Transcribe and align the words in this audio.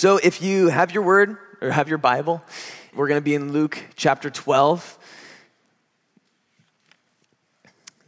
So 0.00 0.16
if 0.16 0.40
you 0.40 0.68
have 0.68 0.92
your 0.92 1.02
word 1.02 1.36
or 1.60 1.70
have 1.70 1.90
your 1.90 1.98
Bible, 1.98 2.42
we're 2.94 3.06
going 3.06 3.20
to 3.20 3.22
be 3.22 3.34
in 3.34 3.52
Luke 3.52 3.84
chapter 3.96 4.30
12. 4.30 4.98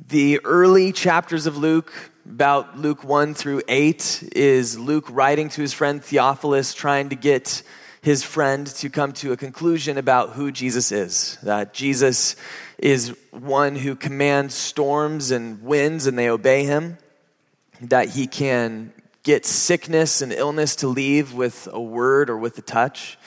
The 0.08 0.40
early 0.42 0.92
chapters 0.92 1.44
of 1.44 1.58
Luke, 1.58 1.92
about 2.24 2.78
Luke 2.78 3.04
1 3.04 3.34
through 3.34 3.60
8, 3.68 4.30
is 4.34 4.78
Luke 4.78 5.04
writing 5.10 5.50
to 5.50 5.60
his 5.60 5.74
friend 5.74 6.02
Theophilus, 6.02 6.72
trying 6.72 7.10
to 7.10 7.14
get 7.14 7.62
his 8.00 8.22
friend 8.22 8.66
to 8.68 8.88
come 8.88 9.12
to 9.12 9.32
a 9.32 9.36
conclusion 9.36 9.98
about 9.98 10.30
who 10.30 10.50
Jesus 10.50 10.92
is. 10.92 11.36
That 11.42 11.74
Jesus 11.74 12.36
is 12.78 13.14
one 13.32 13.76
who 13.76 13.96
commands 13.96 14.54
storms 14.54 15.30
and 15.30 15.62
winds 15.62 16.06
and 16.06 16.18
they 16.18 16.30
obey 16.30 16.64
him. 16.64 16.96
That 17.82 18.08
he 18.08 18.26
can 18.26 18.94
get 19.22 19.46
sickness 19.46 20.20
and 20.20 20.32
illness 20.32 20.76
to 20.76 20.88
leave 20.88 21.32
with 21.32 21.68
a 21.72 21.80
word 21.80 22.28
or 22.28 22.36
with 22.36 22.58
a 22.58 22.62
touch, 22.62 23.18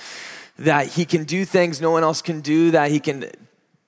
that 0.57 0.87
he 0.87 1.05
can 1.05 1.23
do 1.23 1.45
things 1.45 1.81
no 1.81 1.91
one 1.91 2.03
else 2.03 2.21
can 2.21 2.41
do, 2.41 2.71
that 2.71 2.91
he 2.91 2.99
can 2.99 3.29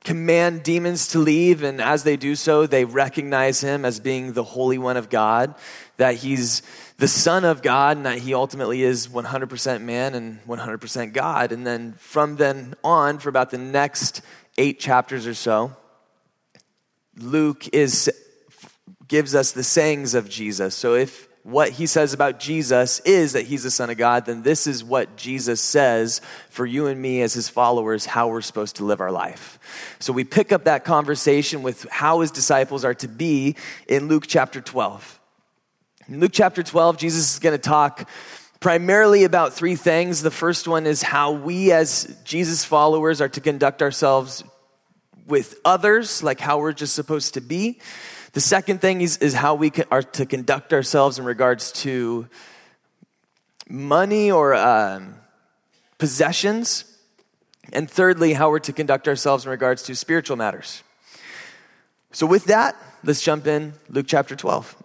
command 0.08 0.64
demons 0.64 1.10
to 1.10 1.20
leave, 1.20 1.64
and 1.64 1.82
as 1.82 2.04
they 2.04 2.16
do 2.16 2.34
so, 2.34 2.66
they 2.66 2.86
recognize 2.86 3.60
him 3.60 3.84
as 3.84 4.00
being 4.00 4.32
the 4.32 4.44
Holy 4.44 4.78
One 4.78 4.96
of 4.96 5.10
God, 5.10 5.54
that 5.98 6.16
he's 6.16 6.62
the 6.96 7.10
Son 7.10 7.44
of 7.44 7.62
God, 7.62 7.98
and 7.98 8.06
that 8.06 8.20
he 8.20 8.34
ultimately 8.34 8.84
is 8.84 9.10
100% 9.10 9.82
man 9.82 10.16
and 10.16 10.42
100% 10.48 11.12
God. 11.12 11.52
And 11.52 11.68
then 11.68 11.92
from 12.00 12.38
then 12.38 12.76
on, 12.86 13.20
for 13.20 13.28
about 13.28 13.50
the 13.50 13.58
next 13.58 14.22
eight 14.58 14.80
chapters 14.80 15.28
or 15.28 15.34
so, 15.34 15.76
Luke 17.18 17.68
is 17.74 18.10
gives 19.10 19.36
us 19.36 19.52
the 19.52 19.64
sayings 19.64 20.14
of 20.14 20.30
Jesus. 20.30 20.76
So 20.76 20.94
if 20.94 21.27
what 21.48 21.70
he 21.70 21.86
says 21.86 22.12
about 22.12 22.42
Jesus 22.42 23.00
is 23.00 23.32
that 23.32 23.46
he's 23.46 23.64
the 23.64 23.72
Son 23.72 23.90
of 23.90 23.96
God, 23.96 24.26
then 24.26 24.42
this 24.42 24.68
is 24.68 24.84
what 24.84 25.16
Jesus 25.16 25.62
says 25.62 26.20
for 26.50 26.66
you 26.66 26.88
and 26.88 27.02
me 27.02 27.22
as 27.22 27.34
his 27.34 27.48
followers, 27.48 28.06
how 28.06 28.28
we're 28.28 28.42
supposed 28.42 28.76
to 28.76 28.84
live 28.84 29.00
our 29.00 29.14
life. 29.14 29.58
So 30.02 30.12
we 30.12 30.26
pick 30.26 30.52
up 30.52 30.66
that 30.66 30.84
conversation 30.84 31.64
with 31.64 31.88
how 31.90 32.20
his 32.20 32.32
disciples 32.32 32.84
are 32.84 32.96
to 32.96 33.08
be 33.08 33.56
in 33.88 34.10
Luke 34.10 34.26
chapter 34.28 34.60
12. 34.60 35.22
In 36.10 36.20
Luke 36.20 36.34
chapter 36.34 36.64
12, 36.64 36.98
Jesus 36.98 37.36
is 37.36 37.40
going 37.40 37.56
to 37.56 37.58
talk 37.58 38.10
primarily 38.60 39.24
about 39.24 39.54
three 39.54 39.78
things. 39.78 40.22
The 40.22 40.30
first 40.30 40.68
one 40.68 40.86
is 40.86 41.02
how 41.02 41.32
we 41.32 41.72
as 41.72 42.14
Jesus 42.26 42.66
followers 42.66 43.22
are 43.22 43.30
to 43.30 43.40
conduct 43.40 43.82
ourselves 43.82 44.44
with 45.26 45.58
others, 45.64 46.22
like 46.22 46.42
how 46.42 46.60
we're 46.60 46.74
just 46.74 46.94
supposed 46.94 47.36
to 47.36 47.42
be. 47.42 47.80
The 48.38 48.42
second 48.42 48.82
thing 48.82 49.02
is, 49.02 49.18
is 49.18 49.34
how 49.34 49.56
we 49.56 49.72
are 49.90 50.04
to 50.04 50.28
conduct 50.28 50.72
ourselves 50.72 51.18
in 51.18 51.26
regards 51.26 51.72
to 51.82 52.28
money 53.68 54.30
or 54.30 54.54
um, 54.54 55.16
possessions. 55.98 56.86
And 57.74 57.90
thirdly, 57.90 58.34
how 58.34 58.52
we're 58.52 58.60
to 58.60 58.74
conduct 58.74 59.08
ourselves 59.08 59.46
in 59.46 59.50
regards 59.50 59.82
to 59.86 59.96
spiritual 59.96 60.38
matters. 60.38 60.84
So, 62.12 62.28
with 62.28 62.46
that, 62.46 62.76
let's 63.04 63.24
jump 63.24 63.48
in 63.48 63.74
Luke 63.90 64.06
chapter 64.08 64.36
12. 64.36 64.84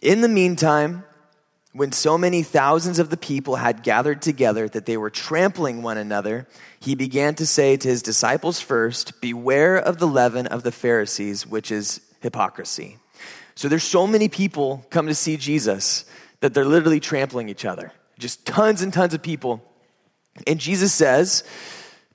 In 0.00 0.22
the 0.22 0.28
meantime, 0.28 1.04
when 1.74 1.92
so 1.92 2.16
many 2.16 2.42
thousands 2.42 2.98
of 2.98 3.10
the 3.10 3.18
people 3.18 3.56
had 3.56 3.82
gathered 3.82 4.22
together 4.22 4.66
that 4.70 4.86
they 4.86 4.96
were 4.96 5.10
trampling 5.10 5.82
one 5.82 5.98
another, 5.98 6.46
he 6.80 6.94
began 6.94 7.34
to 7.34 7.44
say 7.44 7.76
to 7.76 7.86
his 7.86 8.00
disciples 8.00 8.60
first, 8.60 9.20
Beware 9.20 9.76
of 9.76 9.98
the 9.98 10.06
leaven 10.06 10.46
of 10.46 10.62
the 10.62 10.72
Pharisees, 10.72 11.46
which 11.46 11.70
is 11.70 12.00
hypocrisy. 12.24 12.98
So 13.54 13.68
there's 13.68 13.84
so 13.84 14.06
many 14.06 14.28
people 14.28 14.84
come 14.90 15.06
to 15.06 15.14
see 15.14 15.36
Jesus 15.36 16.04
that 16.40 16.54
they're 16.54 16.64
literally 16.64 16.98
trampling 16.98 17.48
each 17.48 17.64
other. 17.64 17.92
Just 18.18 18.44
tons 18.44 18.82
and 18.82 18.92
tons 18.92 19.14
of 19.14 19.22
people. 19.22 19.62
And 20.46 20.58
Jesus 20.58 20.92
says, 20.92 21.44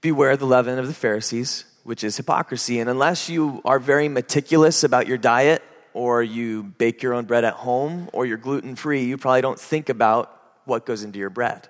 Beware 0.01 0.35
the 0.35 0.45
leaven 0.45 0.79
of 0.79 0.87
the 0.87 0.93
Pharisees, 0.93 1.65
which 1.83 2.03
is 2.03 2.17
hypocrisy. 2.17 2.79
And 2.79 2.89
unless 2.89 3.29
you 3.29 3.61
are 3.65 3.79
very 3.79 4.09
meticulous 4.09 4.83
about 4.83 5.07
your 5.07 5.17
diet, 5.17 5.61
or 5.93 6.23
you 6.23 6.63
bake 6.63 7.03
your 7.03 7.13
own 7.13 7.25
bread 7.25 7.43
at 7.43 7.53
home, 7.53 8.09
or 8.13 8.25
you're 8.25 8.37
gluten 8.37 8.75
free, 8.75 9.03
you 9.03 9.17
probably 9.17 9.41
don't 9.41 9.59
think 9.59 9.89
about 9.89 10.33
what 10.65 10.85
goes 10.85 11.03
into 11.03 11.19
your 11.19 11.29
bread. 11.29 11.67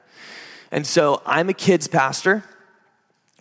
And 0.71 0.85
so 0.85 1.21
I'm 1.25 1.49
a 1.49 1.53
kids 1.53 1.87
pastor, 1.87 2.43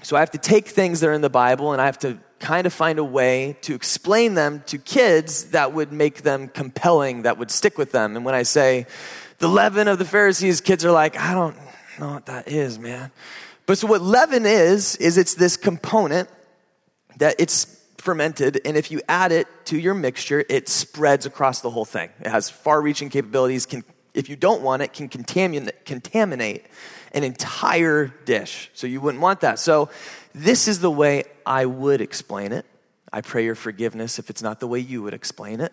so 0.02 0.16
I 0.16 0.20
have 0.20 0.30
to 0.30 0.38
take 0.38 0.68
things 0.68 1.00
that 1.00 1.08
are 1.08 1.12
in 1.12 1.20
the 1.20 1.30
Bible 1.30 1.72
and 1.72 1.82
I 1.82 1.86
have 1.86 1.98
to 1.98 2.18
kind 2.40 2.66
of 2.66 2.72
find 2.72 2.98
a 2.98 3.04
way 3.04 3.56
to 3.62 3.74
explain 3.74 4.34
them 4.34 4.62
to 4.66 4.78
kids 4.78 5.46
that 5.50 5.72
would 5.72 5.92
make 5.92 6.22
them 6.22 6.48
compelling, 6.48 7.22
that 7.22 7.38
would 7.38 7.50
stick 7.50 7.78
with 7.78 7.92
them. 7.92 8.16
And 8.16 8.24
when 8.24 8.34
I 8.34 8.42
say 8.44 8.86
the 9.38 9.48
leaven 9.48 9.88
of 9.88 9.98
the 9.98 10.04
Pharisees, 10.04 10.60
kids 10.60 10.84
are 10.84 10.92
like, 10.92 11.18
I 11.18 11.34
don't 11.34 11.56
know 11.98 12.12
what 12.14 12.26
that 12.26 12.48
is, 12.48 12.78
man. 12.78 13.10
But 13.66 13.78
so 13.78 13.86
what 13.86 14.00
leaven 14.00 14.46
is, 14.46 14.96
is 14.96 15.18
it's 15.18 15.34
this 15.34 15.56
component 15.56 16.28
that 17.18 17.34
it's 17.38 17.76
fermented, 17.98 18.60
and 18.64 18.76
if 18.76 18.90
you 18.90 19.02
add 19.08 19.32
it 19.32 19.48
to 19.66 19.76
your 19.76 19.92
mixture, 19.92 20.44
it 20.48 20.68
spreads 20.68 21.26
across 21.26 21.60
the 21.60 21.68
whole 21.68 21.84
thing. 21.84 22.08
It 22.20 22.28
has 22.28 22.48
far-reaching 22.48 23.10
capabilities. 23.10 23.66
Can, 23.66 23.84
if 24.14 24.28
you 24.28 24.36
don't 24.36 24.62
want 24.62 24.82
it, 24.82 24.92
can 24.92 25.08
contaminate, 25.08 25.84
contaminate 25.84 26.64
an 27.12 27.24
entire 27.24 28.06
dish. 28.24 28.70
So 28.72 28.86
you 28.86 29.00
wouldn't 29.00 29.20
want 29.20 29.40
that. 29.40 29.58
So 29.58 29.90
this 30.38 30.68
is 30.68 30.80
the 30.80 30.90
way 30.90 31.24
I 31.44 31.66
would 31.66 32.00
explain 32.00 32.52
it. 32.52 32.64
I 33.12 33.22
pray 33.22 33.44
your 33.44 33.54
forgiveness 33.54 34.18
if 34.18 34.30
it's 34.30 34.42
not 34.42 34.60
the 34.60 34.66
way 34.66 34.78
you 34.78 35.02
would 35.02 35.14
explain 35.14 35.60
it. 35.60 35.72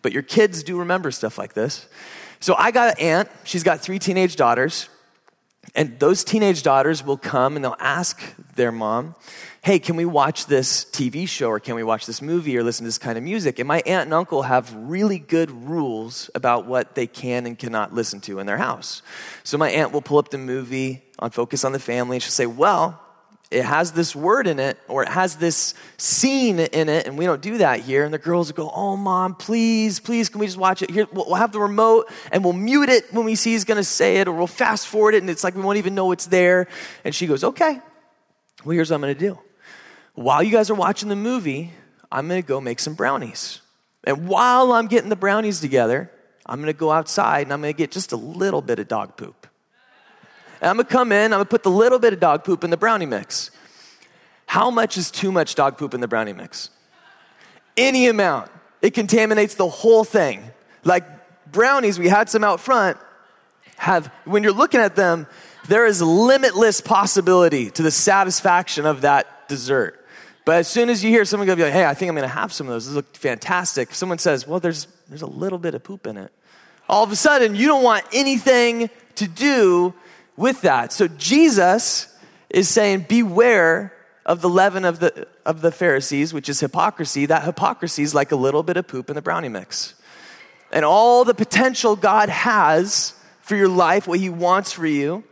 But 0.00 0.12
your 0.12 0.22
kids 0.22 0.62
do 0.62 0.78
remember 0.78 1.10
stuff 1.10 1.38
like 1.38 1.52
this. 1.52 1.86
So 2.40 2.54
I 2.56 2.70
got 2.70 2.98
an 2.98 3.04
aunt. 3.04 3.28
She's 3.44 3.62
got 3.62 3.80
three 3.80 3.98
teenage 3.98 4.36
daughters. 4.36 4.88
And 5.74 5.98
those 5.98 6.24
teenage 6.24 6.62
daughters 6.62 7.04
will 7.04 7.18
come 7.18 7.54
and 7.54 7.64
they'll 7.64 7.76
ask 7.78 8.22
their 8.54 8.72
mom, 8.72 9.14
hey, 9.62 9.78
can 9.78 9.96
we 9.96 10.06
watch 10.06 10.46
this 10.46 10.86
TV 10.86 11.28
show 11.28 11.48
or 11.48 11.60
can 11.60 11.74
we 11.74 11.82
watch 11.82 12.06
this 12.06 12.22
movie 12.22 12.56
or 12.56 12.62
listen 12.62 12.84
to 12.84 12.88
this 12.88 12.96
kind 12.96 13.18
of 13.18 13.24
music? 13.24 13.58
And 13.58 13.68
my 13.68 13.82
aunt 13.84 14.06
and 14.06 14.14
uncle 14.14 14.42
have 14.42 14.72
really 14.74 15.18
good 15.18 15.50
rules 15.50 16.30
about 16.34 16.64
what 16.66 16.94
they 16.94 17.06
can 17.06 17.44
and 17.44 17.58
cannot 17.58 17.92
listen 17.92 18.20
to 18.22 18.38
in 18.38 18.46
their 18.46 18.56
house. 18.56 19.02
So 19.44 19.58
my 19.58 19.68
aunt 19.68 19.92
will 19.92 20.00
pull 20.00 20.16
up 20.16 20.30
the 20.30 20.38
movie 20.38 21.02
on 21.18 21.30
Focus 21.30 21.64
on 21.64 21.72
the 21.72 21.78
Family 21.78 22.16
and 22.16 22.22
she'll 22.22 22.30
say, 22.30 22.46
well, 22.46 23.04
it 23.50 23.64
has 23.64 23.92
this 23.92 24.14
word 24.14 24.46
in 24.46 24.58
it 24.58 24.78
or 24.88 25.02
it 25.02 25.08
has 25.08 25.36
this 25.36 25.72
scene 25.96 26.58
in 26.58 26.88
it 26.90 27.06
and 27.06 27.16
we 27.16 27.24
don't 27.24 27.40
do 27.40 27.58
that 27.58 27.80
here. 27.80 28.04
And 28.04 28.12
the 28.12 28.18
girls 28.18 28.52
go 28.52 28.70
oh 28.70 28.96
mom 28.96 29.34
please 29.34 30.00
please 30.00 30.28
can 30.28 30.40
we 30.40 30.46
just 30.46 30.58
watch 30.58 30.82
it? 30.82 30.90
Here 30.90 31.06
we'll 31.12 31.34
have 31.34 31.52
the 31.52 31.60
remote 31.60 32.10
and 32.30 32.44
we'll 32.44 32.52
mute 32.52 32.90
it 32.90 33.12
when 33.12 33.24
we 33.24 33.34
see 33.34 33.52
he's 33.52 33.64
going 33.64 33.78
to 33.78 33.84
say 33.84 34.18
it 34.18 34.28
or 34.28 34.32
we'll 34.32 34.46
fast 34.46 34.86
forward 34.86 35.14
it 35.14 35.22
and 35.22 35.30
it's 35.30 35.42
like 35.42 35.54
we 35.54 35.62
won't 35.62 35.78
even 35.78 35.94
know 35.94 36.12
it's 36.12 36.26
there. 36.26 36.68
And 37.04 37.14
she 37.14 37.26
goes 37.26 37.42
okay 37.42 37.80
well 38.64 38.74
here's 38.74 38.90
what 38.90 38.96
i'm 38.96 39.00
going 39.00 39.14
to 39.14 39.20
do. 39.20 39.38
While 40.14 40.42
you 40.42 40.50
guys 40.50 40.68
are 40.68 40.74
watching 40.74 41.08
the 41.08 41.16
movie 41.16 41.72
i'm 42.12 42.28
going 42.28 42.42
to 42.42 42.46
go 42.46 42.60
make 42.60 42.80
some 42.80 42.94
brownies. 42.94 43.62
And 44.04 44.28
while 44.28 44.72
i'm 44.72 44.88
getting 44.88 45.08
the 45.08 45.16
brownies 45.16 45.60
together 45.60 46.10
i'm 46.44 46.60
going 46.60 46.72
to 46.72 46.78
go 46.78 46.90
outside 46.90 47.46
and 47.46 47.52
i'm 47.54 47.62
going 47.62 47.72
to 47.72 47.78
get 47.78 47.92
just 47.92 48.12
a 48.12 48.16
little 48.16 48.60
bit 48.60 48.78
of 48.78 48.88
dog 48.88 49.16
poop 49.16 49.47
and 50.60 50.70
I'm 50.70 50.76
gonna 50.76 50.88
come 50.88 51.12
in, 51.12 51.32
I'm 51.32 51.38
gonna 51.38 51.44
put 51.44 51.62
the 51.62 51.70
little 51.70 51.98
bit 51.98 52.12
of 52.12 52.20
dog 52.20 52.44
poop 52.44 52.64
in 52.64 52.70
the 52.70 52.76
brownie 52.76 53.06
mix. 53.06 53.50
How 54.46 54.70
much 54.70 54.96
is 54.96 55.10
too 55.10 55.30
much 55.30 55.54
dog 55.54 55.76
poop 55.76 55.94
in 55.94 56.00
the 56.00 56.08
brownie 56.08 56.32
mix? 56.32 56.70
Any 57.76 58.08
amount. 58.08 58.50
It 58.80 58.94
contaminates 58.94 59.54
the 59.54 59.68
whole 59.68 60.04
thing. 60.04 60.42
Like 60.84 61.04
brownies, 61.52 61.98
we 61.98 62.08
had 62.08 62.30
some 62.30 62.44
out 62.44 62.60
front, 62.60 62.96
have, 63.76 64.06
when 64.24 64.42
you're 64.42 64.52
looking 64.52 64.80
at 64.80 64.96
them, 64.96 65.26
there 65.68 65.86
is 65.86 66.00
limitless 66.00 66.80
possibility 66.80 67.70
to 67.70 67.82
the 67.82 67.90
satisfaction 67.90 68.86
of 68.86 69.02
that 69.02 69.48
dessert. 69.48 70.04
But 70.44 70.56
as 70.56 70.68
soon 70.68 70.88
as 70.88 71.04
you 71.04 71.10
hear 71.10 71.24
someone 71.24 71.46
go 71.46 71.54
like, 71.54 71.72
hey, 71.72 71.84
I 71.84 71.92
think 71.94 72.08
I'm 72.08 72.14
gonna 72.14 72.26
have 72.28 72.52
some 72.52 72.68
of 72.68 72.72
those, 72.72 72.86
those 72.86 72.94
look 72.94 73.16
fantastic. 73.16 73.94
Someone 73.94 74.18
says, 74.18 74.46
well, 74.46 74.60
there's, 74.60 74.86
there's 75.08 75.22
a 75.22 75.26
little 75.26 75.58
bit 75.58 75.74
of 75.74 75.84
poop 75.84 76.06
in 76.06 76.16
it. 76.16 76.32
All 76.88 77.04
of 77.04 77.12
a 77.12 77.16
sudden, 77.16 77.54
you 77.54 77.66
don't 77.66 77.84
want 77.84 78.06
anything 78.14 78.88
to 79.16 79.28
do 79.28 79.92
with 80.38 80.62
that. 80.62 80.92
So 80.92 81.08
Jesus 81.08 82.14
is 82.48 82.68
saying, 82.68 83.06
Beware 83.08 83.92
of 84.24 84.40
the 84.40 84.48
leaven 84.48 84.84
of 84.84 85.00
the, 85.00 85.26
of 85.44 85.60
the 85.62 85.72
Pharisees, 85.72 86.32
which 86.32 86.48
is 86.48 86.60
hypocrisy. 86.60 87.26
That 87.26 87.44
hypocrisy 87.44 88.02
is 88.02 88.14
like 88.14 88.30
a 88.30 88.36
little 88.36 88.62
bit 88.62 88.76
of 88.76 88.86
poop 88.86 89.10
in 89.10 89.16
the 89.16 89.22
brownie 89.22 89.48
mix. 89.48 89.94
And 90.70 90.84
all 90.84 91.24
the 91.24 91.34
potential 91.34 91.96
God 91.96 92.28
has 92.28 93.14
for 93.40 93.56
your 93.56 93.68
life, 93.68 94.06
what 94.06 94.20
He 94.20 94.30
wants 94.30 94.72
for 94.72 94.86
you, 94.86 95.24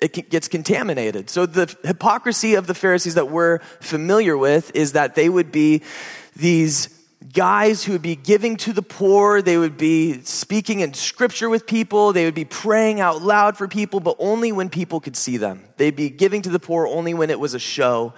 it 0.00 0.28
gets 0.28 0.48
contaminated. 0.48 1.30
So, 1.30 1.46
the 1.46 1.74
hypocrisy 1.84 2.54
of 2.56 2.66
the 2.66 2.74
Pharisees 2.74 3.14
that 3.14 3.30
we're 3.30 3.60
familiar 3.80 4.36
with 4.36 4.74
is 4.74 4.92
that 4.92 5.14
they 5.14 5.28
would 5.28 5.50
be 5.50 5.82
these 6.34 6.95
guys 7.32 7.84
who 7.84 7.92
would 7.92 8.02
be 8.02 8.16
giving 8.16 8.56
to 8.58 8.72
the 8.72 8.82
poor. 8.82 9.42
They 9.42 9.56
would 9.56 9.76
be 9.76 10.22
speaking 10.22 10.80
in 10.80 10.94
scripture 10.94 11.48
with 11.48 11.66
people. 11.66 12.12
They 12.12 12.24
would 12.24 12.34
be 12.34 12.44
praying 12.44 13.00
out 13.00 13.22
loud 13.22 13.56
for 13.56 13.68
people, 13.68 14.00
but 14.00 14.16
only 14.18 14.52
when 14.52 14.68
people 14.68 15.00
could 15.00 15.16
see 15.16 15.36
them. 15.36 15.64
They'd 15.76 15.96
be 15.96 16.10
giving 16.10 16.42
to 16.42 16.50
the 16.50 16.58
poor 16.58 16.86
only 16.86 17.14
when 17.14 17.30
it 17.30 17.40
was 17.40 17.54
a 17.54 17.58
show. 17.58 18.14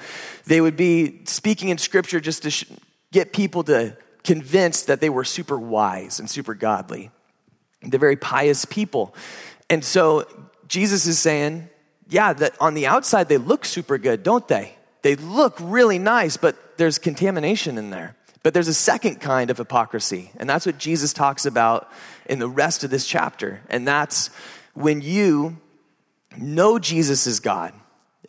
They 0.46 0.60
would 0.60 0.76
be 0.76 1.24
speaking 1.24 1.68
in 1.68 1.78
scripture 1.78 2.20
just 2.20 2.42
to 2.42 2.50
sh- 2.50 2.64
get 3.12 3.32
people 3.32 3.64
to 3.64 3.96
convinced 4.24 4.88
that 4.88 5.00
they 5.00 5.08
were 5.08 5.24
super 5.24 5.58
wise 5.58 6.20
and 6.20 6.28
super 6.28 6.54
godly. 6.54 7.10
They're 7.80 8.00
very 8.00 8.16
pious 8.16 8.64
people. 8.64 9.14
And 9.70 9.84
so 9.84 10.26
Jesus 10.66 11.06
is 11.06 11.18
saying, 11.18 11.70
yeah, 12.08 12.34
that 12.34 12.54
on 12.60 12.74
the 12.74 12.86
outside 12.86 13.28
they 13.28 13.38
look 13.38 13.64
super 13.64 13.96
good, 13.96 14.22
don't 14.22 14.46
they? 14.46 14.74
They 15.00 15.16
look 15.16 15.56
really 15.60 15.98
nice, 15.98 16.36
but 16.36 16.76
there's 16.76 16.98
contamination 16.98 17.78
in 17.78 17.90
there. 17.90 18.16
But 18.48 18.54
there's 18.54 18.66
a 18.66 18.72
second 18.72 19.16
kind 19.16 19.50
of 19.50 19.58
hypocrisy, 19.58 20.30
and 20.38 20.48
that's 20.48 20.64
what 20.64 20.78
Jesus 20.78 21.12
talks 21.12 21.44
about 21.44 21.92
in 22.24 22.38
the 22.38 22.48
rest 22.48 22.82
of 22.82 22.88
this 22.88 23.06
chapter. 23.06 23.60
And 23.68 23.86
that's 23.86 24.28
when 24.72 25.02
you 25.02 25.58
know 26.34 26.78
Jesus 26.78 27.26
is 27.26 27.40
God 27.40 27.74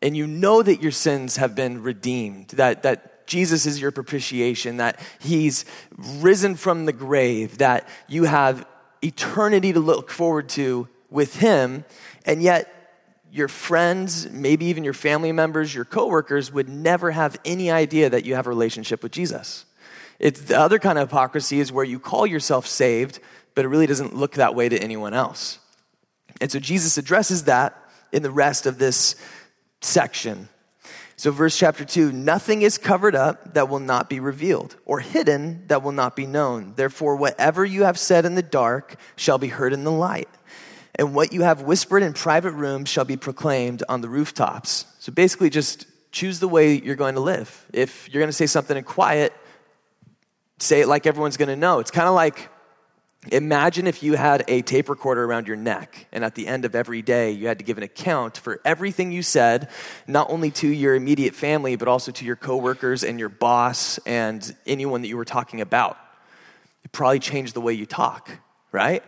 and 0.01 0.17
you 0.17 0.27
know 0.27 0.61
that 0.61 0.81
your 0.81 0.91
sins 0.91 1.37
have 1.37 1.55
been 1.55 1.83
redeemed, 1.83 2.49
that, 2.49 2.83
that 2.83 3.27
Jesus 3.27 3.65
is 3.65 3.79
your 3.79 3.91
propitiation, 3.91 4.75
that 4.75 4.99
he's 5.19 5.63
risen 5.97 6.55
from 6.55 6.85
the 6.85 6.91
grave, 6.91 7.59
that 7.59 7.87
you 8.09 8.25
have 8.25 8.67
eternity 9.01 9.71
to 9.71 9.79
look 9.79 10.11
forward 10.11 10.49
to 10.49 10.89
with 11.09 11.37
him, 11.37 11.85
and 12.25 12.43
yet 12.43 12.67
your 13.31 13.47
friends, 13.47 14.29
maybe 14.29 14.65
even 14.65 14.83
your 14.83 14.91
family 14.91 15.31
members, 15.31 15.73
your 15.73 15.85
coworkers 15.85 16.51
would 16.51 16.67
never 16.67 17.11
have 17.11 17.39
any 17.45 17.71
idea 17.71 18.09
that 18.09 18.25
you 18.25 18.35
have 18.35 18.47
a 18.47 18.49
relationship 18.49 19.01
with 19.01 19.13
Jesus. 19.13 19.63
It's 20.19 20.41
the 20.41 20.59
other 20.59 20.79
kind 20.79 20.97
of 20.97 21.09
hypocrisy 21.09 21.59
is 21.59 21.71
where 21.71 21.85
you 21.85 21.99
call 21.99 22.27
yourself 22.27 22.67
saved, 22.67 23.19
but 23.55 23.65
it 23.65 23.69
really 23.69 23.87
doesn't 23.87 24.15
look 24.15 24.33
that 24.33 24.55
way 24.55 24.69
to 24.69 24.77
anyone 24.77 25.13
else. 25.13 25.59
And 26.41 26.51
so 26.51 26.59
Jesus 26.59 26.97
addresses 26.97 27.45
that 27.45 27.75
in 28.11 28.23
the 28.23 28.31
rest 28.31 28.65
of 28.65 28.77
this 28.77 29.15
section. 29.81 30.49
So, 31.15 31.31
verse 31.31 31.57
chapter 31.57 31.83
2 31.83 32.13
nothing 32.13 32.61
is 32.61 32.77
covered 32.77 33.15
up 33.15 33.53
that 33.53 33.67
will 33.67 33.79
not 33.79 34.09
be 34.09 34.19
revealed, 34.21 34.77
or 34.85 35.01
hidden 35.01 35.65
that 35.67 35.83
will 35.83 35.91
not 35.91 36.15
be 36.15 36.25
known. 36.25 36.73
Therefore, 36.75 37.17
whatever 37.17 37.65
you 37.65 37.83
have 37.83 37.99
said 37.99 38.25
in 38.25 38.35
the 38.35 38.41
dark 38.41 38.95
shall 39.17 39.37
be 39.37 39.49
heard 39.49 39.73
in 39.73 39.83
the 39.83 39.91
light 39.91 40.29
and 40.99 41.15
what 41.15 41.31
you 41.31 41.43
have 41.43 41.61
whispered 41.61 42.03
in 42.03 42.11
private 42.11 42.51
rooms 42.51 42.89
shall 42.89 43.05
be 43.05 43.15
proclaimed 43.15 43.83
on 43.87 44.01
the 44.01 44.09
rooftops. 44.09 44.85
So 44.99 45.13
basically, 45.13 45.49
just 45.49 45.85
choose 46.11 46.41
the 46.41 46.47
way 46.47 46.73
you're 46.73 46.97
going 46.97 47.15
to 47.15 47.21
live. 47.21 47.65
If 47.71 48.09
you're 48.09 48.19
going 48.19 48.27
to 48.29 48.35
say 48.35 48.47
something 48.47 48.75
in 48.75 48.83
quiet, 48.83 49.31
say 50.59 50.81
it 50.81 50.87
like 50.87 51.05
everyone's 51.05 51.37
going 51.37 51.49
to 51.49 51.55
know. 51.55 51.79
It's 51.79 51.91
kind 51.91 52.07
of 52.07 52.13
like 52.13 52.49
imagine 53.31 53.85
if 53.87 54.01
you 54.01 54.15
had 54.15 54.45
a 54.47 54.61
tape 54.61 54.89
recorder 54.89 55.25
around 55.25 55.47
your 55.47 55.57
neck, 55.57 56.07
and 56.11 56.23
at 56.23 56.35
the 56.35 56.47
end 56.47 56.65
of 56.65 56.73
every 56.75 57.01
day, 57.01 57.31
you 57.31 57.47
had 57.47 57.59
to 57.59 57.65
give 57.65 57.77
an 57.77 57.83
account 57.83 58.37
for 58.37 58.61
everything 58.63 59.11
you 59.11 59.21
said, 59.21 59.69
not 60.07 60.29
only 60.29 60.51
to 60.51 60.67
your 60.67 60.95
immediate 60.95 61.35
family, 61.35 61.75
but 61.75 61.87
also 61.87 62.11
to 62.11 62.25
your 62.25 62.35
coworkers 62.35 63.03
and 63.03 63.19
your 63.19 63.29
boss 63.29 63.97
and 64.05 64.55
anyone 64.65 65.01
that 65.01 65.09
you 65.09 65.17
were 65.17 65.25
talking 65.25 65.61
about. 65.61 65.97
It 66.83 66.91
probably 66.91 67.19
changed 67.19 67.53
the 67.53 67.61
way 67.61 67.73
you 67.73 67.85
talk, 67.85 68.31
right? 68.71 69.03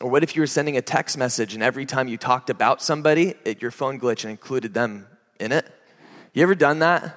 Or 0.00 0.10
what 0.10 0.22
if 0.22 0.36
you 0.36 0.42
were 0.42 0.46
sending 0.46 0.76
a 0.76 0.82
text 0.82 1.16
message 1.16 1.54
and 1.54 1.62
every 1.62 1.86
time 1.86 2.08
you 2.08 2.16
talked 2.16 2.50
about 2.50 2.82
somebody, 2.82 3.34
it, 3.44 3.62
your 3.62 3.70
phone 3.70 3.98
glitched 3.98 4.24
and 4.24 4.30
included 4.30 4.74
them 4.74 5.06
in 5.40 5.52
it? 5.52 5.66
You 6.32 6.42
ever 6.42 6.54
done 6.54 6.80
that? 6.80 7.16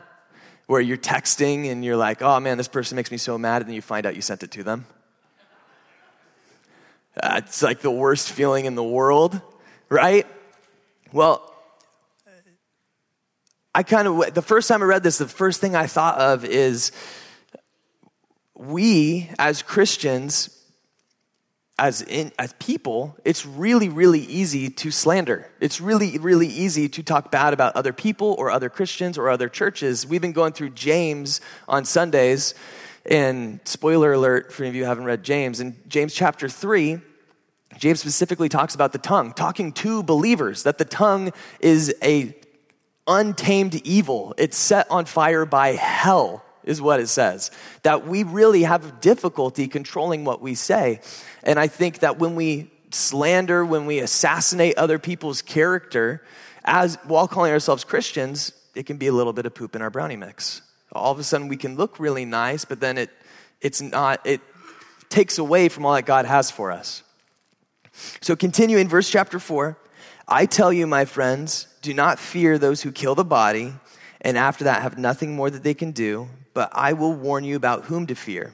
Where 0.67 0.81
you're 0.81 0.97
texting 0.97 1.71
and 1.71 1.83
you're 1.83 1.97
like, 1.97 2.21
oh 2.21 2.39
man, 2.39 2.57
this 2.57 2.67
person 2.67 2.95
makes 2.95 3.09
me 3.09 3.17
so 3.17 3.37
mad, 3.37 3.61
and 3.61 3.69
then 3.69 3.75
you 3.75 3.81
find 3.81 4.05
out 4.05 4.15
you 4.15 4.21
sent 4.21 4.43
it 4.43 4.51
to 4.51 4.63
them? 4.63 4.85
It's 7.23 7.63
like 7.63 7.79
the 7.79 7.91
worst 7.91 8.31
feeling 8.31 8.65
in 8.65 8.75
the 8.75 8.83
world, 8.83 9.41
right? 9.89 10.27
Well, 11.11 11.53
I 13.73 13.83
kind 13.83 14.07
of, 14.07 14.33
the 14.33 14.41
first 14.41 14.67
time 14.67 14.81
I 14.81 14.85
read 14.85 15.03
this, 15.03 15.17
the 15.17 15.27
first 15.27 15.61
thing 15.61 15.75
I 15.75 15.87
thought 15.87 16.19
of 16.19 16.43
is 16.43 16.91
we 18.55 19.29
as 19.37 19.61
Christians 19.61 20.56
as 21.79 22.01
in 22.01 22.31
as 22.39 22.53
people 22.53 23.15
it's 23.23 23.45
really 23.45 23.89
really 23.89 24.21
easy 24.21 24.69
to 24.69 24.91
slander. 24.91 25.49
It's 25.59 25.79
really 25.79 26.17
really 26.17 26.47
easy 26.47 26.89
to 26.89 27.03
talk 27.03 27.31
bad 27.31 27.53
about 27.53 27.75
other 27.75 27.93
people 27.93 28.35
or 28.39 28.49
other 28.49 28.69
christians 28.69 29.17
or 29.17 29.29
other 29.29 29.49
churches. 29.49 30.05
We've 30.07 30.21
been 30.21 30.31
going 30.31 30.53
through 30.53 30.71
james 30.71 31.41
on 31.67 31.85
sundays 31.85 32.55
and 33.05 33.59
spoiler 33.65 34.13
alert 34.13 34.51
for 34.51 34.63
any 34.63 34.69
of 34.69 34.75
you 34.75 34.83
who 34.83 34.89
haven't 34.89 35.05
read 35.05 35.23
james 35.23 35.59
in 35.59 35.75
james 35.87 36.13
chapter 36.13 36.49
3 36.49 36.99
james 37.77 37.99
specifically 37.99 38.49
talks 38.49 38.75
about 38.75 38.91
the 38.91 38.97
tongue 38.97 39.33
talking 39.33 39.71
to 39.71 40.03
believers 40.03 40.63
that 40.63 40.77
the 40.77 40.85
tongue 40.85 41.31
is 41.59 41.93
a 42.03 42.35
untamed 43.07 43.75
evil. 43.87 44.35
It's 44.37 44.57
set 44.57 44.89
on 44.91 45.05
fire 45.05 45.45
by 45.45 45.69
hell 45.69 46.43
is 46.67 46.81
what 46.81 46.99
it 46.99 47.07
says. 47.07 47.49
That 47.81 48.05
we 48.05 48.23
really 48.23 48.63
have 48.63 48.99
difficulty 48.99 49.67
controlling 49.67 50.25
what 50.25 50.41
we 50.41 50.53
say. 50.53 50.99
And 51.43 51.57
I 51.57 51.67
think 51.67 51.99
that 51.99 52.19
when 52.19 52.35
we 52.35 52.69
slander, 52.91 53.65
when 53.65 53.85
we 53.85 53.99
assassinate 53.99 54.77
other 54.77 54.99
people's 54.99 55.41
character, 55.41 56.21
as 56.65 56.97
while 57.05 57.27
calling 57.27 57.51
ourselves 57.51 57.83
Christians, 57.83 58.51
it 58.75 58.85
can 58.85 58.97
be 58.97 59.07
a 59.07 59.13
little 59.13 59.33
bit 59.33 59.45
of 59.45 59.55
poop 59.55 59.75
in 59.75 59.81
our 59.81 59.89
brownie 59.89 60.17
mix. 60.17 60.61
All 60.91 61.11
of 61.11 61.19
a 61.19 61.23
sudden 61.23 61.47
we 61.47 61.57
can 61.57 61.75
look 61.75 61.99
really 61.99 62.25
nice, 62.25 62.65
but 62.65 62.79
then 62.79 62.97
it 62.97 63.09
it's 63.61 63.81
not 63.81 64.25
it 64.25 64.41
takes 65.09 65.37
away 65.37 65.69
from 65.69 65.85
all 65.85 65.93
that 65.93 66.05
God 66.05 66.25
has 66.25 66.51
for 66.51 66.71
us. 66.71 67.01
So 68.21 68.35
continuing 68.35 68.87
verse 68.87 69.09
chapter 69.09 69.39
4, 69.39 69.77
I 70.27 70.45
tell 70.45 70.71
you 70.71 70.85
my 70.85 71.05
friends, 71.05 71.67
do 71.81 71.93
not 71.93 72.19
fear 72.19 72.57
those 72.57 72.81
who 72.81 72.91
kill 72.91 73.15
the 73.15 73.23
body 73.23 73.73
and 74.21 74.37
after 74.37 74.65
that 74.65 74.81
have 74.81 74.97
nothing 74.97 75.35
more 75.35 75.49
that 75.49 75.63
they 75.63 75.73
can 75.73 75.91
do 75.91 76.27
but 76.57 76.71
I 76.73 76.93
will 76.93 77.13
warn 77.13 77.43
you 77.43 77.55
about 77.55 77.83
whom 77.83 78.07
to 78.07 78.15
fear. 78.15 78.51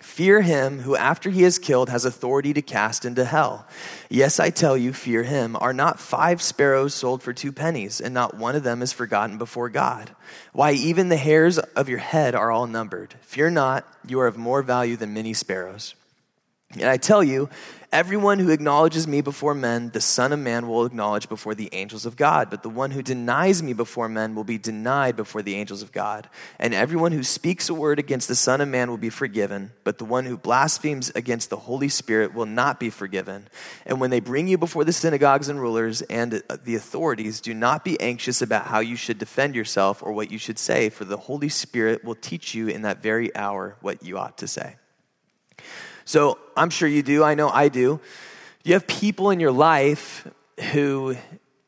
Fear 0.00 0.40
him 0.40 0.80
who, 0.80 0.96
after 0.96 1.30
he 1.30 1.44
is 1.44 1.56
killed, 1.56 1.88
has 1.88 2.04
authority 2.04 2.52
to 2.52 2.60
cast 2.60 3.04
into 3.04 3.24
hell. 3.24 3.64
Yes, 4.10 4.40
I 4.40 4.50
tell 4.50 4.76
you, 4.76 4.92
fear 4.92 5.22
him. 5.22 5.54
Are 5.60 5.72
not 5.72 6.00
five 6.00 6.42
sparrows 6.42 6.94
sold 6.94 7.22
for 7.22 7.32
two 7.32 7.52
pennies, 7.52 8.00
and 8.00 8.12
not 8.12 8.36
one 8.36 8.56
of 8.56 8.64
them 8.64 8.82
is 8.82 8.92
forgotten 8.92 9.38
before 9.38 9.68
God? 9.68 10.16
Why, 10.52 10.72
even 10.72 11.08
the 11.08 11.16
hairs 11.16 11.58
of 11.58 11.88
your 11.88 12.00
head 12.00 12.34
are 12.34 12.50
all 12.50 12.66
numbered. 12.66 13.14
Fear 13.20 13.50
not, 13.50 13.86
you 14.04 14.18
are 14.18 14.26
of 14.26 14.36
more 14.36 14.62
value 14.62 14.96
than 14.96 15.14
many 15.14 15.32
sparrows. 15.32 15.94
And 16.72 16.86
I 16.90 16.96
tell 16.96 17.22
you, 17.22 17.48
Everyone 17.96 18.40
who 18.40 18.50
acknowledges 18.50 19.08
me 19.08 19.22
before 19.22 19.54
men, 19.54 19.88
the 19.88 20.02
Son 20.02 20.30
of 20.30 20.38
Man 20.38 20.68
will 20.68 20.84
acknowledge 20.84 21.30
before 21.30 21.54
the 21.54 21.70
angels 21.72 22.04
of 22.04 22.14
God. 22.14 22.50
But 22.50 22.62
the 22.62 22.68
one 22.68 22.90
who 22.90 23.00
denies 23.00 23.62
me 23.62 23.72
before 23.72 24.06
men 24.06 24.34
will 24.34 24.44
be 24.44 24.58
denied 24.58 25.16
before 25.16 25.40
the 25.40 25.54
angels 25.54 25.80
of 25.80 25.92
God. 25.92 26.28
And 26.58 26.74
everyone 26.74 27.12
who 27.12 27.22
speaks 27.22 27.70
a 27.70 27.74
word 27.74 27.98
against 27.98 28.28
the 28.28 28.34
Son 28.34 28.60
of 28.60 28.68
Man 28.68 28.90
will 28.90 28.98
be 28.98 29.08
forgiven. 29.08 29.70
But 29.82 29.96
the 29.96 30.04
one 30.04 30.26
who 30.26 30.36
blasphemes 30.36 31.10
against 31.14 31.48
the 31.48 31.56
Holy 31.56 31.88
Spirit 31.88 32.34
will 32.34 32.44
not 32.44 32.78
be 32.78 32.90
forgiven. 32.90 33.48
And 33.86 33.98
when 33.98 34.10
they 34.10 34.20
bring 34.20 34.46
you 34.46 34.58
before 34.58 34.84
the 34.84 34.92
synagogues 34.92 35.48
and 35.48 35.58
rulers 35.58 36.02
and 36.02 36.42
the 36.64 36.74
authorities, 36.74 37.40
do 37.40 37.54
not 37.54 37.82
be 37.82 37.98
anxious 37.98 38.42
about 38.42 38.66
how 38.66 38.80
you 38.80 38.96
should 38.96 39.16
defend 39.16 39.54
yourself 39.54 40.02
or 40.02 40.12
what 40.12 40.30
you 40.30 40.36
should 40.36 40.58
say, 40.58 40.90
for 40.90 41.06
the 41.06 41.16
Holy 41.16 41.48
Spirit 41.48 42.04
will 42.04 42.14
teach 42.14 42.54
you 42.54 42.68
in 42.68 42.82
that 42.82 43.02
very 43.02 43.34
hour 43.34 43.78
what 43.80 44.02
you 44.02 44.18
ought 44.18 44.36
to 44.36 44.46
say. 44.46 44.76
So 46.06 46.38
I'm 46.56 46.70
sure 46.70 46.88
you 46.88 47.02
do. 47.02 47.24
I 47.24 47.34
know 47.34 47.48
I 47.48 47.68
do. 47.68 48.00
You 48.62 48.74
have 48.74 48.86
people 48.86 49.30
in 49.30 49.40
your 49.40 49.50
life 49.50 50.26
who 50.72 51.16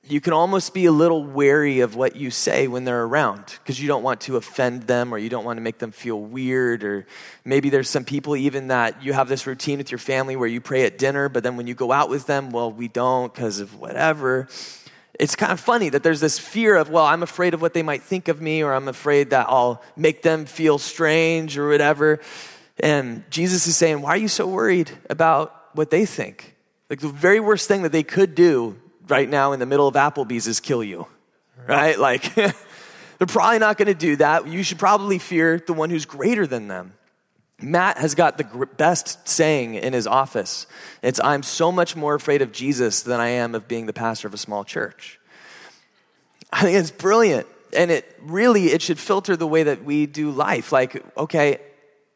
you 0.05 0.21
can 0.21 0.33
almost 0.33 0.73
be 0.73 0.87
a 0.87 0.93
little 0.93 1.25
wary 1.25 1.81
of 1.81 1.97
what 1.97 2.15
you 2.15 2.31
say 2.31 2.69
when 2.69 2.85
they're 2.85 3.03
around 3.03 3.45
because 3.45 3.81
you 3.83 3.89
don't 3.89 4.05
want 4.05 4.21
to 4.23 4.37
offend 4.37 4.85
them 4.85 5.13
or 5.13 5.19
you 5.19 5.29
don't 5.29 5.45
want 5.45 5.57
to 5.57 5.61
make 5.61 5.79
them 5.79 5.91
feel 5.91 6.21
weird. 6.21 6.85
Or 6.85 7.05
maybe 7.45 7.69
there's 7.69 7.91
some 7.91 8.05
people 8.05 8.37
even 8.37 8.69
that 8.69 9.03
you 9.03 9.13
have 9.13 9.29
this 9.29 9.45
routine 9.45 9.79
with 9.79 9.91
your 9.91 9.99
family 9.99 10.37
where 10.37 10.49
you 10.49 10.61
pray 10.61 10.85
at 10.85 10.99
dinner, 10.99 11.29
but 11.29 11.43
then 11.43 11.57
when 11.57 11.67
you 11.67 11.75
go 11.75 11.91
out 11.91 12.09
with 12.09 12.27
them, 12.27 12.51
well, 12.51 12.71
we 12.71 12.87
don't 12.87 13.35
because 13.35 13.59
of 13.59 13.79
whatever. 13.79 14.47
It's 15.19 15.35
kind 15.35 15.51
of 15.51 15.59
funny 15.59 15.89
that 15.89 16.05
there's 16.05 16.21
this 16.21 16.39
fear 16.39 16.77
of, 16.77 16.91
well, 16.91 17.05
I'm 17.05 17.25
afraid 17.25 17.55
of 17.55 17.61
what 17.61 17.75
they 17.75 17.83
might 17.83 18.05
think 18.05 18.29
of 18.29 18.41
me 18.41 18.63
or 18.63 18.73
I'm 18.73 18.87
afraid 18.87 19.31
that 19.31 19.47
I'll 19.49 19.83
make 19.97 20.23
them 20.23 20.47
feel 20.47 20.79
strange 20.79 21.59
or 21.59 21.69
whatever. 21.69 22.21
And 22.81 23.29
Jesus 23.31 23.67
is 23.67 23.77
saying, 23.77 24.03
Why 24.03 24.11
are 24.11 24.17
you 24.17 24.29
so 24.29 24.47
worried 24.47 24.91
about 25.11 25.55
what 25.75 25.91
they 25.91 26.07
think? 26.07 26.57
Like 26.91 27.01
the 27.01 27.09
very 27.09 27.41
worst 27.41 27.69
thing 27.69 27.83
that 27.83 27.93
they 27.93 28.03
could 28.03 28.35
do 28.35 28.77
right 29.09 29.29
now 29.29 29.53
in 29.53 29.61
the 29.61 29.67
middle 29.67 29.89
of 29.89 29.95
Applebee's 29.95 30.47
is 30.47 30.61
kill 30.61 30.83
you, 30.83 31.07
right? 31.67 31.99
Like, 31.99 32.35
they're 32.35 33.27
probably 33.27 33.59
not 33.59 33.77
going 33.77 33.87
to 33.87 33.95
do 33.95 34.17
that. 34.17 34.47
You 34.47 34.63
should 34.63 34.79
probably 34.79 35.19
fear 35.19 35.63
the 35.65 35.73
one 35.73 35.91
who's 35.91 36.07
greater 36.07 36.47
than 36.47 36.69
them. 36.69 36.95
Matt 37.61 37.99
has 37.99 38.15
got 38.15 38.39
the 38.39 38.69
best 38.77 39.29
saying 39.29 39.75
in 39.75 39.93
his 39.93 40.07
office. 40.07 40.67
It's, 41.03 41.21
I'm 41.23 41.43
so 41.43 41.73
much 41.73 41.97
more 41.97 42.15
afraid 42.15 42.41
of 42.41 42.53
Jesus 42.53 43.03
than 43.03 43.19
I 43.19 43.31
am 43.31 43.55
of 43.57 43.67
being 43.67 43.87
the 43.87 43.93
pastor 43.93 44.29
of 44.29 44.35
a 44.35 44.39
small 44.39 44.63
church. 44.63 45.19
I 46.53 46.63
think 46.63 46.79
it's 46.79 46.93
brilliant. 46.93 47.49
And 47.77 47.91
it 47.91 48.19
really, 48.23 48.67
it 48.67 48.81
should 48.81 48.99
filter 48.99 49.37
the 49.37 49.47
way 49.47 49.65
that 49.65 49.85
we 49.85 50.07
do 50.07 50.31
life. 50.31 50.71
Like, 50.71 51.03
okay, 51.17 51.59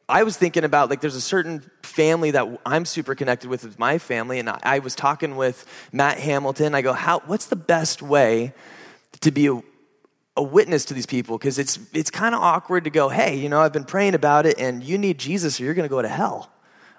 I 0.09 0.25
was 0.25 0.37
thinking 0.37 0.65
about 0.65 0.91
like 0.91 1.01
there's 1.01 1.17
a 1.17 1.21
certain 1.21 1.63
family 1.83 2.33
that 2.33 2.61
I'm 2.67 2.85
super 2.85 3.15
connected 3.15 3.49
with 3.49 3.65
with 3.65 3.79
my 3.79 3.99
family, 3.99 4.39
and 4.39 4.49
I, 4.49 4.81
was 4.81 4.95
talking 4.95 5.37
with 5.37 5.65
Matt 5.93 6.19
Hamilton. 6.19 6.75
I 6.75 6.83
go, 6.83 6.93
how? 6.93 7.21
What's 7.27 7.47
the 7.47 7.57
best 7.57 8.03
way 8.03 8.53
to 9.21 9.31
be 9.31 9.47
a, 9.47 9.63
a 10.37 10.43
witness 10.43 10.85
to 10.87 10.95
these 10.95 11.07
people? 11.07 11.39
Because 11.39 11.59
it's 11.59 11.79
it's 11.93 12.11
kind 12.11 12.35
of 12.35 12.43
awkward 12.43 12.85
to 12.85 12.91
go, 12.91 13.09
hey, 13.09 13.37
you 13.37 13.49
know, 13.49 13.61
I've 13.61 13.73
been 13.73 13.85
praying 13.85 14.15
about 14.15 14.45
it, 14.47 14.59
and 14.59 14.83
you 14.83 14.99
need 14.99 15.19
Jesus, 15.19 15.61
or 15.61 15.65
you're 15.65 15.75
going 15.75 15.89
to 15.89 15.95
go 15.95 16.03
to 16.03 16.09
hell. 16.09 16.51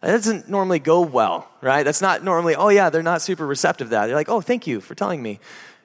That 0.01 0.11
doesn't 0.11 0.49
normally 0.49 0.79
go 0.79 0.99
well, 0.99 1.49
right? 1.61 1.83
That's 1.83 2.01
not 2.01 2.25
normally, 2.25 2.55
oh 2.55 2.67
yeah, 2.67 2.89
they're 2.89 3.01
not 3.01 3.21
super 3.21 3.47
receptive 3.47 3.87
to 3.87 3.91
that. 3.91 4.07
They're 4.07 4.15
like, 4.17 4.27
oh, 4.27 4.41
thank 4.41 4.67
you 4.67 4.81
for 4.81 4.95
telling 4.95 5.23
me. 5.23 5.39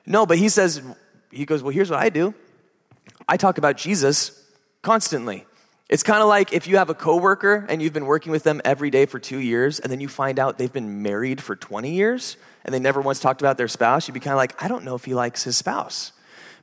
No, 0.07 0.27
but 0.27 0.39
he 0.39 0.49
says, 0.49 0.83
he 1.31 1.47
goes, 1.47 1.63
well, 1.63 1.73
here's 1.73 1.89
what 1.89 2.01
I 2.01 2.09
do. 2.09 2.35
I 3.29 3.37
talk 3.37 3.59
about 3.59 3.77
Jesus 3.77 4.45
constantly. 4.83 5.47
It's 5.89 6.03
kind 6.03 6.21
of 6.21 6.29
like 6.29 6.53
if 6.53 6.67
you 6.67 6.77
have 6.77 6.91
a 6.91 6.95
coworker 6.95 7.65
and 7.69 7.81
you've 7.81 7.95
been 7.95 8.05
working 8.05 8.31
with 8.31 8.43
them 8.43 8.61
every 8.65 8.91
day 8.91 9.07
for 9.07 9.19
two 9.19 9.39
years, 9.39 9.81
and 9.81 9.91
then 9.91 10.01
you 10.01 10.09
find 10.09 10.39
out 10.39 10.59
they've 10.59 10.73
been 10.73 11.03
married 11.03 11.43
for 11.43 11.57
20 11.57 11.91
years 11.91 12.37
and 12.65 12.75
they 12.75 12.79
never 12.79 13.01
once 13.01 13.21
talked 13.21 13.41
about 13.41 13.57
their 13.57 13.69
spouse, 13.69 14.07
you'd 14.07 14.15
be 14.15 14.21
kind 14.21 14.33
of 14.33 14.37
like, 14.37 14.63
I 14.63 14.69
don't 14.69 14.85
know 14.85 14.95
if 14.95 15.07
he 15.07 15.15
likes 15.15 15.45
his 15.45 15.57
spouse. 15.57 16.13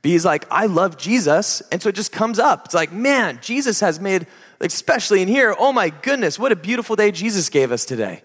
But 0.02 0.12
he's 0.12 0.24
like, 0.24 0.46
I 0.50 0.66
love 0.66 0.96
Jesus. 0.96 1.60
And 1.72 1.82
so 1.82 1.88
it 1.88 1.96
just 1.96 2.12
comes 2.12 2.38
up. 2.38 2.66
It's 2.66 2.74
like, 2.74 2.92
man, 2.92 3.40
Jesus 3.42 3.80
has 3.80 3.98
made, 3.98 4.28
especially 4.60 5.22
in 5.22 5.26
here, 5.26 5.56
oh 5.58 5.72
my 5.72 5.90
goodness, 5.90 6.38
what 6.38 6.52
a 6.52 6.56
beautiful 6.56 6.94
day 6.94 7.10
Jesus 7.10 7.48
gave 7.48 7.72
us 7.72 7.84
today. 7.84 8.22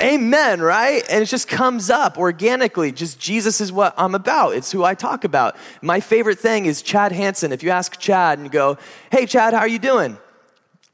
Amen, 0.00 0.60
right? 0.60 1.04
And 1.08 1.22
it 1.22 1.26
just 1.26 1.46
comes 1.46 1.90
up 1.90 2.18
organically. 2.18 2.90
Just 2.90 3.20
Jesus 3.20 3.60
is 3.60 3.70
what 3.70 3.94
I'm 3.96 4.16
about. 4.16 4.56
It's 4.56 4.72
who 4.72 4.82
I 4.82 4.94
talk 4.94 5.22
about. 5.22 5.56
My 5.80 6.00
favorite 6.00 6.40
thing 6.40 6.66
is 6.66 6.82
Chad 6.82 7.12
Hanson. 7.12 7.52
If 7.52 7.62
you 7.62 7.70
ask 7.70 7.98
Chad 8.00 8.40
and 8.40 8.50
go, 8.50 8.78
hey, 9.12 9.26
Chad, 9.26 9.54
how 9.54 9.60
are 9.60 9.68
you 9.68 9.78
doing? 9.78 10.18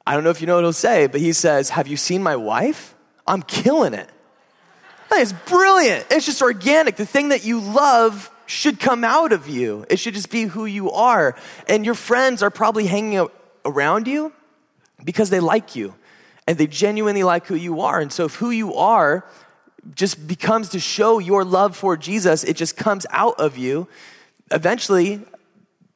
I 0.07 0.15
don't 0.15 0.25
know 0.25 0.31
if 0.31 0.41
you 0.41 0.47
know 0.47 0.57
what 0.57 0.65
he'll 0.65 0.73
say, 0.73 1.07
but 1.07 1.21
he 1.21 1.33
says, 1.33 1.71
Have 1.71 1.87
you 1.87 1.97
seen 1.97 2.23
my 2.23 2.37
wife? 2.37 2.95
I'm 3.27 3.43
killing 3.43 3.95
it. 3.95 4.09
It's 5.13 5.33
brilliant. 5.33 6.07
It's 6.11 6.27
just 6.27 6.43
organic. 6.43 6.97
The 6.97 7.07
thing 7.07 7.29
that 7.29 7.45
you 7.45 7.61
love 7.61 8.31
should 8.47 8.81
come 8.81 9.05
out 9.05 9.33
of 9.33 9.49
you. 9.49 9.85
It 9.91 9.99
should 9.99 10.15
just 10.15 10.31
be 10.31 10.45
who 10.45 10.65
you 10.65 10.91
are. 10.91 11.37
And 11.69 11.85
your 11.85 11.95
friends 11.95 12.43
are 12.43 12.51
probably 12.51 12.87
hanging 12.87 13.29
around 13.65 14.09
you 14.09 14.33
because 15.05 15.31
they 15.31 15.41
like 15.41 15.77
you 15.77 15.95
and 16.47 16.59
they 16.59 16.67
genuinely 16.67 17.23
like 17.23 17.47
who 17.47 17.55
you 17.55 17.81
are. 17.81 18.01
And 18.01 18.13
so 18.13 18.25
if 18.25 18.37
who 18.37 18.51
you 18.51 18.75
are 18.75 19.25
just 19.95 20.27
becomes 20.27 20.69
to 20.71 20.81
show 20.81 21.19
your 21.19 21.45
love 21.45 21.77
for 21.77 21.97
Jesus, 21.97 22.45
it 22.45 22.57
just 22.57 22.77
comes 22.77 23.07
out 23.11 23.39
of 23.39 23.57
you. 23.57 23.89
Eventually, 24.51 25.21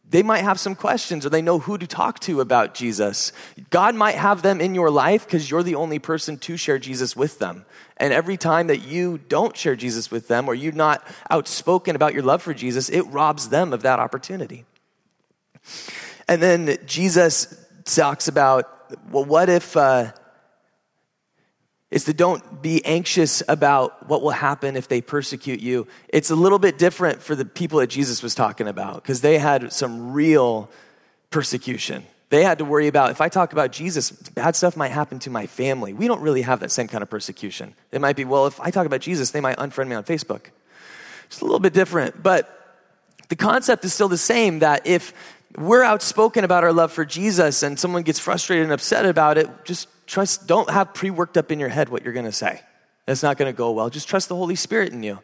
they 0.09 0.23
might 0.23 0.43
have 0.43 0.61
some 0.61 0.75
questions 0.75 1.27
or 1.27 1.31
they 1.31 1.43
know 1.43 1.59
who 1.59 1.77
to 1.79 1.87
talk 1.87 2.21
to 2.21 2.41
about 2.41 2.75
Jesus. 2.75 3.33
God 3.71 3.95
might 3.95 4.15
have 4.15 4.43
them 4.43 4.61
in 4.61 4.75
your 4.75 4.91
life 4.91 5.25
because 5.27 5.51
you're 5.51 5.65
the 5.65 5.75
only 5.75 5.99
person 5.99 6.37
to 6.39 6.57
share 6.57 6.79
Jesus 6.79 7.17
with 7.17 7.39
them. 7.39 7.65
And 7.97 8.13
every 8.13 8.37
time 8.37 8.69
that 8.69 8.83
you 8.83 9.19
don't 9.29 9.57
share 9.57 9.75
Jesus 9.75 10.11
with 10.11 10.29
them 10.29 10.49
or 10.49 10.55
you're 10.55 10.73
not 10.73 11.05
outspoken 11.31 11.97
about 11.97 12.15
your 12.15 12.23
love 12.23 12.43
for 12.43 12.55
Jesus, 12.55 12.89
it 12.89 13.03
robs 13.03 13.49
them 13.49 13.73
of 13.73 13.83
that 13.83 13.99
opportunity. 13.99 14.65
And 16.29 16.41
then 16.41 16.79
Jesus 16.87 17.67
talks 17.85 18.29
about, 18.29 18.93
well, 19.11 19.25
what 19.25 19.49
if. 19.49 19.77
Uh, 19.77 20.13
is 21.91 22.05
to 22.05 22.13
don't 22.13 22.63
be 22.63 22.85
anxious 22.85 23.43
about 23.49 24.09
what 24.09 24.23
will 24.23 24.31
happen 24.31 24.77
if 24.77 24.89
they 24.89 25.01
persecute 25.01 25.61
you. 25.61 25.87
It's 26.09 26.31
a 26.31 26.35
little 26.35 26.59
bit 26.59 26.79
different 26.79 27.23
for 27.23 27.35
the 27.35 27.45
people 27.45 27.79
that 27.79 27.87
Jesus 27.89 28.23
was 28.23 28.35
talking 28.35 28.67
about 28.67 28.97
because 28.97 29.21
they 29.21 29.39
had 29.39 29.73
some 29.73 30.13
real 30.13 30.69
persecution. 31.31 32.05
They 32.29 32.43
had 32.43 32.59
to 32.59 32.65
worry 32.65 32.89
about 32.89 33.13
if 33.13 33.21
I 33.21 33.29
talk 33.29 33.53
about 33.53 33.71
Jesus, 33.71 34.11
bad 34.11 34.57
stuff 34.57 34.77
might 34.77 34.91
happen 34.91 35.21
to 35.21 35.31
my 35.31 35.47
family. 35.47 35.93
We 35.93 36.09
don't 36.09 36.21
really 36.21 36.43
have 36.43 36.59
that 36.61 36.73
same 36.73 36.89
kind 36.89 37.03
of 37.03 37.11
persecution. 37.11 37.75
It 37.93 38.01
might 38.01 38.17
be, 38.17 38.25
well, 38.25 38.47
if 38.47 38.61
I 38.61 38.71
talk 38.71 38.87
about 38.87 39.01
Jesus, 39.01 39.31
they 39.31 39.41
might 39.41 39.57
unfriend 39.59 39.87
me 39.87 39.95
on 39.95 40.03
Facebook. 40.03 40.47
It's 41.27 41.41
a 41.41 41.45
little 41.45 41.61
bit 41.61 41.73
different, 41.73 42.21
but 42.21 42.53
the 43.29 43.37
concept 43.37 43.85
is 43.85 43.93
still 43.93 44.09
the 44.09 44.19
same 44.19 44.59
that 44.59 44.87
if 44.87 45.13
we're 45.57 45.85
outspoken 45.85 46.43
about 46.43 46.65
our 46.65 46.73
love 46.73 46.93
for 46.93 47.05
Jesus 47.05 47.63
and 47.63 47.79
someone 47.79 48.03
gets 48.03 48.19
frustrated 48.19 48.65
and 48.65 48.73
upset 48.73 49.07
about 49.07 49.39
it, 49.39 49.49
just 49.65 49.89
trust, 50.07 50.47
don't 50.47 50.71
have 50.71 50.95
pre 50.95 51.11
worked 51.11 51.37
up 51.37 51.53
in 51.53 51.61
your 51.61 51.69
head 51.69 51.89
what 51.89 52.05
you're 52.05 52.13
going 52.13 52.27
to 52.27 52.33
say. 52.33 52.61
It's 53.07 53.23
not 53.23 53.37
going 53.37 53.53
to 53.53 53.57
go 53.57 53.73
well. 53.73 53.91
Just 53.91 54.09
trust 54.09 54.29
the 54.29 54.37
Holy 54.37 54.57
Spirit 54.57 54.93
in 54.93 55.03
you. 55.03 55.21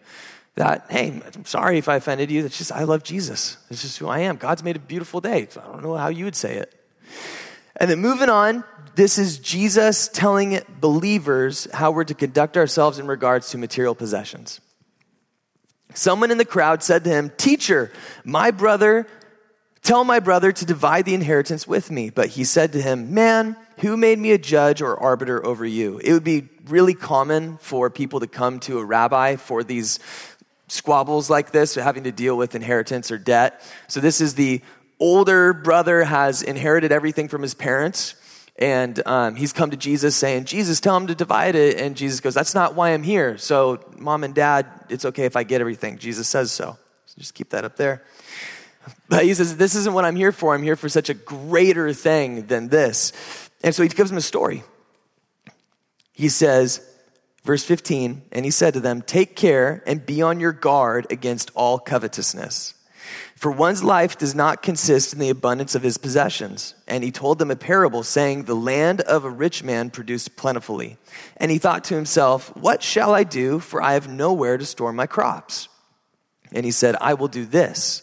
That, 0.55 0.87
hey, 0.91 1.21
I'm 1.35 1.45
sorry 1.47 1.79
if 1.79 1.89
I 1.89 1.97
offended 1.97 2.31
you. 2.31 2.45
It's 2.45 2.59
just, 2.59 2.73
I 2.73 2.85
love 2.85 3.03
Jesus. 3.03 3.57
It's 3.71 3.83
just 3.83 3.99
who 3.99 4.09
I 4.09 4.21
am. 4.21 4.37
God's 4.37 4.62
made 4.62 4.77
a 4.77 4.81
beautiful 4.81 5.21
day. 5.21 5.47
So 5.51 5.61
I 5.61 5.73
don't 5.73 5.83
know 5.83 5.97
how 5.97 6.09
you 6.09 6.27
would 6.27 6.37
say 6.37 6.57
it. 6.57 6.75
And 7.77 7.91
then 7.91 8.01
moving 8.01 8.29
on, 8.29 8.65
this 8.95 9.17
is 9.17 9.39
Jesus 9.39 10.09
telling 10.09 10.61
believers 10.81 11.67
how 11.73 11.91
we're 11.91 12.05
to 12.05 12.15
conduct 12.15 12.57
ourselves 12.57 12.99
in 12.99 13.07
regards 13.07 13.51
to 13.51 13.59
material 13.59 13.95
possessions. 13.95 14.61
Someone 15.95 16.31
in 16.31 16.39
the 16.39 16.45
crowd 16.45 16.83
said 16.83 17.05
to 17.05 17.11
him, 17.11 17.33
Teacher, 17.37 17.91
my 18.25 18.51
brother, 18.51 19.07
tell 19.83 20.05
my 20.05 20.21
brother 20.21 20.53
to 20.53 20.65
divide 20.65 21.05
the 21.05 21.15
inheritance 21.15 21.67
with 21.67 21.91
me. 21.91 22.11
But 22.11 22.31
he 22.31 22.45
said 22.45 22.73
to 22.73 22.81
him, 22.81 23.12
Man, 23.15 23.57
who 23.79 23.97
made 23.97 24.19
me 24.19 24.33
a 24.33 24.39
judge 24.39 24.81
or 24.81 24.99
arbiter 24.99 25.45
over 25.45 25.67
you? 25.67 25.99
It 25.99 26.12
would 26.12 26.25
be 26.25 26.49
really 26.67 26.95
common 26.95 27.59
for 27.59 27.91
people 27.91 28.21
to 28.21 28.27
come 28.27 28.61
to 28.61 28.79
a 28.79 28.85
rabbi 28.85 29.37
for 29.37 29.65
these 29.65 29.99
squabbles 30.69 31.29
like 31.29 31.51
this, 31.51 31.75
having 31.75 32.05
to 32.05 32.12
deal 32.12 32.37
with 32.37 32.55
inheritance 32.55 33.11
or 33.11 33.19
debt. 33.19 33.61
So 33.89 34.01
this 34.01 34.21
is 34.21 34.35
the 34.35 34.62
older 34.99 35.53
brother 35.53 36.05
has 36.05 36.43
inherited 36.43 36.93
everything 36.93 37.29
from 37.29 37.43
his 37.43 37.55
parents. 37.55 38.15
And 38.59 39.05
um, 39.07 39.35
he's 39.35 39.53
come 39.53 39.71
to 39.71 39.77
Jesus 39.77 40.15
saying, 40.15 40.45
Jesus, 40.45 40.79
tell 40.79 40.97
him 40.97 41.07
to 41.09 41.15
divide 41.15 41.57
it. 41.57 41.81
And 41.81 41.97
Jesus 41.97 42.21
goes, 42.21 42.35
That's 42.35 42.55
not 42.55 42.75
why 42.75 42.91
I'm 42.91 43.03
here. 43.03 43.39
So, 43.39 43.81
mom 43.97 44.25
and 44.25 44.35
dad, 44.35 44.67
it's 44.89 45.05
okay 45.07 45.25
if 45.25 45.37
I 45.37 45.43
get 45.43 45.61
everything. 45.61 45.99
Jesus 45.99 46.29
says 46.29 46.53
so. 46.53 46.77
so 47.07 47.15
just 47.19 47.35
keep 47.35 47.51
that 47.51 47.65
up 47.65 47.77
there. 47.77 48.03
But 49.09 49.25
he 49.25 49.35
says, 49.35 49.57
This 49.57 49.75
isn't 49.75 49.93
what 49.93 50.05
I'm 50.05 50.17
here 50.17 50.33
for. 50.33 50.55
I'm 50.55 50.62
here 50.62 50.77
for 50.77 50.89
such 50.89 51.09
a 51.09 51.15
greater 51.15 51.93
thing 51.93 52.47
than 52.47 52.69
this. 52.69 53.12
And 53.62 53.75
so 53.75 53.83
he 53.83 53.89
gives 53.89 54.11
them 54.11 54.19
a 54.19 54.23
story. 54.23 54.65
He 56.12 56.29
says, 56.29 56.81
verse 57.45 57.65
15, 57.65 58.23
and 58.33 58.45
he 58.45 58.51
said 58.51 58.75
to 58.75 58.81
them, 58.81 59.03
Take 59.03 59.37
care 59.37 59.83
and 59.87 60.05
be 60.05 60.23
on 60.23 60.41
your 60.41 60.53
guard 60.53 61.07
against 61.11 61.51
all 61.55 61.79
covetousness. 61.79 62.75
For 63.37 63.51
one's 63.51 63.83
life 63.83 64.17
does 64.17 64.35
not 64.35 64.62
consist 64.62 65.12
in 65.12 65.19
the 65.19 65.29
abundance 65.29 65.75
of 65.75 65.83
his 65.83 65.99
possessions. 65.99 66.77
And 66.87 67.03
he 67.03 67.11
told 67.11 67.39
them 67.39 67.51
a 67.51 67.57
parable, 67.57 68.05
saying, 68.05 68.45
The 68.45 68.55
land 68.55 69.01
of 69.01 69.25
a 69.25 69.31
rich 69.31 69.65
man 69.65 69.91
produced 69.91 70.37
plentifully. 70.37 70.97
And 71.39 71.51
he 71.51 71.59
thought 71.59 71.83
to 71.85 71.97
himself, 71.97 72.57
What 72.57 72.83
shall 72.83 73.12
I 73.12 73.25
do? 73.25 73.59
For 73.59 73.83
I 73.83 73.95
have 73.95 74.09
nowhere 74.09 74.59
to 74.59 74.65
store 74.65 74.93
my 74.93 75.07
crops. 75.07 75.69
And 76.53 76.65
he 76.65 76.71
said, 76.71 76.95
I 77.01 77.15
will 77.15 77.29
do 77.29 77.45
this 77.45 78.03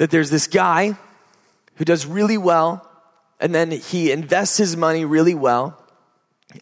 that 0.00 0.10
there's 0.10 0.30
this 0.30 0.46
guy 0.46 0.96
who 1.74 1.84
does 1.84 2.06
really 2.06 2.38
well 2.38 2.88
and 3.38 3.54
then 3.54 3.70
he 3.70 4.10
invests 4.10 4.56
his 4.56 4.74
money 4.74 5.04
really 5.04 5.34
well. 5.34 5.78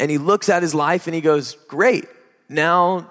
And 0.01 0.11
he 0.11 0.19
looks 0.19 0.49
at 0.49 0.61
his 0.61 0.75
life 0.75 1.07
and 1.07 1.15
he 1.15 1.21
goes, 1.21 1.55
Great, 1.69 2.07
now 2.49 3.09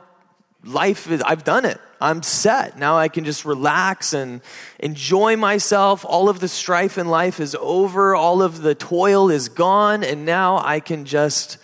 life 0.66 1.10
is, 1.10 1.22
I've 1.22 1.46
done 1.46 1.64
it. 1.64 1.80
I'm 2.02 2.24
set. 2.24 2.78
Now 2.78 2.98
I 2.98 3.08
can 3.08 3.24
just 3.24 3.46
relax 3.46 4.12
and 4.12 4.42
enjoy 4.80 5.38
myself. 5.38 6.04
All 6.06 6.28
of 6.28 6.42
the 6.42 6.50
strife 6.50 6.98
in 6.98 7.08
life 7.08 7.40
is 7.40 7.56
over. 7.58 8.14
All 8.14 8.42
of 8.42 8.62
the 8.62 8.76
toil 8.76 9.30
is 9.30 9.48
gone. 9.48 10.04
And 10.04 10.26
now 10.26 10.58
I 10.58 10.82
can 10.82 11.06
just 11.06 11.58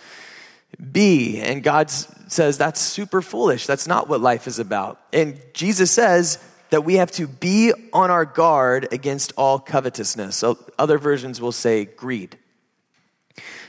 be. 0.90 1.38
And 1.38 1.62
God 1.62 1.90
says, 1.90 2.56
That's 2.56 2.80
super 2.80 3.20
foolish. 3.20 3.66
That's 3.66 3.86
not 3.86 4.08
what 4.08 4.22
life 4.22 4.46
is 4.46 4.58
about. 4.58 5.02
And 5.12 5.38
Jesus 5.52 5.90
says, 5.90 6.38
that 6.74 6.80
we 6.80 6.94
have 6.96 7.12
to 7.12 7.28
be 7.28 7.72
on 7.92 8.10
our 8.10 8.24
guard 8.24 8.88
against 8.90 9.32
all 9.36 9.60
covetousness. 9.60 10.34
So 10.34 10.58
other 10.76 10.98
versions 10.98 11.40
will 11.40 11.52
say 11.52 11.84
greed. 11.84 12.36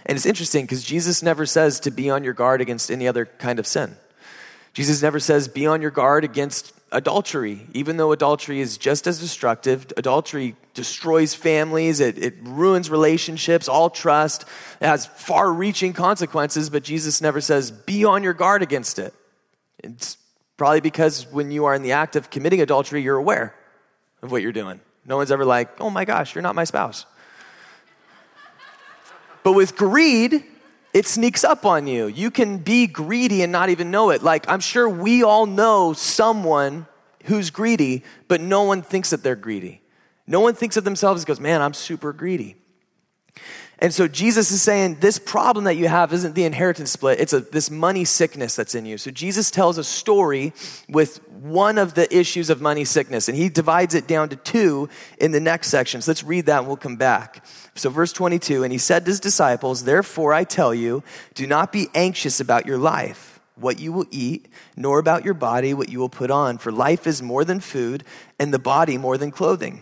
And 0.07 0.15
it's 0.15 0.25
interesting 0.25 0.65
because 0.65 0.83
Jesus 0.83 1.21
never 1.21 1.45
says 1.45 1.79
to 1.81 1.91
be 1.91 2.09
on 2.09 2.23
your 2.23 2.33
guard 2.33 2.61
against 2.61 2.89
any 2.89 3.07
other 3.07 3.27
kind 3.27 3.59
of 3.59 3.67
sin. 3.67 3.95
Jesus 4.73 5.03
never 5.03 5.19
says 5.19 5.47
be 5.47 5.67
on 5.67 5.83
your 5.83 5.91
guard 5.91 6.23
against 6.23 6.73
adultery, 6.91 7.67
even 7.73 7.97
though 7.97 8.11
adultery 8.11 8.59
is 8.59 8.75
just 8.75 9.05
as 9.05 9.19
destructive. 9.19 9.85
Adultery 9.97 10.55
destroys 10.73 11.35
families, 11.35 11.99
it, 11.99 12.17
it 12.17 12.33
ruins 12.41 12.89
relationships, 12.89 13.69
all 13.69 13.91
trust. 13.91 14.45
It 14.81 14.87
has 14.87 15.05
far 15.05 15.53
reaching 15.53 15.93
consequences, 15.93 16.71
but 16.71 16.81
Jesus 16.81 17.21
never 17.21 17.39
says 17.39 17.69
be 17.69 18.03
on 18.03 18.23
your 18.23 18.33
guard 18.33 18.63
against 18.63 18.97
it. 18.97 19.13
It's 19.83 20.17
Probably 20.57 20.81
because 20.81 21.27
when 21.31 21.51
you 21.51 21.65
are 21.65 21.73
in 21.73 21.81
the 21.81 21.91
act 21.91 22.15
of 22.15 22.29
committing 22.29 22.61
adultery, 22.61 23.01
you're 23.01 23.17
aware 23.17 23.55
of 24.21 24.31
what 24.31 24.41
you're 24.41 24.51
doing. 24.51 24.79
No 25.05 25.17
one's 25.17 25.31
ever 25.31 25.45
like, 25.45 25.79
oh 25.79 25.89
my 25.89 26.05
gosh, 26.05 26.33
you're 26.33 26.41
not 26.41 26.55
my 26.55 26.63
spouse. 26.63 27.05
but 29.43 29.53
with 29.53 29.75
greed, 29.75 30.43
it 30.93 31.05
sneaks 31.05 31.43
up 31.43 31.65
on 31.65 31.87
you. 31.87 32.07
You 32.07 32.31
can 32.31 32.57
be 32.57 32.87
greedy 32.87 33.41
and 33.41 33.51
not 33.51 33.69
even 33.69 33.91
know 33.91 34.11
it. 34.11 34.23
Like, 34.23 34.49
I'm 34.49 34.61
sure 34.61 34.87
we 34.87 35.23
all 35.23 35.45
know 35.45 35.93
someone 35.93 36.87
who's 37.25 37.49
greedy, 37.49 38.03
but 38.27 38.39
no 38.39 38.63
one 38.63 38.81
thinks 38.81 39.09
that 39.09 39.21
they're 39.21 39.35
greedy. 39.35 39.81
No 40.25 40.39
one 40.39 40.55
thinks 40.55 40.77
of 40.77 40.83
themselves 40.83 41.21
and 41.21 41.27
goes, 41.27 41.39
Man, 41.39 41.61
I'm 41.61 41.73
super 41.73 42.13
greedy. 42.13 42.55
And 43.79 43.93
so 43.93 44.07
Jesus 44.07 44.51
is 44.51 44.61
saying 44.61 44.97
this 45.01 45.19
problem 45.19 45.65
that 45.65 45.75
you 45.75 45.87
have 45.87 46.13
isn't 46.13 46.33
the 46.33 46.45
inheritance 46.45 46.91
split, 46.91 47.19
it's 47.19 47.33
a, 47.33 47.41
this 47.41 47.69
money 47.69 48.05
sickness 48.05 48.55
that's 48.55 48.73
in 48.73 48.85
you. 48.85 48.97
So 48.97 49.11
Jesus 49.11 49.51
tells 49.51 49.77
a 49.77 49.83
story 49.83 50.53
with 50.87 51.17
one 51.29 51.77
of 51.77 51.93
the 51.93 52.13
issues 52.15 52.49
of 52.49 52.61
money 52.61 52.85
sickness, 52.85 53.27
and 53.27 53.37
he 53.37 53.49
divides 53.49 53.93
it 53.93 54.07
down 54.07 54.29
to 54.29 54.35
two 54.37 54.89
in 55.19 55.31
the 55.31 55.39
next 55.39 55.67
section. 55.67 56.01
So 56.01 56.11
let's 56.11 56.23
read 56.23 56.45
that 56.45 56.59
and 56.59 56.67
we'll 56.67 56.77
come 56.77 56.95
back. 56.95 57.45
So, 57.75 57.89
verse 57.89 58.13
22 58.13 58.63
And 58.63 58.71
he 58.71 58.77
said 58.77 59.05
to 59.05 59.11
his 59.11 59.19
disciples, 59.19 59.83
Therefore 59.83 60.33
I 60.33 60.45
tell 60.45 60.73
you, 60.73 61.03
do 61.33 61.45
not 61.45 61.71
be 61.71 61.89
anxious 61.93 62.39
about 62.39 62.65
your 62.65 62.77
life 62.77 63.35
what 63.55 63.79
you 63.79 63.91
will 63.93 64.05
eat, 64.11 64.47
nor 64.75 64.99
about 64.99 65.23
your 65.23 65.33
body 65.33 65.73
what 65.73 65.89
you 65.89 65.99
will 65.99 66.09
put 66.09 66.29
on, 66.29 66.57
for 66.57 66.71
life 66.71 67.07
is 67.07 67.21
more 67.21 67.45
than 67.45 67.59
food, 67.59 68.03
and 68.39 68.53
the 68.53 68.59
body 68.59 68.97
more 68.97 69.17
than 69.17 69.31
clothing. 69.31 69.81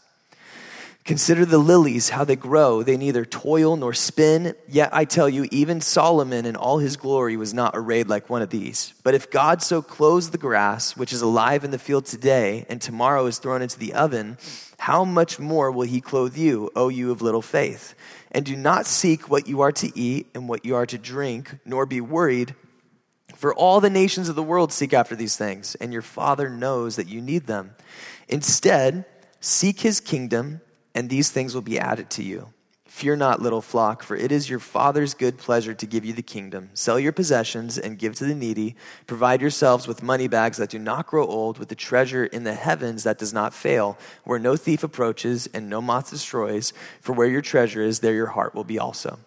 Consider 1.03 1.45
the 1.45 1.57
lilies, 1.57 2.09
how 2.09 2.23
they 2.23 2.35
grow. 2.35 2.83
They 2.83 2.95
neither 2.95 3.25
toil 3.25 3.75
nor 3.75 3.91
spin. 3.91 4.53
Yet 4.67 4.91
I 4.93 5.05
tell 5.05 5.27
you, 5.27 5.47
even 5.51 5.81
Solomon 5.81 6.45
in 6.45 6.55
all 6.55 6.77
his 6.77 6.95
glory 6.95 7.35
was 7.35 7.55
not 7.55 7.71
arrayed 7.73 8.07
like 8.07 8.29
one 8.29 8.43
of 8.43 8.51
these. 8.51 8.93
But 9.03 9.15
if 9.15 9.31
God 9.31 9.63
so 9.63 9.81
clothes 9.81 10.29
the 10.29 10.37
grass, 10.37 10.95
which 10.95 11.11
is 11.11 11.21
alive 11.21 11.63
in 11.63 11.71
the 11.71 11.79
field 11.79 12.05
today, 12.05 12.67
and 12.69 12.79
tomorrow 12.79 13.25
is 13.25 13.39
thrown 13.39 13.63
into 13.63 13.79
the 13.79 13.93
oven, 13.93 14.37
how 14.77 15.03
much 15.03 15.39
more 15.39 15.71
will 15.71 15.87
he 15.87 16.01
clothe 16.01 16.37
you, 16.37 16.69
O 16.75 16.89
you 16.89 17.11
of 17.11 17.23
little 17.23 17.41
faith? 17.41 17.95
And 18.31 18.45
do 18.45 18.55
not 18.55 18.85
seek 18.85 19.27
what 19.27 19.47
you 19.47 19.61
are 19.61 19.71
to 19.71 19.91
eat 19.97 20.27
and 20.35 20.47
what 20.47 20.65
you 20.65 20.75
are 20.75 20.85
to 20.85 20.99
drink, 20.99 21.57
nor 21.65 21.87
be 21.87 21.99
worried. 21.99 22.53
For 23.35 23.55
all 23.55 23.81
the 23.81 23.89
nations 23.89 24.29
of 24.29 24.35
the 24.35 24.43
world 24.43 24.71
seek 24.71 24.93
after 24.93 25.15
these 25.15 25.35
things, 25.35 25.73
and 25.75 25.91
your 25.91 26.03
Father 26.03 26.47
knows 26.47 26.95
that 26.95 27.07
you 27.07 27.21
need 27.21 27.47
them. 27.47 27.75
Instead, 28.27 29.05
seek 29.39 29.79
his 29.79 29.99
kingdom 29.99 30.61
and 30.93 31.09
these 31.09 31.29
things 31.29 31.53
will 31.53 31.61
be 31.61 31.79
added 31.79 32.09
to 32.11 32.23
you. 32.23 32.53
Fear 32.91 33.15
not, 33.15 33.41
little 33.41 33.61
flock, 33.61 34.03
for 34.03 34.17
it 34.17 34.33
is 34.33 34.49
your 34.49 34.59
Father's 34.59 35.13
good 35.13 35.37
pleasure 35.37 35.73
to 35.73 35.85
give 35.85 36.03
you 36.03 36.11
the 36.11 36.21
kingdom. 36.21 36.71
Sell 36.73 36.99
your 36.99 37.13
possessions 37.13 37.77
and 37.77 37.97
give 37.97 38.15
to 38.15 38.25
the 38.25 38.35
needy. 38.35 38.75
Provide 39.07 39.39
yourselves 39.39 39.87
with 39.87 40.03
money 40.03 40.27
bags 40.27 40.57
that 40.57 40.69
do 40.69 40.77
not 40.77 41.07
grow 41.07 41.25
old, 41.25 41.57
with 41.57 41.69
the 41.69 41.75
treasure 41.75 42.25
in 42.25 42.43
the 42.43 42.53
heavens 42.53 43.03
that 43.03 43.17
does 43.17 43.31
not 43.31 43.53
fail, 43.53 43.97
where 44.25 44.39
no 44.39 44.57
thief 44.57 44.83
approaches 44.83 45.47
and 45.53 45.69
no 45.69 45.81
moth 45.81 46.09
destroys. 46.09 46.73
For 46.99 47.13
where 47.13 47.29
your 47.29 47.41
treasure 47.41 47.81
is, 47.81 48.01
there 48.01 48.13
your 48.13 48.27
heart 48.27 48.53
will 48.53 48.65
be 48.65 48.77
also. 48.77 49.19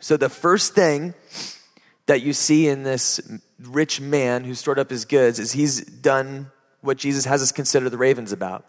So, 0.00 0.16
the 0.16 0.30
first 0.30 0.74
thing 0.74 1.12
that 2.06 2.22
you 2.22 2.32
see 2.32 2.68
in 2.68 2.84
this 2.84 3.20
rich 3.60 4.00
man 4.00 4.44
who 4.44 4.54
stored 4.54 4.78
up 4.78 4.88
his 4.88 5.04
goods 5.04 5.38
is 5.38 5.52
he's 5.52 5.84
done 5.84 6.50
what 6.80 6.96
Jesus 6.96 7.26
has 7.26 7.42
us 7.42 7.52
consider 7.52 7.90
the 7.90 7.98
ravens 7.98 8.32
about. 8.32 8.64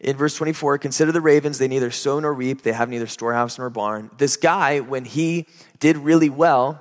In 0.00 0.16
verse 0.16 0.36
24, 0.36 0.78
consider 0.78 1.10
the 1.10 1.20
ravens, 1.20 1.58
they 1.58 1.66
neither 1.66 1.90
sow 1.90 2.20
nor 2.20 2.32
reap, 2.32 2.62
they 2.62 2.72
have 2.72 2.88
neither 2.88 3.08
storehouse 3.08 3.58
nor 3.58 3.68
barn. 3.68 4.10
This 4.16 4.36
guy, 4.36 4.78
when 4.78 5.04
he 5.04 5.46
did 5.80 5.96
really 5.96 6.30
well, 6.30 6.80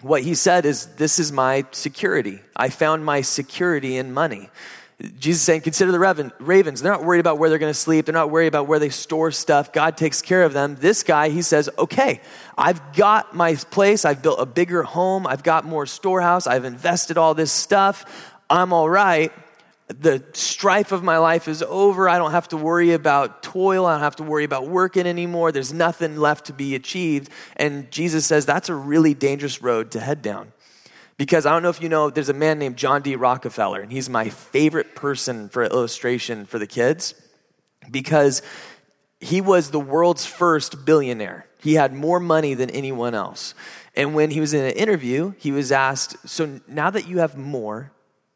what 0.00 0.22
he 0.22 0.34
said 0.34 0.66
is, 0.66 0.86
This 0.96 1.20
is 1.20 1.30
my 1.30 1.64
security. 1.70 2.40
I 2.56 2.68
found 2.68 3.04
my 3.04 3.20
security 3.20 3.96
in 3.96 4.12
money. 4.12 4.50
Jesus 5.18 5.40
is 5.40 5.46
saying, 5.46 5.60
Consider 5.60 5.92
the 5.92 6.32
ravens. 6.40 6.82
They're 6.82 6.90
not 6.90 7.04
worried 7.04 7.20
about 7.20 7.38
where 7.38 7.48
they're 7.48 7.60
going 7.60 7.72
to 7.72 7.78
sleep, 7.78 8.06
they're 8.06 8.12
not 8.12 8.30
worried 8.30 8.48
about 8.48 8.66
where 8.66 8.80
they 8.80 8.88
store 8.88 9.30
stuff. 9.30 9.72
God 9.72 9.96
takes 9.96 10.20
care 10.20 10.42
of 10.42 10.52
them. 10.52 10.74
This 10.74 11.04
guy, 11.04 11.28
he 11.28 11.42
says, 11.42 11.70
Okay, 11.78 12.20
I've 12.58 12.92
got 12.94 13.36
my 13.36 13.54
place, 13.54 14.04
I've 14.04 14.20
built 14.20 14.40
a 14.40 14.46
bigger 14.46 14.82
home, 14.82 15.28
I've 15.28 15.44
got 15.44 15.64
more 15.64 15.86
storehouse, 15.86 16.48
I've 16.48 16.64
invested 16.64 17.16
all 17.16 17.34
this 17.34 17.52
stuff. 17.52 18.04
I'm 18.50 18.72
all 18.72 18.90
right 18.90 19.32
the 19.92 20.24
strife 20.32 20.92
of 20.92 21.02
my 21.02 21.18
life 21.18 21.48
is 21.48 21.62
over. 21.62 22.08
I 22.08 22.18
don't 22.18 22.30
have 22.32 22.48
to 22.48 22.56
worry 22.56 22.92
about 22.92 23.42
toil. 23.42 23.86
I 23.86 23.92
don't 23.92 24.00
have 24.00 24.16
to 24.16 24.22
worry 24.22 24.44
about 24.44 24.68
working 24.68 25.06
anymore. 25.06 25.52
There's 25.52 25.72
nothing 25.72 26.16
left 26.16 26.46
to 26.46 26.52
be 26.52 26.74
achieved. 26.74 27.30
And 27.56 27.90
Jesus 27.90 28.26
says 28.26 28.46
that's 28.46 28.68
a 28.68 28.74
really 28.74 29.14
dangerous 29.14 29.62
road 29.62 29.90
to 29.92 30.00
head 30.00 30.22
down. 30.22 30.52
Because 31.16 31.46
I 31.46 31.50
don't 31.50 31.62
know 31.62 31.68
if 31.68 31.82
you 31.82 31.88
know, 31.88 32.10
there's 32.10 32.28
a 32.28 32.34
man 32.34 32.58
named 32.58 32.76
John 32.76 33.02
D. 33.02 33.16
Rockefeller, 33.16 33.80
and 33.80 33.92
he's 33.92 34.08
my 34.08 34.28
favorite 34.28 34.94
person 34.94 35.48
for 35.48 35.62
illustration 35.64 36.46
for 36.46 36.58
the 36.58 36.66
kids 36.66 37.14
because 37.90 38.42
he 39.20 39.40
was 39.40 39.70
the 39.70 39.80
world's 39.80 40.26
first 40.26 40.84
billionaire. 40.84 41.46
He 41.60 41.74
had 41.74 41.94
more 41.94 42.18
money 42.18 42.54
than 42.54 42.70
anyone 42.70 43.14
else. 43.14 43.54
And 43.94 44.14
when 44.14 44.30
he 44.30 44.40
was 44.40 44.52
in 44.52 44.64
an 44.64 44.72
interview, 44.72 45.34
he 45.38 45.52
was 45.52 45.70
asked, 45.70 46.16
So 46.28 46.60
now 46.66 46.90
that 46.90 47.06
you 47.06 47.18
have 47.18 47.36
more 47.36 47.92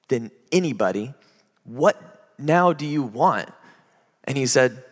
than 0.08 0.30
anybody, 0.52 1.14
what 1.66 2.00
now 2.38 2.72
do 2.72 2.86
you 2.86 3.02
want? 3.02 3.50
And 4.24 4.36
he 4.36 4.46
said, 4.46 4.82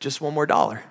Just 0.00 0.20
one 0.20 0.34
more 0.34 0.46
dollar. 0.46 0.82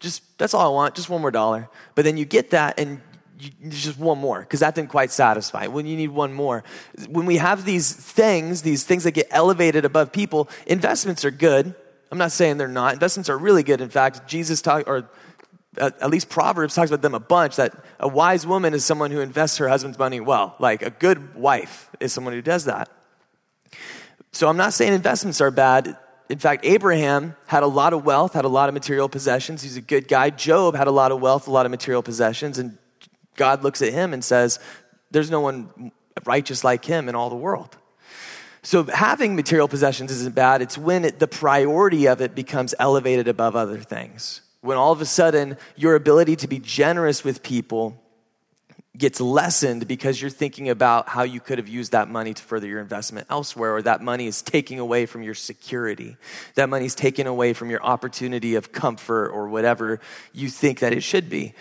Just 0.00 0.36
that's 0.38 0.54
all 0.54 0.72
I 0.72 0.74
want, 0.74 0.94
just 0.94 1.08
one 1.08 1.20
more 1.20 1.30
dollar. 1.30 1.68
But 1.94 2.04
then 2.04 2.16
you 2.16 2.24
get 2.24 2.50
that 2.50 2.78
and 2.78 3.00
you, 3.38 3.50
just 3.70 3.98
one 3.98 4.18
more 4.18 4.40
because 4.40 4.60
that 4.60 4.74
didn't 4.74 4.90
quite 4.90 5.10
satisfy. 5.10 5.66
When 5.66 5.86
you 5.86 5.96
need 5.96 6.10
one 6.10 6.32
more, 6.32 6.64
when 7.08 7.26
we 7.26 7.36
have 7.36 7.64
these 7.64 7.92
things, 7.92 8.62
these 8.62 8.84
things 8.84 9.04
that 9.04 9.12
get 9.12 9.28
elevated 9.30 9.84
above 9.84 10.12
people, 10.12 10.48
investments 10.66 11.24
are 11.24 11.30
good. 11.30 11.74
I'm 12.10 12.18
not 12.18 12.32
saying 12.32 12.58
they're 12.58 12.68
not. 12.68 12.94
Investments 12.94 13.30
are 13.30 13.38
really 13.38 13.62
good. 13.62 13.80
In 13.80 13.88
fact, 13.88 14.26
Jesus 14.26 14.60
talked, 14.60 14.86
or 14.88 15.08
at 15.78 16.10
least 16.10 16.28
Proverbs 16.28 16.74
talks 16.74 16.90
about 16.90 17.00
them 17.00 17.14
a 17.14 17.20
bunch. 17.20 17.56
That 17.56 17.74
a 17.98 18.08
wise 18.08 18.46
woman 18.46 18.74
is 18.74 18.84
someone 18.84 19.10
who 19.10 19.20
invests 19.20 19.56
her 19.58 19.68
husband's 19.68 19.98
money 19.98 20.20
well. 20.20 20.54
Like 20.58 20.82
a 20.82 20.90
good 20.90 21.34
wife 21.34 21.90
is 22.00 22.12
someone 22.12 22.34
who 22.34 22.42
does 22.42 22.66
that. 22.66 22.90
So 24.32 24.48
I'm 24.48 24.56
not 24.56 24.72
saying 24.72 24.92
investments 24.92 25.40
are 25.40 25.50
bad. 25.50 25.96
In 26.28 26.38
fact, 26.38 26.64
Abraham 26.64 27.36
had 27.46 27.62
a 27.62 27.66
lot 27.66 27.92
of 27.92 28.04
wealth, 28.04 28.32
had 28.32 28.44
a 28.44 28.48
lot 28.48 28.68
of 28.68 28.74
material 28.74 29.08
possessions. 29.08 29.62
He's 29.62 29.76
a 29.76 29.82
good 29.82 30.08
guy. 30.08 30.30
Job 30.30 30.74
had 30.74 30.86
a 30.86 30.90
lot 30.90 31.12
of 31.12 31.20
wealth, 31.20 31.46
a 31.46 31.50
lot 31.50 31.66
of 31.66 31.70
material 31.70 32.02
possessions. 32.02 32.58
And 32.58 32.78
God 33.36 33.62
looks 33.62 33.82
at 33.82 33.92
him 33.92 34.14
and 34.14 34.24
says, 34.24 34.58
There's 35.10 35.30
no 35.30 35.40
one 35.40 35.92
righteous 36.24 36.64
like 36.64 36.84
him 36.84 37.08
in 37.08 37.14
all 37.14 37.28
the 37.28 37.36
world. 37.36 37.76
So 38.62 38.84
having 38.84 39.34
material 39.34 39.68
possessions 39.68 40.10
isn't 40.12 40.34
bad. 40.34 40.62
It's 40.62 40.78
when 40.78 41.04
it, 41.04 41.18
the 41.18 41.26
priority 41.26 42.06
of 42.06 42.20
it 42.20 42.34
becomes 42.34 42.74
elevated 42.78 43.26
above 43.26 43.56
other 43.56 43.78
things. 43.78 44.40
When 44.60 44.76
all 44.76 44.92
of 44.92 45.00
a 45.00 45.04
sudden 45.04 45.56
your 45.74 45.96
ability 45.96 46.36
to 46.36 46.48
be 46.48 46.60
generous 46.60 47.24
with 47.24 47.42
people 47.42 48.01
gets 48.96 49.20
lessened 49.20 49.88
because 49.88 50.20
you're 50.20 50.30
thinking 50.30 50.68
about 50.68 51.08
how 51.08 51.22
you 51.22 51.40
could 51.40 51.56
have 51.56 51.68
used 51.68 51.92
that 51.92 52.10
money 52.10 52.34
to 52.34 52.42
further 52.42 52.66
your 52.66 52.80
investment 52.80 53.26
elsewhere, 53.30 53.74
or 53.74 53.82
that 53.82 54.02
money 54.02 54.26
is 54.26 54.42
taking 54.42 54.78
away 54.78 55.06
from 55.06 55.22
your 55.22 55.34
security. 55.34 56.16
That 56.56 56.68
money 56.68 56.84
is 56.84 56.94
taken 56.94 57.26
away 57.26 57.54
from 57.54 57.70
your 57.70 57.82
opportunity 57.82 58.54
of 58.54 58.70
comfort 58.72 59.30
or 59.30 59.48
whatever 59.48 59.98
you 60.34 60.48
think 60.50 60.80
that 60.80 60.92
it 60.92 61.02
should 61.02 61.30
be. 61.30 61.54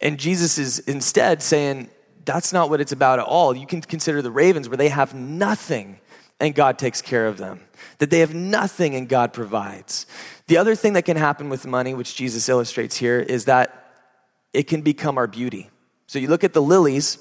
And 0.00 0.18
Jesus 0.18 0.56
is 0.56 0.78
instead 0.80 1.42
saying, 1.42 1.90
that's 2.24 2.52
not 2.52 2.70
what 2.70 2.80
it's 2.80 2.92
about 2.92 3.18
at 3.18 3.26
all. 3.26 3.54
You 3.54 3.66
can 3.66 3.82
consider 3.82 4.22
the 4.22 4.30
ravens 4.30 4.68
where 4.68 4.78
they 4.78 4.88
have 4.88 5.14
nothing 5.14 6.00
and 6.38 6.54
God 6.54 6.78
takes 6.78 7.02
care 7.02 7.26
of 7.26 7.36
them, 7.36 7.60
that 7.98 8.08
they 8.08 8.20
have 8.20 8.34
nothing 8.34 8.94
and 8.94 9.06
God 9.06 9.34
provides. 9.34 10.06
The 10.46 10.56
other 10.56 10.74
thing 10.74 10.94
that 10.94 11.04
can 11.04 11.18
happen 11.18 11.50
with 11.50 11.66
money, 11.66 11.92
which 11.92 12.16
Jesus 12.16 12.48
illustrates 12.48 12.96
here, 12.96 13.20
is 13.20 13.44
that 13.44 13.92
it 14.54 14.62
can 14.62 14.80
become 14.80 15.18
our 15.18 15.26
beauty. 15.26 15.68
So 16.10 16.18
you 16.18 16.26
look 16.26 16.42
at 16.42 16.54
the 16.54 16.60
lilies, 16.60 17.18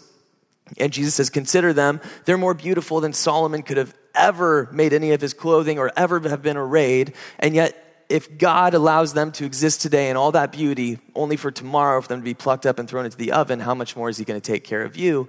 and 0.80 0.92
Jesus 0.92 1.14
says, 1.14 1.30
Consider 1.30 1.74
them. 1.74 2.02
They're 2.26 2.40
more 2.40 2.56
beautiful 2.56 3.02
than 3.02 3.14
Solomon 3.14 3.62
could 3.62 3.78
have 3.78 3.94
ever 4.16 4.68
made 4.72 4.94
any 4.94 5.12
of 5.12 5.22
his 5.22 5.32
clothing 5.32 5.78
or 5.78 5.92
ever 5.96 6.20
have 6.28 6.42
been 6.42 6.58
arrayed. 6.58 7.14
And 7.38 7.54
yet, 7.54 8.08
if 8.10 8.40
God 8.40 8.74
allows 8.74 9.14
them 9.14 9.32
to 9.34 9.46
exist 9.46 9.82
today 9.82 10.10
in 10.10 10.18
all 10.18 10.32
that 10.32 10.52
beauty, 10.52 10.98
only 11.14 11.38
for 11.38 11.52
tomorrow 11.52 12.02
for 12.02 12.08
them 12.08 12.22
to 12.22 12.26
be 12.26 12.34
plucked 12.34 12.66
up 12.66 12.80
and 12.80 12.90
thrown 12.90 13.06
into 13.06 13.16
the 13.16 13.32
oven, 13.32 13.60
how 13.60 13.76
much 13.76 13.96
more 13.96 14.10
is 14.10 14.18
He 14.18 14.26
going 14.26 14.42
to 14.42 14.52
take 14.52 14.64
care 14.64 14.82
of 14.82 14.98
you? 14.98 15.28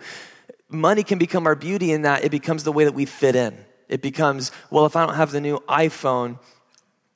Money 0.70 1.02
can 1.02 1.18
become 1.18 1.46
our 1.46 1.54
beauty 1.54 1.92
in 1.92 2.00
that 2.00 2.24
it 2.24 2.30
becomes 2.30 2.64
the 2.64 2.72
way 2.72 2.84
that 2.84 2.94
we 2.94 3.04
fit 3.04 3.36
in. 3.36 3.54
It 3.90 4.00
becomes, 4.00 4.52
well, 4.70 4.86
if 4.86 4.96
I 4.96 5.04
don't 5.04 5.16
have 5.16 5.32
the 5.32 5.40
new 5.42 5.58
iPhone, 5.68 6.38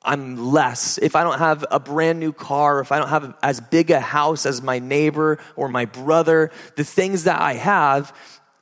I'm 0.05 0.51
less. 0.51 0.97
If 0.99 1.15
I 1.15 1.23
don't 1.23 1.39
have 1.39 1.65
a 1.71 1.79
brand 1.79 2.19
new 2.19 2.31
car, 2.31 2.79
if 2.79 2.91
I 2.91 2.99
don't 2.99 3.09
have 3.09 3.35
as 3.41 3.59
big 3.59 3.91
a 3.91 3.99
house 3.99 4.45
as 4.45 4.61
my 4.61 4.79
neighbor 4.79 5.39
or 5.55 5.67
my 5.67 5.85
brother, 5.85 6.51
the 6.75 6.83
things 6.83 7.23
that 7.23 7.41
I 7.41 7.53
have, 7.53 8.15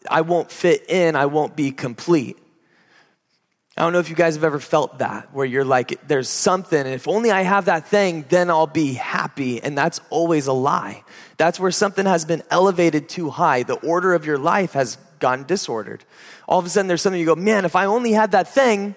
I 0.09 0.21
won't 0.21 0.51
fit 0.51 0.89
in, 0.89 1.15
I 1.15 1.27
won't 1.27 1.55
be 1.55 1.71
complete. 1.71 2.37
I 3.75 3.81
don't 3.81 3.91
know 3.91 3.99
if 3.99 4.09
you 4.09 4.15
guys 4.15 4.35
have 4.35 4.43
ever 4.43 4.59
felt 4.59 4.99
that, 4.99 5.33
where 5.33 5.47
you're 5.47 5.65
like, 5.65 6.07
there's 6.07 6.29
something, 6.29 6.79
and 6.79 6.89
if 6.89 7.07
only 7.07 7.31
I 7.31 7.41
have 7.41 7.65
that 7.65 7.87
thing, 7.87 8.23
then 8.29 8.51
I'll 8.51 8.67
be 8.67 8.93
happy. 8.93 9.63
And 9.63 9.75
that's 9.75 9.99
always 10.11 10.45
a 10.45 10.53
lie. 10.53 11.03
That's 11.37 11.59
where 11.59 11.71
something 11.71 12.05
has 12.05 12.23
been 12.23 12.43
elevated 12.51 13.09
too 13.09 13.31
high. 13.31 13.63
The 13.63 13.73
order 13.75 14.13
of 14.13 14.27
your 14.27 14.37
life 14.37 14.73
has 14.73 14.97
gotten 15.17 15.45
disordered. 15.45 16.05
All 16.47 16.59
of 16.59 16.65
a 16.65 16.69
sudden, 16.69 16.87
there's 16.87 17.01
something 17.01 17.19
you 17.19 17.25
go, 17.25 17.35
man, 17.35 17.65
if 17.65 17.75
I 17.75 17.85
only 17.85 18.11
had 18.11 18.31
that 18.31 18.47
thing, 18.47 18.95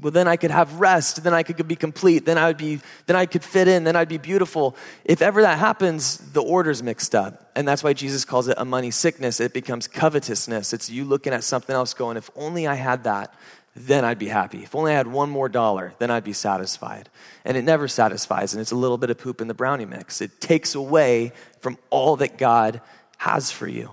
well, 0.00 0.12
then 0.12 0.28
I 0.28 0.36
could 0.36 0.50
have 0.50 0.80
rest, 0.80 1.24
then 1.24 1.34
I 1.34 1.42
could 1.42 1.66
be 1.66 1.76
complete, 1.76 2.24
then 2.24 2.38
I 2.38 2.46
would 2.46 2.56
be, 2.56 2.80
then 3.06 3.16
I 3.16 3.26
could 3.26 3.42
fit 3.42 3.68
in, 3.68 3.84
then 3.84 3.96
I'd 3.96 4.08
be 4.08 4.18
beautiful. 4.18 4.76
If 5.04 5.22
ever 5.22 5.42
that 5.42 5.58
happens, 5.58 6.18
the 6.18 6.42
order's 6.42 6.82
mixed 6.82 7.14
up. 7.14 7.50
And 7.56 7.66
that's 7.66 7.82
why 7.82 7.92
Jesus 7.92 8.24
calls 8.24 8.48
it 8.48 8.54
a 8.58 8.64
money 8.64 8.90
sickness. 8.90 9.40
It 9.40 9.52
becomes 9.52 9.88
covetousness. 9.88 10.72
It's 10.72 10.88
you 10.88 11.04
looking 11.04 11.32
at 11.32 11.42
something 11.42 11.74
else 11.74 11.94
going, 11.94 12.16
if 12.16 12.30
only 12.36 12.66
I 12.66 12.74
had 12.74 13.04
that, 13.04 13.34
then 13.74 14.04
I'd 14.04 14.18
be 14.18 14.28
happy. 14.28 14.62
If 14.62 14.74
only 14.74 14.92
I 14.92 14.96
had 14.96 15.06
one 15.06 15.30
more 15.30 15.48
dollar, 15.48 15.94
then 15.98 16.10
I'd 16.10 16.24
be 16.24 16.32
satisfied. 16.32 17.08
And 17.44 17.56
it 17.56 17.62
never 17.62 17.88
satisfies, 17.88 18.54
and 18.54 18.60
it's 18.60 18.72
a 18.72 18.76
little 18.76 18.98
bit 18.98 19.10
of 19.10 19.18
poop 19.18 19.40
in 19.40 19.48
the 19.48 19.54
brownie 19.54 19.84
mix. 19.84 20.20
It 20.20 20.40
takes 20.40 20.74
away 20.74 21.32
from 21.60 21.78
all 21.90 22.16
that 22.16 22.38
God 22.38 22.80
has 23.18 23.50
for 23.50 23.68
you. 23.68 23.92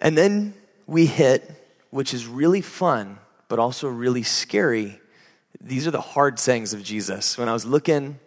And 0.00 0.18
then 0.18 0.54
we 0.86 1.06
hit, 1.06 1.48
which 1.90 2.12
is 2.14 2.26
really 2.26 2.60
fun, 2.60 3.18
but 3.52 3.58
also 3.58 3.86
really 3.86 4.22
scary. 4.22 4.98
These 5.60 5.86
are 5.86 5.90
the 5.90 6.00
hard 6.00 6.38
sayings 6.38 6.72
of 6.72 6.82
Jesus. 6.82 7.36
When 7.36 7.50
I 7.50 7.52
was 7.52 7.66
looking 7.66 8.18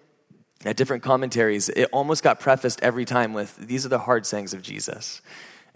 at 0.64 0.78
different 0.78 1.02
commentaries, 1.02 1.68
it 1.68 1.90
almost 1.92 2.22
got 2.22 2.40
prefaced 2.40 2.80
every 2.84 3.06
time 3.06 3.34
with, 3.34 3.58
These 3.58 3.88
are 3.88 3.90
the 3.90 3.98
hard 3.98 4.28
sayings 4.28 4.54
of 4.54 4.62
Jesus. 4.62 5.24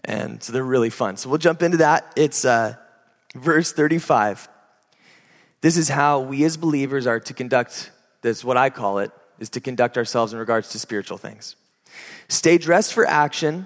And 0.05 0.43
so 0.43 0.53
they're 0.53 0.63
really 0.63 0.91
fun. 0.91 1.17
So 1.17 1.29
we'll 1.29 1.39
jump 1.39 1.63
into 1.63 1.77
that. 1.77 2.13
It's, 2.15 2.45
uh, 2.45 2.75
Verse 3.33 3.71
35. 3.73 4.47
This 5.62 5.77
is 5.77 5.89
how 5.89 6.19
we 6.19 6.43
as 6.43 6.55
believers 6.55 7.07
are 7.07 7.19
to 7.19 7.33
conduct, 7.33 7.89
that's 8.21 8.43
what 8.43 8.55
I 8.55 8.69
call 8.69 8.99
it, 8.99 9.12
is 9.39 9.49
to 9.49 9.59
conduct 9.59 9.97
ourselves 9.97 10.31
in 10.31 10.38
regards 10.38 10.69
to 10.73 10.79
spiritual 10.79 11.17
things. 11.17 11.55
Stay 12.27 12.59
dressed 12.59 12.93
for 12.93 13.03
action 13.03 13.65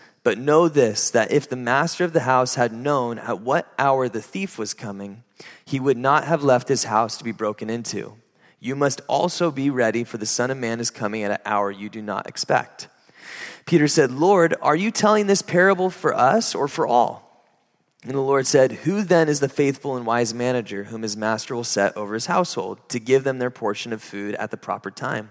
But 0.23 0.37
know 0.37 0.67
this 0.67 1.09
that 1.11 1.31
if 1.31 1.49
the 1.49 1.55
master 1.55 2.03
of 2.03 2.13
the 2.13 2.21
house 2.21 2.55
had 2.55 2.71
known 2.71 3.17
at 3.17 3.41
what 3.41 3.73
hour 3.79 4.07
the 4.07 4.21
thief 4.21 4.57
was 4.57 4.73
coming, 4.73 5.23
he 5.65 5.79
would 5.79 5.97
not 5.97 6.25
have 6.25 6.43
left 6.43 6.67
his 6.67 6.85
house 6.85 7.17
to 7.17 7.23
be 7.23 7.31
broken 7.31 7.69
into. 7.69 8.17
You 8.59 8.75
must 8.75 9.01
also 9.07 9.49
be 9.49 9.71
ready, 9.71 10.03
for 10.03 10.19
the 10.19 10.25
Son 10.27 10.51
of 10.51 10.57
Man 10.57 10.79
is 10.79 10.91
coming 10.91 11.23
at 11.23 11.31
an 11.31 11.39
hour 11.45 11.71
you 11.71 11.89
do 11.89 12.01
not 12.01 12.27
expect. 12.27 12.87
Peter 13.65 13.87
said, 13.87 14.11
Lord, 14.11 14.55
are 14.61 14.75
you 14.75 14.91
telling 14.91 15.25
this 15.25 15.41
parable 15.41 15.89
for 15.89 16.13
us 16.13 16.53
or 16.53 16.67
for 16.67 16.85
all? 16.85 17.31
And 18.03 18.13
the 18.13 18.19
Lord 18.19 18.47
said, 18.47 18.71
Who 18.71 19.03
then 19.03 19.29
is 19.29 19.39
the 19.39 19.49
faithful 19.49 19.95
and 19.95 20.05
wise 20.05 20.33
manager 20.33 20.85
whom 20.85 21.03
his 21.03 21.17
master 21.17 21.55
will 21.55 21.63
set 21.63 21.95
over 21.95 22.13
his 22.13 22.25
household 22.27 22.89
to 22.89 22.99
give 22.99 23.23
them 23.23 23.39
their 23.39 23.51
portion 23.51 23.93
of 23.93 24.01
food 24.01 24.35
at 24.35 24.51
the 24.51 24.57
proper 24.57 24.91
time? 24.91 25.29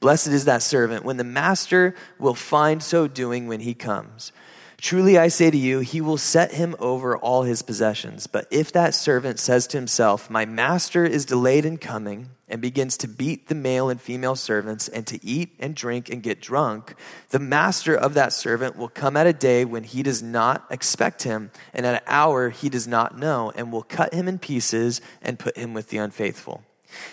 Blessed 0.00 0.28
is 0.28 0.44
that 0.44 0.62
servant 0.62 1.04
when 1.04 1.16
the 1.16 1.24
master 1.24 1.94
will 2.18 2.34
find 2.34 2.82
so 2.82 3.08
doing 3.08 3.48
when 3.48 3.60
he 3.60 3.74
comes. 3.74 4.32
Truly 4.80 5.18
I 5.18 5.26
say 5.26 5.50
to 5.50 5.56
you, 5.56 5.80
he 5.80 6.00
will 6.00 6.16
set 6.16 6.52
him 6.52 6.76
over 6.78 7.18
all 7.18 7.42
his 7.42 7.62
possessions. 7.62 8.28
But 8.28 8.46
if 8.52 8.70
that 8.72 8.94
servant 8.94 9.40
says 9.40 9.66
to 9.68 9.76
himself, 9.76 10.30
My 10.30 10.46
master 10.46 11.04
is 11.04 11.24
delayed 11.24 11.64
in 11.64 11.78
coming, 11.78 12.30
and 12.48 12.62
begins 12.62 12.96
to 12.98 13.08
beat 13.08 13.48
the 13.48 13.56
male 13.56 13.90
and 13.90 14.00
female 14.00 14.36
servants, 14.36 14.86
and 14.86 15.04
to 15.08 15.22
eat 15.24 15.56
and 15.58 15.74
drink 15.74 16.08
and 16.08 16.22
get 16.22 16.40
drunk, 16.40 16.94
the 17.30 17.40
master 17.40 17.94
of 17.94 18.14
that 18.14 18.32
servant 18.32 18.76
will 18.76 18.88
come 18.88 19.16
at 19.16 19.26
a 19.26 19.32
day 19.32 19.64
when 19.64 19.82
he 19.82 20.04
does 20.04 20.22
not 20.22 20.64
expect 20.70 21.24
him, 21.24 21.50
and 21.74 21.84
at 21.84 21.96
an 21.96 22.06
hour 22.06 22.50
he 22.50 22.68
does 22.68 22.86
not 22.86 23.18
know, 23.18 23.52
and 23.56 23.72
will 23.72 23.82
cut 23.82 24.14
him 24.14 24.28
in 24.28 24.38
pieces 24.38 25.00
and 25.20 25.40
put 25.40 25.56
him 25.56 25.74
with 25.74 25.88
the 25.88 25.98
unfaithful. 25.98 26.62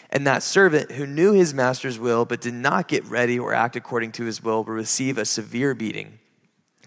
And 0.10 0.26
that 0.26 0.44
servant 0.44 0.92
who 0.92 1.06
knew 1.06 1.34
his 1.34 1.54
master's 1.54 2.00
will 2.00 2.26
but 2.26 2.42
did 2.42 2.54
not 2.54 2.88
get 2.88 3.06
ready 3.06 3.38
or 3.38 3.54
act 3.54 3.76
according 3.76 4.14
to 4.14 4.26
his 4.26 4.44
will 4.44 4.64
will 4.64 4.74
receive 4.74 5.18
a 5.18 5.26
severe 5.26 5.74
beating. 5.74 6.20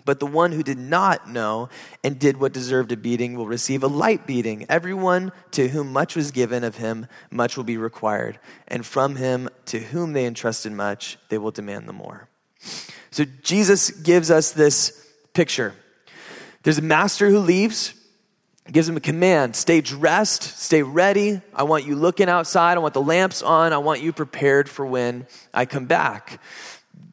But 0.04 0.20
the 0.20 0.26
one 0.26 0.52
who 0.52 0.62
did 0.62 0.78
not 0.78 1.28
know 1.28 1.68
and 2.02 2.18
did 2.18 2.38
what 2.38 2.52
deserved 2.52 2.92
a 2.92 2.96
beating 2.96 3.36
will 3.36 3.46
receive 3.46 3.82
a 3.82 3.88
light 3.88 4.26
beating. 4.26 4.64
Everyone 4.68 5.32
to 5.50 5.68
whom 5.68 5.92
much 5.92 6.16
was 6.16 6.30
given 6.30 6.64
of 6.64 6.76
him, 6.76 7.06
much 7.30 7.56
will 7.56 7.64
be 7.64 7.76
required. 7.76 8.38
And 8.66 8.86
from 8.86 9.16
him 9.16 9.50
to 9.66 9.78
whom 9.78 10.14
they 10.14 10.24
entrusted 10.24 10.72
much, 10.72 11.18
they 11.28 11.36
will 11.36 11.50
demand 11.50 11.88
the 11.88 11.92
more. 11.92 12.28
So 13.10 13.24
Jesus 13.42 13.90
gives 13.90 14.30
us 14.30 14.50
this 14.50 15.06
picture. 15.34 15.74
There's 16.62 16.78
a 16.78 16.82
master 16.82 17.28
who 17.28 17.38
leaves, 17.38 17.94
gives 18.72 18.88
him 18.88 18.96
a 18.96 19.00
command 19.00 19.56
stay 19.56 19.80
dressed, 19.80 20.42
stay 20.42 20.82
ready. 20.82 21.40
I 21.54 21.62
want 21.62 21.86
you 21.86 21.94
looking 21.94 22.28
outside. 22.28 22.76
I 22.76 22.80
want 22.80 22.94
the 22.94 23.02
lamps 23.02 23.42
on. 23.42 23.72
I 23.72 23.78
want 23.78 24.02
you 24.02 24.12
prepared 24.12 24.68
for 24.68 24.84
when 24.86 25.26
I 25.52 25.66
come 25.66 25.86
back. 25.86 26.40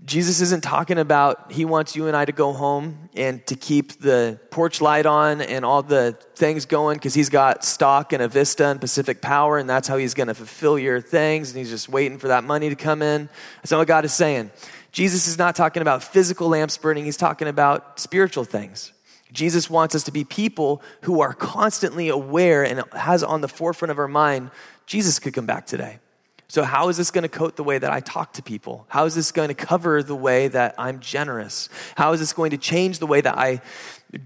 Jesus 0.05 0.39
isn't 0.39 0.61
talking 0.61 0.99
about 0.99 1.51
he 1.51 1.65
wants 1.65 1.95
you 1.95 2.05
and 2.05 2.15
I 2.15 2.25
to 2.25 2.31
go 2.31 2.53
home 2.53 3.09
and 3.15 3.45
to 3.47 3.55
keep 3.55 3.99
the 3.99 4.39
porch 4.51 4.79
light 4.79 5.07
on 5.07 5.41
and 5.41 5.65
all 5.65 5.81
the 5.81 6.15
things 6.35 6.65
going 6.65 6.97
because 6.97 7.15
he's 7.15 7.29
got 7.29 7.65
stock 7.65 8.13
in 8.13 8.21
Avista 8.21 8.69
and 8.69 8.79
Pacific 8.79 9.19
Power 9.19 9.57
and 9.57 9.67
that's 9.67 9.87
how 9.87 9.97
he's 9.97 10.13
going 10.13 10.27
to 10.27 10.35
fulfill 10.35 10.77
your 10.77 11.01
things 11.01 11.49
and 11.49 11.57
he's 11.57 11.71
just 11.71 11.89
waiting 11.89 12.19
for 12.19 12.27
that 12.27 12.43
money 12.43 12.69
to 12.69 12.75
come 12.75 13.01
in. 13.01 13.29
That's 13.57 13.71
not 13.71 13.79
what 13.79 13.87
God 13.87 14.05
is 14.05 14.13
saying. 14.13 14.51
Jesus 14.91 15.27
is 15.27 15.39
not 15.39 15.55
talking 15.55 15.81
about 15.81 16.03
physical 16.03 16.49
lamps 16.49 16.77
burning, 16.77 17.05
he's 17.05 17.17
talking 17.17 17.47
about 17.47 17.99
spiritual 17.99 18.43
things. 18.43 18.93
Jesus 19.35 19.69
wants 19.69 19.93
us 19.95 20.03
to 20.03 20.11
be 20.11 20.23
people 20.23 20.81
who 21.01 21.21
are 21.21 21.33
constantly 21.33 22.09
aware 22.09 22.63
and 22.63 22.83
has 22.93 23.23
on 23.23 23.41
the 23.41 23.47
forefront 23.47 23.91
of 23.91 23.99
our 23.99 24.07
mind 24.07 24.51
Jesus 24.85 25.19
could 25.19 25.33
come 25.33 25.45
back 25.45 25.65
today. 25.65 25.99
So, 26.47 26.63
how 26.63 26.89
is 26.89 26.97
this 26.97 27.09
going 27.09 27.23
to 27.23 27.29
coat 27.29 27.55
the 27.55 27.63
way 27.63 27.77
that 27.79 27.91
I 27.91 28.01
talk 28.01 28.33
to 28.33 28.43
people? 28.43 28.85
How 28.87 29.05
is 29.05 29.15
this 29.15 29.31
going 29.31 29.47
to 29.47 29.55
cover 29.55 30.03
the 30.03 30.15
way 30.15 30.47
that 30.47 30.75
I'm 30.77 30.99
generous? 30.99 31.69
How 31.95 32.13
is 32.13 32.19
this 32.19 32.33
going 32.33 32.51
to 32.51 32.57
change 32.57 32.99
the 32.99 33.07
way 33.07 33.19
that 33.21 33.37
I 33.37 33.61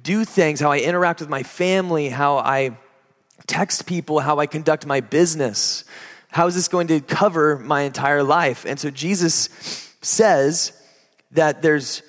do 0.04 0.26
things, 0.26 0.60
how 0.60 0.72
I 0.72 0.80
interact 0.80 1.22
with 1.22 1.30
my 1.30 1.44
family, 1.44 2.10
how 2.10 2.38
I 2.38 2.78
text 3.48 3.86
people, 3.86 4.20
how 4.20 4.40
I 4.40 4.48
conduct 4.48 4.86
my 4.86 5.00
business? 5.00 5.86
How 6.30 6.46
is 6.48 6.56
this 6.56 6.68
going 6.68 6.88
to 6.88 7.00
cover 7.00 7.58
my 7.58 7.82
entire 7.82 8.22
life? 8.22 8.66
And 8.66 8.78
so, 8.78 8.90
Jesus 8.90 9.50
says 10.02 10.74
that 11.32 11.62
there's 11.62 12.02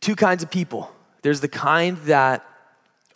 two 0.00 0.16
kinds 0.16 0.42
of 0.42 0.50
people 0.50 0.90
there's 1.22 1.40
the 1.40 1.48
kind 1.48 1.96
that 1.98 2.44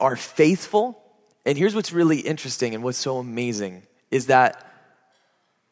are 0.01 0.17
faithful. 0.17 1.01
And 1.47 1.57
here's 1.57 1.75
what's 1.75 1.93
really 1.93 2.21
interesting 2.21 2.75
and 2.75 2.83
what's 2.83 2.99
so 2.99 3.19
amazing 3.19 3.83
is 4.11 4.27
that 4.27 4.65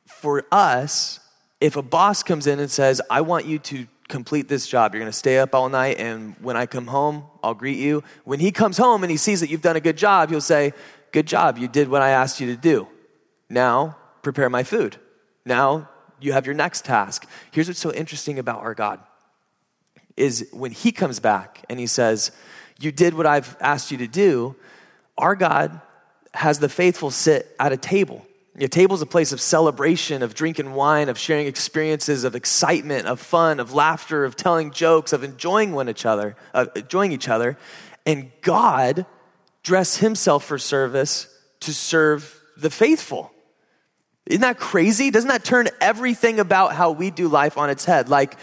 for 0.06 0.44
us, 0.50 1.20
if 1.60 1.76
a 1.76 1.82
boss 1.82 2.22
comes 2.22 2.46
in 2.46 2.58
and 2.58 2.70
says, 2.70 3.00
I 3.10 3.20
want 3.20 3.46
you 3.46 3.58
to 3.60 3.86
complete 4.08 4.48
this 4.48 4.66
job, 4.66 4.92
you're 4.92 5.00
going 5.00 5.10
to 5.10 5.16
stay 5.16 5.38
up 5.38 5.54
all 5.54 5.68
night, 5.68 5.98
and 5.98 6.34
when 6.40 6.56
I 6.56 6.66
come 6.66 6.88
home, 6.88 7.24
I'll 7.42 7.54
greet 7.54 7.78
you. 7.78 8.02
When 8.24 8.40
he 8.40 8.52
comes 8.52 8.76
home 8.76 9.04
and 9.04 9.10
he 9.10 9.16
sees 9.16 9.40
that 9.40 9.48
you've 9.48 9.62
done 9.62 9.76
a 9.76 9.80
good 9.80 9.96
job, 9.96 10.30
he'll 10.30 10.40
say, 10.40 10.72
Good 11.12 11.26
job, 11.26 11.58
you 11.58 11.68
did 11.68 11.88
what 11.88 12.00
I 12.00 12.08
asked 12.10 12.40
you 12.40 12.46
to 12.46 12.56
do. 12.56 12.88
Now, 13.50 13.98
prepare 14.22 14.48
my 14.48 14.62
food. 14.62 14.96
Now, 15.44 15.90
you 16.20 16.32
have 16.32 16.46
your 16.46 16.54
next 16.54 16.86
task. 16.86 17.28
Here's 17.50 17.68
what's 17.68 17.80
so 17.80 17.92
interesting 17.92 18.38
about 18.38 18.60
our 18.60 18.74
God 18.74 19.00
is 20.16 20.48
when 20.52 20.70
he 20.70 20.92
comes 20.92 21.20
back 21.20 21.64
and 21.68 21.78
he 21.78 21.86
says, 21.86 22.30
You 22.78 22.92
did 22.92 23.14
what 23.14 23.26
I've 23.26 23.56
asked 23.60 23.90
you 23.90 23.98
to 23.98 24.06
do, 24.06 24.56
our 25.18 25.34
God 25.34 25.80
has 26.34 26.58
the 26.58 26.68
faithful 26.68 27.10
sit 27.10 27.54
at 27.60 27.72
a 27.72 27.76
table 27.76 28.26
your 28.56 28.68
table 28.68 28.94
is 28.94 29.00
a 29.00 29.06
place 29.06 29.32
of 29.32 29.40
celebration, 29.40 30.22
of 30.22 30.34
drinking 30.34 30.74
wine, 30.74 31.08
of 31.08 31.18
sharing 31.18 31.46
experiences, 31.46 32.24
of 32.24 32.34
excitement, 32.34 33.06
of 33.06 33.18
fun, 33.18 33.60
of 33.60 33.72
laughter, 33.72 34.26
of 34.26 34.36
telling 34.36 34.72
jokes, 34.72 35.14
of 35.14 35.24
enjoying 35.24 35.72
one 35.72 35.88
each 35.88 36.04
other, 36.04 36.36
enjoying 36.76 37.12
each 37.12 37.28
other. 37.28 37.56
And 38.04 38.30
God 38.42 39.06
dressed 39.62 39.98
himself 39.98 40.44
for 40.44 40.58
service 40.58 41.28
to 41.60 41.72
serve 41.72 42.38
the 42.58 42.68
faithful. 42.68 43.32
Isn't 44.26 44.42
that 44.42 44.58
crazy? 44.58 45.10
Doesn't 45.10 45.28
that 45.28 45.44
turn 45.44 45.68
everything 45.80 46.38
about 46.38 46.74
how 46.74 46.90
we 46.90 47.10
do 47.10 47.28
life 47.28 47.56
on 47.56 47.70
its 47.70 47.86
head? 47.86 48.10
Like, 48.10 48.36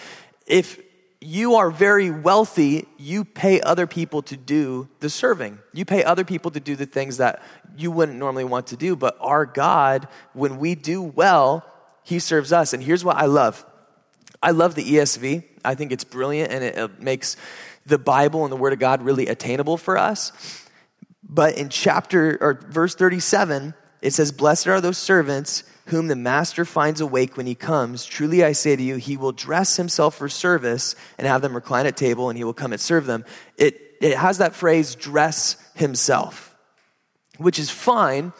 if 0.47 0.81
you 1.21 1.55
are 1.55 1.69
very 1.69 2.09
wealthy, 2.09 2.87
you 2.97 3.25
pay 3.25 3.59
other 3.61 3.85
people 3.85 4.21
to 4.23 4.37
do 4.37 4.87
the 5.01 5.09
serving. 5.09 5.59
You 5.73 5.83
pay 5.83 6.03
other 6.03 6.23
people 6.23 6.51
to 6.51 6.61
do 6.61 6.77
the 6.77 6.85
things 6.85 7.17
that 7.17 7.41
you 7.77 7.91
wouldn't 7.91 8.17
normally 8.17 8.45
want 8.45 8.67
to 8.67 8.77
do. 8.77 8.95
But 8.95 9.17
our 9.19 9.45
God, 9.45 10.07
when 10.33 10.57
we 10.59 10.75
do 10.75 11.01
well, 11.01 11.65
He 12.03 12.19
serves 12.19 12.53
us. 12.53 12.71
And 12.71 12.81
here's 12.81 13.03
what 13.03 13.17
I 13.17 13.25
love 13.25 13.65
I 14.41 14.51
love 14.51 14.75
the 14.75 14.83
ESV. 14.83 15.43
I 15.65 15.75
think 15.75 15.91
it's 15.91 16.05
brilliant 16.05 16.53
and 16.53 16.63
it 16.63 17.01
makes 17.01 17.35
the 17.85 17.97
Bible 17.97 18.43
and 18.45 18.51
the 18.51 18.57
Word 18.57 18.71
of 18.71 18.79
God 18.79 19.01
really 19.01 19.27
attainable 19.27 19.75
for 19.75 19.97
us. 19.97 20.31
But 21.21 21.57
in 21.57 21.67
chapter 21.67 22.37
or 22.39 22.53
verse 22.53 22.95
37, 22.95 23.73
it 24.01 24.11
says, 24.11 24.31
Blessed 24.31 24.67
are 24.67 24.79
those 24.79 24.97
servants 24.97 25.63
whom 25.89 26.07
the 26.07 26.15
master 26.15 26.65
finds 26.65 27.01
awake 27.01 27.37
when 27.37 27.45
he 27.45 27.55
comes. 27.55 28.05
Truly 28.05 28.43
I 28.43 28.53
say 28.53 28.75
to 28.75 28.81
you, 28.81 28.95
he 28.95 29.17
will 29.17 29.31
dress 29.31 29.77
himself 29.77 30.15
for 30.15 30.29
service 30.29 30.95
and 31.17 31.27
have 31.27 31.41
them 31.41 31.53
recline 31.53 31.85
at 31.85 31.97
table, 31.97 32.29
and 32.29 32.37
he 32.37 32.43
will 32.43 32.53
come 32.53 32.71
and 32.71 32.81
serve 32.81 33.05
them. 33.05 33.25
It, 33.57 33.79
it 34.01 34.17
has 34.17 34.37
that 34.37 34.55
phrase, 34.55 34.95
dress 34.95 35.57
himself, 35.75 36.55
which 37.37 37.59
is 37.59 37.69
fine, 37.69 38.33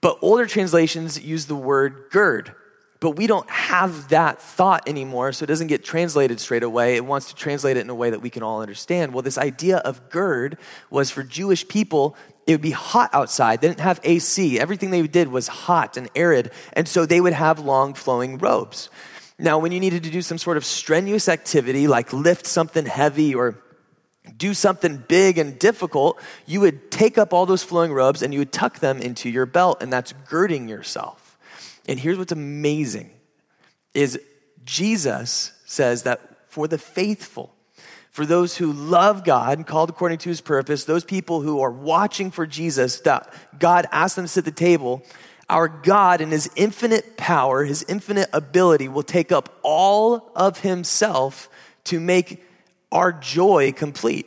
but 0.00 0.18
older 0.22 0.46
translations 0.46 1.20
use 1.20 1.46
the 1.46 1.56
word 1.56 2.04
gird. 2.10 2.54
But 3.00 3.16
we 3.16 3.26
don't 3.26 3.48
have 3.48 4.08
that 4.08 4.42
thought 4.42 4.86
anymore, 4.86 5.32
so 5.32 5.44
it 5.44 5.46
doesn't 5.46 5.68
get 5.68 5.82
translated 5.82 6.38
straight 6.38 6.62
away. 6.62 6.96
It 6.96 7.04
wants 7.06 7.28
to 7.28 7.34
translate 7.34 7.78
it 7.78 7.80
in 7.80 7.88
a 7.88 7.94
way 7.94 8.10
that 8.10 8.20
we 8.20 8.28
can 8.28 8.42
all 8.42 8.60
understand. 8.60 9.14
Well, 9.14 9.22
this 9.22 9.38
idea 9.38 9.78
of 9.78 10.10
gird 10.10 10.58
was 10.90 11.10
for 11.10 11.22
Jewish 11.22 11.66
people, 11.66 12.14
it 12.50 12.54
would 12.54 12.62
be 12.62 12.72
hot 12.72 13.10
outside. 13.12 13.60
They 13.60 13.68
didn't 13.68 13.78
have 13.78 14.00
AC. 14.02 14.58
Everything 14.58 14.90
they 14.90 15.06
did 15.06 15.28
was 15.28 15.46
hot 15.46 15.96
and 15.96 16.10
arid, 16.16 16.50
and 16.72 16.88
so 16.88 17.06
they 17.06 17.20
would 17.20 17.32
have 17.32 17.60
long 17.60 17.94
flowing 17.94 18.38
robes. 18.38 18.90
Now, 19.38 19.60
when 19.60 19.70
you 19.70 19.78
needed 19.78 20.02
to 20.02 20.10
do 20.10 20.20
some 20.20 20.36
sort 20.36 20.56
of 20.56 20.64
strenuous 20.64 21.28
activity, 21.28 21.86
like 21.86 22.12
lift 22.12 22.46
something 22.46 22.86
heavy 22.86 23.36
or 23.36 23.62
do 24.36 24.52
something 24.52 24.96
big 24.96 25.38
and 25.38 25.60
difficult, 25.60 26.20
you 26.44 26.58
would 26.60 26.90
take 26.90 27.18
up 27.18 27.32
all 27.32 27.46
those 27.46 27.62
flowing 27.62 27.92
robes 27.92 28.20
and 28.20 28.34
you 28.34 28.40
would 28.40 28.52
tuck 28.52 28.80
them 28.80 28.98
into 28.98 29.30
your 29.30 29.46
belt, 29.46 29.80
and 29.80 29.92
that's 29.92 30.12
girding 30.28 30.68
yourself. 30.68 31.38
And 31.86 32.00
here's 32.00 32.18
what's 32.18 32.32
amazing 32.32 33.12
is 33.94 34.18
Jesus 34.64 35.52
says 35.66 36.02
that 36.02 36.48
for 36.48 36.66
the 36.66 36.78
faithful, 36.78 37.54
for 38.10 38.26
those 38.26 38.56
who 38.56 38.72
love 38.72 39.24
God 39.24 39.58
and 39.58 39.66
called 39.66 39.90
according 39.90 40.18
to 40.18 40.28
his 40.28 40.40
purpose, 40.40 40.84
those 40.84 41.04
people 41.04 41.40
who 41.40 41.60
are 41.60 41.70
watching 41.70 42.30
for 42.30 42.46
Jesus, 42.46 43.00
that 43.00 43.32
God 43.58 43.86
asked 43.92 44.16
them 44.16 44.24
to 44.24 44.28
sit 44.28 44.40
at 44.40 44.44
the 44.46 44.50
table, 44.64 45.02
our 45.48 45.68
God 45.68 46.20
in 46.20 46.30
his 46.30 46.50
infinite 46.56 47.16
power, 47.16 47.64
his 47.64 47.84
infinite 47.88 48.28
ability 48.32 48.88
will 48.88 49.02
take 49.02 49.32
up 49.32 49.58
all 49.62 50.30
of 50.34 50.60
himself 50.60 51.48
to 51.84 52.00
make 52.00 52.44
our 52.92 53.12
joy 53.12 53.72
complete 53.72 54.26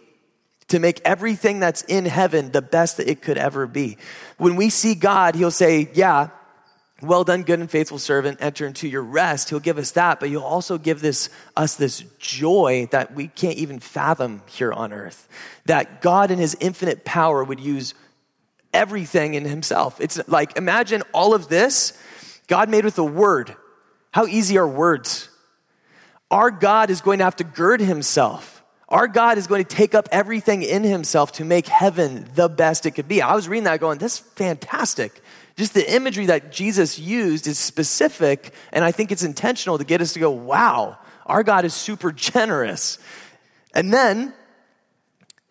to 0.74 0.80
make 0.80 1.00
everything 1.06 1.60
that's 1.60 1.84
in 1.84 2.04
heaven 2.04 2.52
the 2.52 2.62
best 2.62 2.98
that 2.98 3.08
it 3.08 3.22
could 3.22 3.38
ever 3.38 3.68
be. 3.68 3.96
When 4.38 4.56
we 4.56 4.70
see 4.70 4.96
God, 4.96 5.36
He'll 5.36 5.52
say, 5.52 5.88
Yeah, 5.94 6.30
well 7.04 7.24
done 7.24 7.44
good 7.44 7.60
and 7.60 7.70
faithful 7.70 8.00
servant. 8.00 8.40
Enter 8.42 8.66
into 8.66 8.88
your 8.88 9.04
rest. 9.04 9.50
He'll 9.50 9.60
give 9.60 9.78
us 9.78 9.92
that 9.92 10.20
but 10.20 10.30
he'll 10.30 10.42
also 10.42 10.78
give 10.78 11.02
this 11.02 11.30
us 11.56 11.76
this 11.76 12.04
joy 12.20 12.88
that 12.92 13.14
we 13.14 13.28
can't 13.28 13.58
even 13.58 13.80
fathom 13.80 14.42
here 14.48 14.72
on 14.72 14.94
earth. 14.94 15.28
That 15.66 16.02
god 16.02 16.32
in 16.32 16.40
his 16.40 16.56
infinite 16.60 17.06
power 17.06 17.44
would 17.44 17.60
use 17.60 17.94
everything 18.74 19.34
in 19.34 19.46
himself. 19.46 20.00
It's 20.00 20.20
like 20.28 20.58
imagine 20.58 21.04
all 21.14 21.34
of 21.34 21.48
this 21.48 21.94
god 22.48 22.70
made 22.70 22.86
with 22.86 22.98
a 22.98 23.04
word. 23.04 23.56
How 24.12 24.26
easy 24.26 24.58
are 24.58 24.68
words? 24.68 25.30
Our 26.32 26.52
god 26.52 26.90
is 26.90 27.02
going 27.02 27.20
to 27.20 27.26
have 27.26 27.36
to 27.38 27.44
gird 27.44 27.82
himself 27.82 28.53
our 28.94 29.08
God 29.08 29.40
is 29.40 29.48
going 29.48 29.66
to 29.66 29.76
take 29.76 29.96
up 29.96 30.08
everything 30.12 30.62
in 30.62 30.84
himself 30.84 31.32
to 31.34 31.44
make 31.44 31.68
heaven 31.68 32.30
the 32.36 32.48
best 32.48 32.86
it 32.86 32.92
could 32.92 33.08
be. 33.08 33.24
I 33.24 33.34
was 33.34 33.48
reading 33.48 33.64
that 33.64 33.80
going, 33.80 33.98
that's 33.98 34.20
fantastic. 34.20 35.20
Just 35.56 35.74
the 35.74 35.92
imagery 35.92 36.28
that 36.28 36.52
Jesus 36.52 37.00
used 37.00 37.48
is 37.48 37.58
specific, 37.58 38.54
and 38.72 38.86
I 38.86 38.92
think 38.92 39.12
it's 39.12 39.24
intentional 39.24 39.80
to 39.80 39.84
get 39.84 40.00
us 40.00 40.14
to 40.14 40.20
go, 40.20 40.30
wow, 40.30 41.00
our 41.26 41.42
God 41.42 41.66
is 41.66 41.74
super 41.74 42.12
generous. 42.12 43.00
And 43.74 43.92
then 43.92 44.32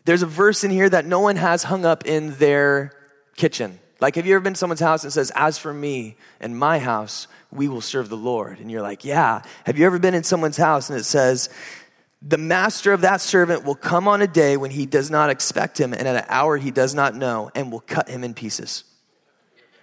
there's 0.04 0.22
a 0.22 0.26
verse 0.26 0.62
in 0.62 0.70
here 0.70 0.88
that 0.88 1.04
no 1.04 1.18
one 1.18 1.34
has 1.34 1.64
hung 1.64 1.84
up 1.84 2.06
in 2.06 2.36
their 2.36 2.92
kitchen. 3.34 3.80
Like, 4.00 4.14
have 4.14 4.26
you 4.26 4.34
ever 4.36 4.42
been 4.42 4.54
to 4.54 4.58
someone's 4.58 4.80
house 4.80 5.02
and 5.04 5.12
says, 5.12 5.30
As 5.34 5.58
for 5.58 5.72
me 5.72 6.16
and 6.40 6.58
my 6.58 6.80
house, 6.80 7.28
we 7.52 7.68
will 7.68 7.80
serve 7.80 8.08
the 8.08 8.16
Lord? 8.16 8.58
And 8.58 8.68
you're 8.68 8.82
like, 8.82 9.04
Yeah. 9.04 9.42
Have 9.64 9.78
you 9.78 9.86
ever 9.86 10.00
been 10.00 10.14
in 10.14 10.24
someone's 10.24 10.56
house 10.56 10.90
and 10.90 10.98
it 10.98 11.04
says, 11.04 11.48
The 12.26 12.38
master 12.38 12.92
of 12.92 13.00
that 13.00 13.20
servant 13.20 13.64
will 13.64 13.74
come 13.74 14.06
on 14.06 14.22
a 14.22 14.28
day 14.28 14.56
when 14.56 14.70
he 14.70 14.86
does 14.86 15.10
not 15.10 15.28
expect 15.28 15.80
him 15.80 15.92
and 15.92 16.06
at 16.06 16.16
an 16.16 16.24
hour 16.28 16.56
he 16.56 16.70
does 16.70 16.94
not 16.94 17.16
know 17.16 17.50
and 17.54 17.72
will 17.72 17.80
cut 17.80 18.08
him 18.08 18.22
in 18.22 18.32
pieces? 18.32 18.84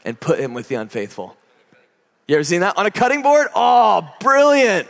and 0.06 0.20
put 0.20 0.40
him 0.40 0.54
with 0.54 0.68
the 0.68 0.76
unfaithful. 0.76 1.36
You 2.28 2.36
ever 2.36 2.44
seen 2.44 2.62
that 2.62 2.78
on 2.78 2.86
a 2.86 2.92
cutting 2.92 3.22
board? 3.22 3.48
Oh, 3.56 4.08
brilliant. 4.20 4.88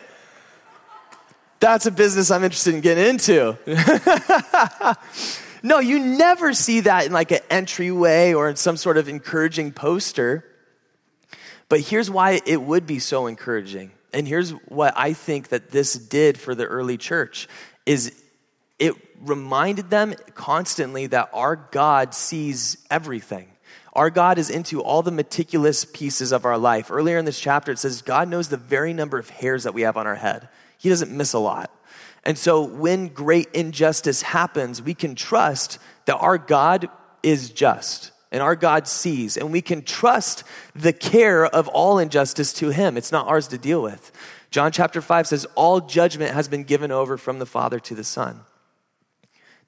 That's 1.59 1.85
a 1.85 1.91
business 1.91 2.31
I'm 2.31 2.43
interested 2.43 2.75
in 2.75 2.81
getting 2.81 3.05
into. 3.05 3.57
no, 5.63 5.79
you 5.79 5.99
never 5.99 6.53
see 6.53 6.81
that 6.81 7.05
in 7.05 7.11
like 7.11 7.31
an 7.31 7.39
entryway 7.49 8.33
or 8.33 8.49
in 8.49 8.55
some 8.55 8.77
sort 8.77 8.97
of 8.97 9.09
encouraging 9.09 9.71
poster. 9.73 10.45
But 11.67 11.81
here's 11.81 12.09
why 12.09 12.39
it 12.45 12.61
would 12.61 12.87
be 12.87 12.99
so 12.99 13.27
encouraging. 13.27 13.91
And 14.13 14.27
here's 14.27 14.51
what 14.51 14.93
I 14.97 15.13
think 15.13 15.49
that 15.49 15.69
this 15.69 15.93
did 15.93 16.37
for 16.37 16.55
the 16.55 16.65
early 16.65 16.97
church 16.97 17.47
is 17.85 18.23
it 18.79 18.93
reminded 19.21 19.89
them 19.89 20.15
constantly 20.35 21.07
that 21.07 21.29
our 21.33 21.55
God 21.55 22.13
sees 22.13 22.77
everything. 22.89 23.49
Our 23.93 24.09
God 24.09 24.37
is 24.37 24.49
into 24.49 24.81
all 24.81 25.01
the 25.01 25.11
meticulous 25.11 25.83
pieces 25.83 26.31
of 26.31 26.45
our 26.45 26.57
life. 26.57 26.89
Earlier 26.89 27.17
in 27.17 27.25
this 27.25 27.39
chapter, 27.39 27.71
it 27.71 27.79
says 27.79 28.01
God 28.01 28.29
knows 28.29 28.47
the 28.47 28.57
very 28.57 28.93
number 28.93 29.17
of 29.17 29.29
hairs 29.29 29.63
that 29.63 29.73
we 29.73 29.81
have 29.81 29.97
on 29.97 30.07
our 30.07 30.15
head. 30.15 30.47
He 30.77 30.89
doesn't 30.89 31.11
miss 31.11 31.33
a 31.33 31.39
lot. 31.39 31.71
And 32.23 32.37
so 32.37 32.63
when 32.63 33.07
great 33.09 33.49
injustice 33.53 34.21
happens, 34.21 34.81
we 34.81 34.93
can 34.93 35.15
trust 35.15 35.79
that 36.05 36.17
our 36.17 36.37
God 36.37 36.89
is 37.23 37.49
just 37.49 38.11
and 38.31 38.43
our 38.43 38.55
God 38.55 38.87
sees, 38.87 39.37
and 39.37 39.51
we 39.51 39.61
can 39.61 39.81
trust 39.81 40.43
the 40.75 40.93
care 40.93 41.45
of 41.45 41.67
all 41.69 41.97
injustice 41.97 42.53
to 42.53 42.69
Him. 42.69 42.97
It's 42.97 43.11
not 43.11 43.27
ours 43.27 43.47
to 43.49 43.57
deal 43.57 43.81
with. 43.81 44.11
John 44.51 44.71
chapter 44.71 45.01
5 45.01 45.27
says, 45.27 45.45
All 45.55 45.81
judgment 45.81 46.33
has 46.33 46.47
been 46.47 46.63
given 46.63 46.91
over 46.91 47.17
from 47.17 47.39
the 47.39 47.45
Father 47.45 47.79
to 47.79 47.95
the 47.95 48.03
Son 48.03 48.41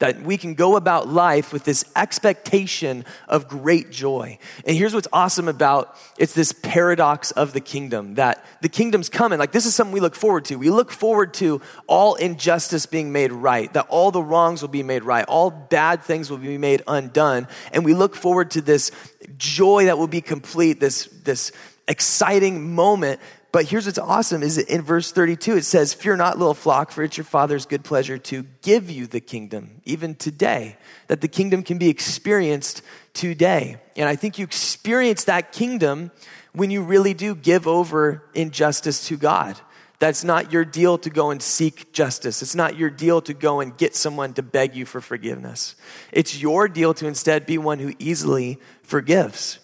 that 0.01 0.19
we 0.23 0.35
can 0.35 0.55
go 0.55 0.75
about 0.75 1.07
life 1.07 1.53
with 1.53 1.63
this 1.63 1.85
expectation 1.95 3.05
of 3.27 3.47
great 3.47 3.91
joy. 3.91 4.39
And 4.65 4.75
here's 4.75 4.95
what's 4.95 5.07
awesome 5.13 5.47
about 5.47 5.95
it's 6.17 6.33
this 6.33 6.51
paradox 6.51 7.29
of 7.29 7.53
the 7.53 7.61
kingdom 7.61 8.15
that 8.15 8.43
the 8.61 8.67
kingdom's 8.67 9.09
coming. 9.09 9.37
Like 9.37 9.51
this 9.51 9.67
is 9.67 9.75
something 9.75 9.93
we 9.93 9.99
look 9.99 10.15
forward 10.15 10.45
to. 10.45 10.55
We 10.55 10.71
look 10.71 10.91
forward 10.91 11.35
to 11.35 11.61
all 11.85 12.15
injustice 12.15 12.87
being 12.87 13.11
made 13.11 13.31
right, 13.31 13.71
that 13.73 13.85
all 13.89 14.09
the 14.09 14.23
wrongs 14.23 14.63
will 14.63 14.69
be 14.69 14.81
made 14.81 15.03
right, 15.03 15.23
all 15.25 15.51
bad 15.51 16.01
things 16.01 16.31
will 16.31 16.39
be 16.39 16.57
made 16.57 16.81
undone, 16.87 17.47
and 17.71 17.85
we 17.85 17.93
look 17.93 18.15
forward 18.15 18.49
to 18.51 18.61
this 18.61 18.91
joy 19.37 19.85
that 19.85 19.99
will 19.99 20.07
be 20.07 20.21
complete, 20.21 20.79
this 20.79 21.05
this 21.23 21.51
exciting 21.87 22.73
moment 22.73 23.19
but 23.51 23.65
here's 23.65 23.85
what's 23.85 23.99
awesome 23.99 24.43
is 24.43 24.57
in 24.57 24.81
verse 24.81 25.11
32 25.11 25.57
it 25.57 25.65
says, 25.65 25.93
"Fear 25.93 26.17
not, 26.17 26.37
little 26.37 26.53
flock, 26.53 26.91
for 26.91 27.03
it's 27.03 27.17
your 27.17 27.25
Father's 27.25 27.65
good 27.65 27.83
pleasure 27.83 28.17
to 28.17 28.45
give 28.61 28.89
you 28.89 29.07
the 29.07 29.19
kingdom, 29.19 29.81
even 29.85 30.15
today." 30.15 30.77
That 31.07 31.21
the 31.21 31.27
kingdom 31.27 31.63
can 31.63 31.77
be 31.77 31.89
experienced 31.89 32.81
today. 33.13 33.77
And 33.95 34.07
I 34.07 34.15
think 34.15 34.37
you 34.37 34.43
experience 34.45 35.25
that 35.25 35.51
kingdom 35.51 36.11
when 36.53 36.71
you 36.71 36.81
really 36.81 37.13
do 37.13 37.35
give 37.35 37.67
over 37.67 38.23
injustice 38.33 39.07
to 39.07 39.17
God. 39.17 39.59
That's 39.99 40.23
not 40.23 40.51
your 40.51 40.65
deal 40.65 40.97
to 40.97 41.11
go 41.11 41.29
and 41.29 41.41
seek 41.43 41.93
justice. 41.93 42.41
It's 42.41 42.55
not 42.55 42.75
your 42.75 42.89
deal 42.89 43.21
to 43.21 43.35
go 43.35 43.59
and 43.59 43.77
get 43.77 43.95
someone 43.95 44.33
to 44.33 44.41
beg 44.41 44.75
you 44.75 44.83
for 44.83 44.99
forgiveness. 44.99 45.75
It's 46.11 46.35
your 46.41 46.67
deal 46.67 46.95
to 46.95 47.05
instead 47.05 47.45
be 47.45 47.59
one 47.59 47.77
who 47.77 47.93
easily 47.99 48.59
forgives. 48.81 49.59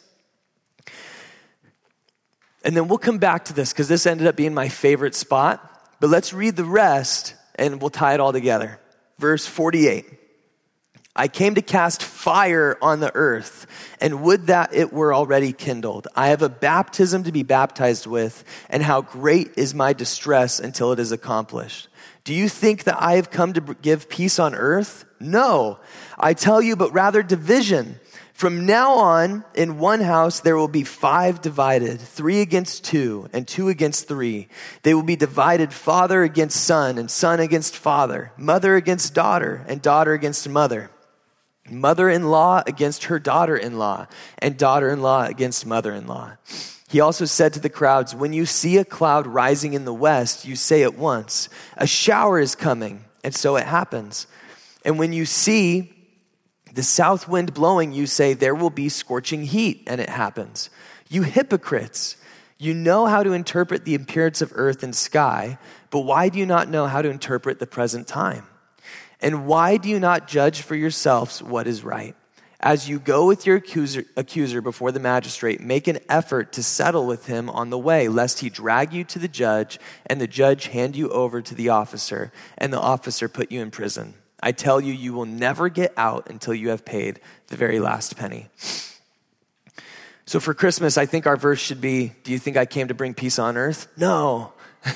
And 2.63 2.75
then 2.75 2.87
we'll 2.87 2.97
come 2.97 3.17
back 3.17 3.45
to 3.45 3.53
this 3.53 3.71
because 3.71 3.87
this 3.87 4.05
ended 4.05 4.27
up 4.27 4.35
being 4.35 4.53
my 4.53 4.69
favorite 4.69 5.15
spot. 5.15 5.63
But 5.99 6.09
let's 6.09 6.33
read 6.33 6.55
the 6.55 6.65
rest 6.65 7.35
and 7.55 7.81
we'll 7.81 7.89
tie 7.89 8.13
it 8.13 8.19
all 8.19 8.33
together. 8.33 8.79
Verse 9.17 9.45
48. 9.45 10.05
I 11.17 11.27
came 11.27 11.55
to 11.55 11.63
cast 11.63 12.03
fire 12.03 12.77
on 12.79 12.99
the 12.99 13.11
earth, 13.15 13.65
and 13.99 14.21
would 14.21 14.47
that 14.47 14.75
it 14.75 14.93
were 14.93 15.11
already 15.11 15.51
kindled. 15.51 16.07
I 16.15 16.27
have 16.27 16.43
a 16.43 16.49
baptism 16.49 17.23
to 17.23 17.31
be 17.31 17.41
baptized 17.41 18.05
with, 18.05 18.43
and 18.69 18.83
how 18.83 19.01
great 19.01 19.49
is 19.57 19.73
my 19.73 19.93
distress 19.93 20.59
until 20.59 20.91
it 20.91 20.99
is 20.99 21.11
accomplished. 21.11 21.87
Do 22.23 22.35
you 22.35 22.47
think 22.47 22.83
that 22.83 23.01
I 23.01 23.15
have 23.15 23.31
come 23.31 23.53
to 23.53 23.61
give 23.81 24.09
peace 24.09 24.37
on 24.37 24.53
earth? 24.53 25.05
No, 25.19 25.79
I 26.19 26.35
tell 26.35 26.61
you, 26.61 26.75
but 26.75 26.93
rather 26.93 27.23
division. 27.23 27.99
From 28.37 28.67
now 28.67 28.91
on, 28.91 29.43
in 29.55 29.79
one 29.79 29.99
house, 29.99 30.41
there 30.41 30.55
will 30.55 30.67
be 30.67 30.83
five 30.83 31.41
divided, 31.41 31.99
three 31.99 32.39
against 32.41 32.85
two, 32.85 33.27
and 33.33 33.47
two 33.47 33.67
against 33.67 34.07
three. 34.07 34.47
They 34.83 34.93
will 34.93 35.01
be 35.01 35.15
divided 35.15 35.73
father 35.73 36.21
against 36.21 36.63
son, 36.63 36.99
and 36.99 37.09
son 37.09 37.39
against 37.39 37.75
father, 37.75 38.31
mother 38.37 38.75
against 38.75 39.15
daughter, 39.15 39.65
and 39.67 39.81
daughter 39.81 40.13
against 40.13 40.47
mother, 40.47 40.91
mother 41.67 42.11
in 42.11 42.29
law 42.29 42.61
against 42.67 43.05
her 43.05 43.17
daughter 43.17 43.57
in 43.57 43.79
law, 43.79 44.05
and 44.37 44.55
daughter 44.55 44.91
in 44.91 45.01
law 45.01 45.25
against 45.25 45.65
mother 45.65 45.91
in 45.91 46.05
law. 46.05 46.33
He 46.89 46.99
also 46.99 47.25
said 47.25 47.55
to 47.55 47.59
the 47.59 47.71
crowds, 47.71 48.13
When 48.13 48.33
you 48.33 48.45
see 48.45 48.77
a 48.77 48.85
cloud 48.85 49.25
rising 49.25 49.73
in 49.73 49.85
the 49.85 49.95
west, 49.95 50.45
you 50.45 50.55
say 50.55 50.83
at 50.83 50.95
once, 50.95 51.49
A 51.75 51.87
shower 51.87 52.39
is 52.39 52.53
coming, 52.53 53.03
and 53.23 53.33
so 53.33 53.55
it 53.55 53.65
happens. 53.65 54.27
And 54.85 54.99
when 54.99 55.11
you 55.11 55.25
see 55.25 55.96
the 56.77 56.83
south 56.83 57.27
wind 57.27 57.55
blowing, 57.55 57.91
you 57.91 58.05
say, 58.05 58.35
There 58.35 58.53
will 58.53 58.69
be 58.69 58.87
scorching 58.87 59.45
heat, 59.45 59.81
and 59.87 59.99
it 59.99 60.09
happens. 60.09 60.69
You 61.09 61.23
hypocrites, 61.23 62.17
you 62.59 62.75
know 62.75 63.07
how 63.07 63.23
to 63.23 63.33
interpret 63.33 63.83
the 63.83 63.95
appearance 63.95 64.43
of 64.43 64.53
earth 64.53 64.83
and 64.83 64.95
sky, 64.95 65.57
but 65.89 66.01
why 66.01 66.29
do 66.29 66.37
you 66.37 66.45
not 66.45 66.69
know 66.69 66.85
how 66.85 67.01
to 67.01 67.09
interpret 67.09 67.57
the 67.57 67.65
present 67.65 68.05
time? 68.05 68.45
And 69.19 69.47
why 69.47 69.77
do 69.77 69.89
you 69.89 69.99
not 69.99 70.27
judge 70.27 70.61
for 70.61 70.75
yourselves 70.75 71.41
what 71.41 71.65
is 71.65 71.83
right? 71.83 72.15
As 72.59 72.87
you 72.87 72.99
go 72.99 73.25
with 73.25 73.47
your 73.47 73.55
accuser, 73.55 74.03
accuser, 74.15 74.61
before 74.61 74.91
the 74.91 74.99
magistrate, 74.99 75.59
make 75.59 75.87
an 75.87 75.97
effort 76.07 76.53
to 76.53 76.61
settle 76.61 77.07
with 77.07 77.25
him 77.25 77.49
on 77.49 77.71
the 77.71 77.79
way, 77.79 78.07
lest 78.07 78.41
he 78.41 78.51
drag 78.51 78.93
you 78.93 79.03
to 79.05 79.17
the 79.17 79.27
judge, 79.27 79.79
and 80.05 80.21
the 80.21 80.27
judge 80.27 80.67
hand 80.67 80.95
you 80.95 81.09
over 81.09 81.41
to 81.41 81.55
the 81.55 81.69
officer, 81.69 82.31
and 82.55 82.71
the 82.71 82.79
officer 82.79 83.27
put 83.27 83.51
you 83.51 83.63
in 83.63 83.71
prison. 83.71 84.13
I 84.41 84.51
tell 84.51 84.79
you, 84.79 84.93
you 84.93 85.13
will 85.13 85.25
never 85.25 85.69
get 85.69 85.93
out 85.97 86.29
until 86.29 86.53
you 86.53 86.69
have 86.69 86.85
paid 86.85 87.19
the 87.47 87.55
very 87.55 87.79
last 87.79 88.15
penny. 88.17 88.49
So 90.25 90.39
for 90.39 90.53
Christmas, 90.53 90.97
I 90.97 91.05
think 91.05 91.25
our 91.25 91.37
verse 91.37 91.59
should 91.59 91.81
be 91.81 92.13
Do 92.23 92.31
you 92.31 92.37
think 92.39 92.57
I 92.57 92.65
came 92.65 92.89
to 92.89 92.93
bring 92.93 93.13
peace 93.13 93.39
on 93.39 93.57
earth? 93.57 93.87
No. 93.97 94.51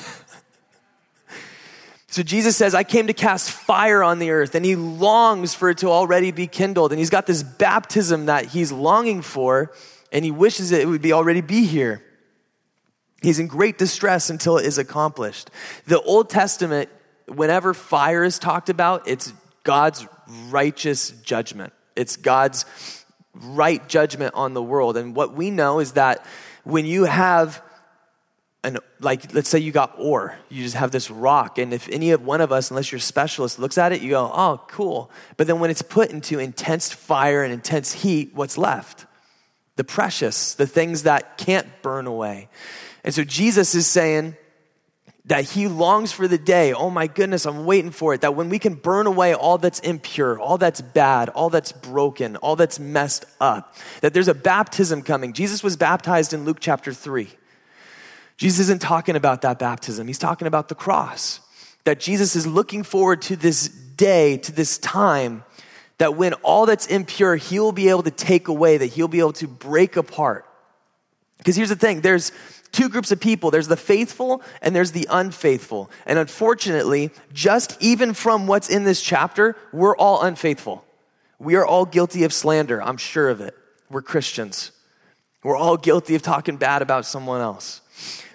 so 2.07 2.21
Jesus 2.21 2.55
says, 2.57 2.75
I 2.75 2.83
came 2.83 3.07
to 3.07 3.13
cast 3.13 3.49
fire 3.49 4.03
on 4.03 4.19
the 4.19 4.31
earth, 4.31 4.53
and 4.55 4.65
he 4.65 4.75
longs 4.75 5.55
for 5.55 5.69
it 5.69 5.79
to 5.79 5.87
already 5.87 6.31
be 6.31 6.47
kindled. 6.47 6.91
And 6.91 6.99
he's 6.99 7.09
got 7.09 7.25
this 7.25 7.43
baptism 7.43 8.27
that 8.27 8.47
he's 8.47 8.71
longing 8.71 9.21
for, 9.21 9.71
and 10.11 10.23
he 10.23 10.31
wishes 10.31 10.71
it 10.71 10.87
would 10.87 11.01
be 11.01 11.13
already 11.13 11.41
be 11.41 11.65
here. 11.65 12.03
He's 13.21 13.39
in 13.39 13.47
great 13.47 13.77
distress 13.77 14.29
until 14.29 14.57
it 14.57 14.65
is 14.65 14.77
accomplished. 14.77 15.49
The 15.85 16.01
Old 16.01 16.29
Testament 16.29 16.89
whenever 17.27 17.73
fire 17.73 18.23
is 18.23 18.39
talked 18.39 18.69
about, 18.69 19.07
it's 19.07 19.33
God's 19.63 20.05
righteous 20.49 21.11
judgment. 21.11 21.73
It's 21.95 22.17
God's 22.17 22.65
right 23.33 23.87
judgment 23.87 24.33
on 24.35 24.53
the 24.53 24.63
world. 24.63 24.97
And 24.97 25.15
what 25.15 25.33
we 25.33 25.51
know 25.51 25.79
is 25.79 25.93
that 25.93 26.25
when 26.63 26.85
you 26.85 27.05
have 27.05 27.61
an 28.63 28.77
like 28.99 29.33
let's 29.33 29.49
say 29.49 29.57
you 29.57 29.71
got 29.71 29.95
ore 29.97 30.37
you 30.49 30.63
just 30.63 30.75
have 30.75 30.91
this 30.91 31.09
rock 31.09 31.57
and 31.57 31.73
if 31.73 31.89
any 31.89 32.11
of 32.11 32.23
one 32.23 32.41
of 32.41 32.51
us 32.51 32.69
unless 32.69 32.91
you're 32.91 32.97
a 32.97 33.01
specialist 33.01 33.57
looks 33.57 33.77
at 33.77 33.91
it 33.91 34.01
you 34.01 34.11
go 34.11 34.31
oh 34.31 34.61
cool 34.67 35.09
but 35.35 35.47
then 35.47 35.59
when 35.59 35.71
it's 35.71 35.81
put 35.81 36.11
into 36.11 36.37
intense 36.37 36.91
fire 36.91 37.43
and 37.43 37.51
intense 37.51 37.91
heat 37.91 38.31
what's 38.35 38.59
left 38.59 39.07
the 39.77 39.83
precious 39.83 40.53
the 40.53 40.67
things 40.67 41.03
that 41.03 41.39
can't 41.39 41.67
burn 41.81 42.05
away 42.05 42.49
and 43.03 43.15
so 43.15 43.23
jesus 43.23 43.73
is 43.73 43.87
saying 43.87 44.35
that 45.25 45.43
he 45.51 45.67
longs 45.67 46.11
for 46.11 46.27
the 46.27 46.37
day, 46.37 46.73
oh 46.73 46.89
my 46.89 47.07
goodness, 47.07 47.45
I'm 47.45 47.65
waiting 47.65 47.91
for 47.91 48.13
it, 48.13 48.21
that 48.21 48.35
when 48.35 48.49
we 48.49 48.57
can 48.57 48.73
burn 48.73 49.05
away 49.05 49.35
all 49.35 49.57
that's 49.57 49.79
impure, 49.81 50.39
all 50.39 50.57
that's 50.57 50.81
bad, 50.81 51.29
all 51.29 51.49
that's 51.49 51.71
broken, 51.71 52.37
all 52.37 52.55
that's 52.55 52.79
messed 52.79 53.25
up, 53.39 53.75
that 54.01 54.13
there's 54.13 54.27
a 54.27 54.33
baptism 54.33 55.03
coming. 55.03 55.33
Jesus 55.33 55.63
was 55.63 55.77
baptized 55.77 56.33
in 56.33 56.43
Luke 56.43 56.57
chapter 56.59 56.91
3. 56.91 57.29
Jesus 58.37 58.61
isn't 58.61 58.81
talking 58.81 59.15
about 59.15 59.43
that 59.43 59.59
baptism, 59.59 60.07
he's 60.07 60.17
talking 60.17 60.47
about 60.47 60.69
the 60.69 60.75
cross. 60.75 61.39
That 61.83 61.99
Jesus 61.99 62.35
is 62.35 62.45
looking 62.45 62.83
forward 62.83 63.23
to 63.23 63.35
this 63.35 63.67
day, 63.67 64.37
to 64.37 64.51
this 64.51 64.77
time, 64.77 65.43
that 65.97 66.15
when 66.15 66.33
all 66.35 66.65
that's 66.65 66.87
impure, 66.87 67.35
he'll 67.35 67.71
be 67.71 67.89
able 67.89 68.03
to 68.03 68.11
take 68.11 68.47
away, 68.47 68.77
that 68.77 68.87
he'll 68.87 69.07
be 69.07 69.19
able 69.19 69.33
to 69.33 69.47
break 69.47 69.97
apart. 69.97 70.45
Because 71.37 71.55
here's 71.55 71.69
the 71.69 71.75
thing 71.75 72.01
there's 72.01 72.31
two 72.71 72.89
groups 72.89 73.11
of 73.11 73.19
people 73.19 73.51
there's 73.51 73.67
the 73.67 73.77
faithful 73.77 74.41
and 74.61 74.75
there's 74.75 74.91
the 74.91 75.07
unfaithful. 75.09 75.89
And 76.05 76.17
unfortunately, 76.19 77.11
just 77.33 77.81
even 77.81 78.13
from 78.13 78.47
what's 78.47 78.69
in 78.69 78.83
this 78.83 79.01
chapter, 79.01 79.55
we're 79.71 79.95
all 79.95 80.21
unfaithful. 80.21 80.85
We 81.39 81.55
are 81.55 81.65
all 81.65 81.85
guilty 81.85 82.23
of 82.23 82.33
slander, 82.33 82.81
I'm 82.81 82.97
sure 82.97 83.29
of 83.29 83.41
it. 83.41 83.55
We're 83.89 84.01
Christians. 84.01 84.71
We're 85.43 85.57
all 85.57 85.75
guilty 85.75 86.15
of 86.15 86.21
talking 86.21 86.57
bad 86.57 86.81
about 86.81 87.05
someone 87.05 87.41
else. 87.41 87.81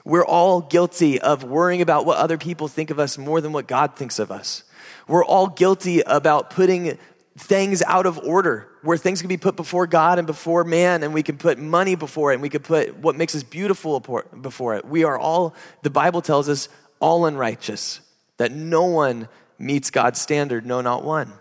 We're 0.04 0.24
all 0.24 0.60
guilty 0.60 1.20
of 1.20 1.44
worrying 1.44 1.82
about 1.82 2.04
what 2.04 2.18
other 2.18 2.38
people 2.38 2.68
think 2.68 2.90
of 2.90 2.98
us 2.98 3.16
more 3.16 3.40
than 3.40 3.52
what 3.52 3.66
God 3.66 3.94
thinks 3.94 4.18
of 4.18 4.30
us. 4.30 4.64
We're 5.08 5.24
all 5.24 5.46
guilty 5.46 6.00
about 6.00 6.50
putting 6.50 6.98
things 7.36 7.82
out 7.82 8.06
of 8.06 8.18
order, 8.18 8.68
where 8.82 8.96
things 8.96 9.20
can 9.20 9.28
be 9.28 9.36
put 9.36 9.56
before 9.56 9.86
God 9.86 10.18
and 10.18 10.26
before 10.26 10.64
man, 10.64 11.02
and 11.02 11.12
we 11.12 11.22
can 11.22 11.36
put 11.36 11.58
money 11.58 11.94
before 11.94 12.32
it, 12.32 12.34
and 12.34 12.42
we 12.42 12.48
can 12.48 12.62
put 12.62 12.96
what 12.96 13.16
makes 13.16 13.34
us 13.34 13.42
beautiful 13.42 14.00
before 14.40 14.76
it. 14.76 14.84
We 14.84 15.04
are 15.04 15.18
all, 15.18 15.54
the 15.82 15.90
Bible 15.90 16.22
tells 16.22 16.48
us, 16.48 16.68
all 16.98 17.26
unrighteous, 17.26 18.00
that 18.38 18.52
no 18.52 18.84
one 18.84 19.28
meets 19.58 19.90
God's 19.90 20.20
standard, 20.20 20.64
no, 20.64 20.80
not 20.80 21.04
one. 21.04 21.32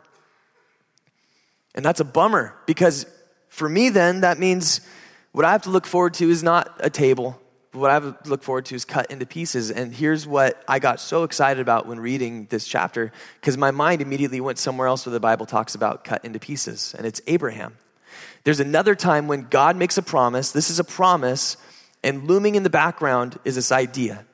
And 1.74 1.86
that's 1.86 2.00
a 2.00 2.06
bummer 2.06 2.56
because 2.66 3.06
for 3.48 3.70
me, 3.70 3.90
then, 3.90 4.22
that 4.22 4.38
means 4.38 4.82
what 5.32 5.46
I 5.46 5.54
have 5.54 5.62
to 5.64 5.70
look 5.70 5.86
forward 5.86 6.14
to 6.16 6.30
is 6.30 6.44
not 6.44 6.76
a 6.80 6.90
table, 6.90 7.40
what 7.76 7.92
I 7.92 8.14
look 8.28 8.44
forward 8.44 8.66
to 8.66 8.76
is 8.76 8.86
cut 8.86 9.12
into 9.12 9.26
pieces. 9.26 9.70
And 9.70 9.94
here's 9.94 10.26
what 10.26 10.64
I 10.68 10.80
got 10.80 11.00
so 11.00 11.24
excited 11.24 11.62
about 11.62 11.86
when 11.86 12.00
reading 12.00 12.48
this 12.50 12.68
chapter, 12.68 13.12
because 13.40 13.58
my 13.58 13.72
mind 13.72 14.02
immediately 14.02 14.42
went 14.42 14.58
somewhere 14.58 14.88
else 14.88 15.06
where 15.06 15.14
the 15.14 15.20
Bible 15.20 15.46
talks 15.46 15.76
about 15.76 16.04
cut 16.04 16.24
into 16.24 16.40
pieces, 16.40 16.96
and 16.98 17.06
it's 17.06 17.22
Abraham. 17.28 17.78
There's 18.44 18.60
another 18.60 18.96
time 18.96 19.28
when 19.28 19.48
God 19.50 19.76
makes 19.76 19.98
a 19.98 20.04
promise. 20.04 20.52
This 20.52 20.70
is 20.70 20.80
a 20.80 20.84
promise, 20.84 21.58
and 22.04 22.28
looming 22.28 22.56
in 22.56 22.64
the 22.64 22.70
background 22.70 23.40
is 23.44 23.56
this 23.56 23.72
idea. 23.72 24.26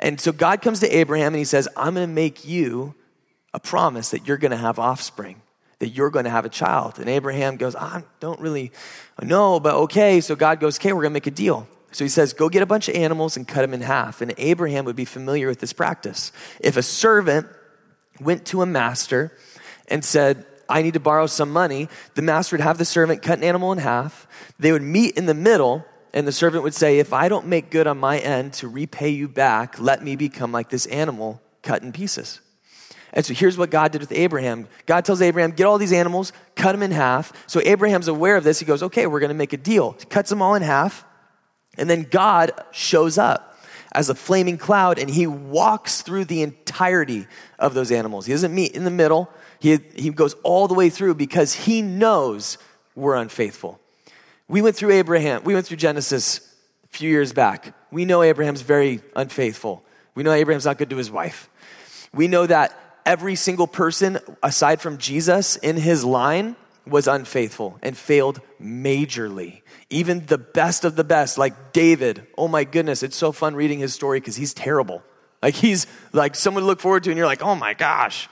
And 0.00 0.20
so 0.20 0.32
God 0.32 0.60
comes 0.60 0.80
to 0.80 0.96
Abraham 0.96 1.28
and 1.28 1.38
he 1.38 1.44
says, 1.44 1.68
I'm 1.76 1.94
going 1.94 2.06
to 2.06 2.12
make 2.12 2.44
you 2.44 2.94
a 3.54 3.60
promise 3.60 4.10
that 4.10 4.26
you're 4.26 4.36
going 4.36 4.50
to 4.50 4.56
have 4.56 4.78
offspring, 4.78 5.40
that 5.78 5.88
you're 5.88 6.10
going 6.10 6.26
to 6.26 6.30
have 6.30 6.44
a 6.44 6.50
child. 6.50 6.98
And 6.98 7.08
Abraham 7.08 7.56
goes, 7.56 7.74
I 7.74 8.02
don't 8.20 8.40
really 8.40 8.72
know, 9.22 9.60
but 9.60 9.74
okay. 9.74 10.20
So 10.20 10.36
God 10.36 10.60
goes, 10.60 10.78
okay, 10.78 10.92
we're 10.92 11.02
going 11.02 11.12
to 11.12 11.14
make 11.14 11.26
a 11.26 11.30
deal. 11.30 11.66
So 11.94 12.04
he 12.04 12.08
says, 12.08 12.32
Go 12.32 12.48
get 12.48 12.62
a 12.62 12.66
bunch 12.66 12.88
of 12.88 12.96
animals 12.96 13.36
and 13.36 13.46
cut 13.46 13.62
them 13.62 13.72
in 13.72 13.80
half. 13.80 14.20
And 14.20 14.34
Abraham 14.36 14.84
would 14.84 14.96
be 14.96 15.04
familiar 15.04 15.46
with 15.46 15.60
this 15.60 15.72
practice. 15.72 16.32
If 16.60 16.76
a 16.76 16.82
servant 16.82 17.46
went 18.20 18.44
to 18.46 18.62
a 18.62 18.66
master 18.66 19.32
and 19.88 20.04
said, 20.04 20.44
I 20.68 20.82
need 20.82 20.94
to 20.94 21.00
borrow 21.00 21.26
some 21.26 21.52
money, 21.52 21.88
the 22.14 22.22
master 22.22 22.56
would 22.56 22.62
have 22.62 22.78
the 22.78 22.84
servant 22.84 23.22
cut 23.22 23.38
an 23.38 23.44
animal 23.44 23.70
in 23.70 23.78
half. 23.78 24.26
They 24.58 24.72
would 24.72 24.82
meet 24.82 25.16
in 25.16 25.26
the 25.26 25.34
middle, 25.34 25.84
and 26.12 26.26
the 26.26 26.32
servant 26.32 26.64
would 26.64 26.74
say, 26.74 26.98
If 26.98 27.12
I 27.12 27.28
don't 27.28 27.46
make 27.46 27.70
good 27.70 27.86
on 27.86 27.98
my 27.98 28.18
end 28.18 28.54
to 28.54 28.68
repay 28.68 29.10
you 29.10 29.28
back, 29.28 29.78
let 29.78 30.02
me 30.02 30.16
become 30.16 30.50
like 30.50 30.70
this 30.70 30.86
animal 30.86 31.40
cut 31.62 31.82
in 31.82 31.92
pieces. 31.92 32.40
And 33.12 33.24
so 33.24 33.34
here's 33.34 33.56
what 33.56 33.70
God 33.70 33.92
did 33.92 34.00
with 34.00 34.10
Abraham. 34.10 34.66
God 34.86 35.04
tells 35.04 35.22
Abraham, 35.22 35.52
get 35.52 35.66
all 35.66 35.78
these 35.78 35.92
animals, 35.92 36.32
cut 36.56 36.72
them 36.72 36.82
in 36.82 36.90
half. 36.90 37.32
So 37.46 37.60
Abraham's 37.60 38.08
aware 38.08 38.34
of 38.34 38.42
this. 38.42 38.58
He 38.58 38.66
goes, 38.66 38.82
okay, 38.82 39.06
we're 39.06 39.20
going 39.20 39.28
to 39.28 39.36
make 39.36 39.52
a 39.52 39.56
deal. 39.56 39.94
He 40.00 40.06
cuts 40.06 40.30
them 40.30 40.42
all 40.42 40.56
in 40.56 40.62
half. 40.62 41.06
And 41.76 41.88
then 41.88 42.06
God 42.10 42.52
shows 42.70 43.18
up 43.18 43.58
as 43.92 44.08
a 44.08 44.14
flaming 44.14 44.58
cloud 44.58 44.98
and 44.98 45.08
he 45.08 45.26
walks 45.26 46.02
through 46.02 46.24
the 46.24 46.42
entirety 46.42 47.26
of 47.58 47.74
those 47.74 47.92
animals. 47.92 48.26
He 48.26 48.32
doesn't 48.32 48.54
meet 48.54 48.72
in 48.72 48.84
the 48.84 48.90
middle, 48.90 49.30
he, 49.60 49.78
he 49.94 50.10
goes 50.10 50.34
all 50.42 50.68
the 50.68 50.74
way 50.74 50.90
through 50.90 51.14
because 51.14 51.54
he 51.54 51.80
knows 51.80 52.58
we're 52.94 53.14
unfaithful. 53.14 53.80
We 54.48 54.60
went 54.60 54.76
through 54.76 54.90
Abraham, 54.92 55.42
we 55.44 55.54
went 55.54 55.66
through 55.66 55.78
Genesis 55.78 56.54
a 56.84 56.88
few 56.88 57.08
years 57.08 57.32
back. 57.32 57.74
We 57.90 58.04
know 58.04 58.22
Abraham's 58.22 58.62
very 58.62 59.00
unfaithful. 59.16 59.84
We 60.14 60.22
know 60.22 60.32
Abraham's 60.32 60.64
not 60.64 60.78
good 60.78 60.90
to 60.90 60.96
his 60.96 61.10
wife. 61.10 61.48
We 62.12 62.28
know 62.28 62.46
that 62.46 62.78
every 63.06 63.36
single 63.36 63.66
person 63.66 64.18
aside 64.42 64.80
from 64.80 64.98
Jesus 64.98 65.56
in 65.56 65.76
his 65.76 66.04
line 66.04 66.56
was 66.86 67.06
unfaithful 67.06 67.78
and 67.82 67.96
failed 67.96 68.40
majorly. 68.60 69.62
Even 69.90 70.26
the 70.26 70.38
best 70.38 70.84
of 70.84 70.96
the 70.96 71.04
best, 71.04 71.38
like 71.38 71.72
David, 71.72 72.26
oh 72.36 72.48
my 72.48 72.64
goodness, 72.64 73.02
it's 73.02 73.16
so 73.16 73.32
fun 73.32 73.54
reading 73.54 73.78
his 73.78 73.94
story 73.94 74.20
because 74.20 74.36
he's 74.36 74.54
terrible. 74.54 75.02
Like 75.42 75.54
he's 75.54 75.86
like 76.12 76.34
someone 76.34 76.62
to 76.62 76.66
look 76.66 76.80
forward 76.80 77.04
to, 77.04 77.10
and 77.10 77.16
you're 77.16 77.26
like, 77.26 77.42
oh 77.42 77.54
my 77.54 77.74
gosh. 77.74 78.28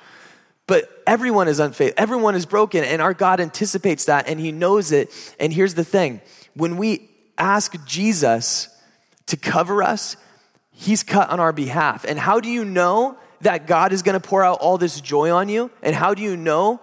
But 0.66 0.88
everyone 1.06 1.48
is 1.48 1.58
unfaithful, 1.58 2.02
everyone 2.02 2.34
is 2.34 2.46
broken, 2.46 2.84
and 2.84 3.02
our 3.02 3.14
God 3.14 3.40
anticipates 3.40 4.06
that 4.06 4.28
and 4.28 4.38
he 4.38 4.52
knows 4.52 4.92
it. 4.92 5.10
And 5.38 5.52
here's 5.52 5.74
the 5.74 5.84
thing 5.84 6.20
when 6.54 6.76
we 6.76 7.10
ask 7.38 7.74
Jesus 7.86 8.68
to 9.26 9.36
cover 9.36 9.82
us, 9.82 10.16
he's 10.70 11.02
cut 11.02 11.30
on 11.30 11.40
our 11.40 11.52
behalf. 11.52 12.04
And 12.04 12.18
how 12.18 12.40
do 12.40 12.48
you 12.48 12.64
know 12.64 13.16
that 13.40 13.66
God 13.66 13.92
is 13.92 14.02
going 14.02 14.20
to 14.20 14.26
pour 14.26 14.42
out 14.42 14.60
all 14.60 14.78
this 14.78 15.00
joy 15.00 15.30
on 15.30 15.48
you? 15.48 15.70
And 15.82 15.94
how 15.94 16.14
do 16.14 16.22
you 16.22 16.36
know 16.36 16.80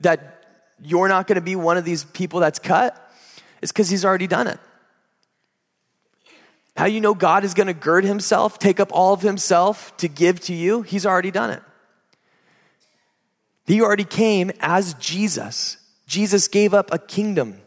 that 0.00 0.35
you're 0.82 1.08
not 1.08 1.26
going 1.26 1.36
to 1.36 1.40
be 1.40 1.56
one 1.56 1.76
of 1.76 1.84
these 1.84 2.04
people 2.04 2.40
that's 2.40 2.58
cut? 2.58 3.02
It's 3.62 3.72
because 3.72 3.88
he's 3.88 4.04
already 4.04 4.26
done 4.26 4.46
it. 4.46 4.60
How 6.76 6.84
you 6.84 7.00
know 7.00 7.14
God 7.14 7.44
is 7.44 7.54
going 7.54 7.68
to 7.68 7.74
gird 7.74 8.04
himself, 8.04 8.58
take 8.58 8.80
up 8.80 8.90
all 8.92 9.14
of 9.14 9.22
himself 9.22 9.96
to 9.96 10.08
give 10.08 10.40
to 10.40 10.54
you? 10.54 10.82
He's 10.82 11.06
already 11.06 11.30
done 11.30 11.50
it. 11.50 11.62
He 13.66 13.80
already 13.80 14.04
came 14.04 14.52
as 14.60 14.94
Jesus. 14.94 15.78
Jesus 16.06 16.48
gave 16.48 16.74
up 16.74 16.92
a 16.92 16.98
kingdom. 16.98 17.60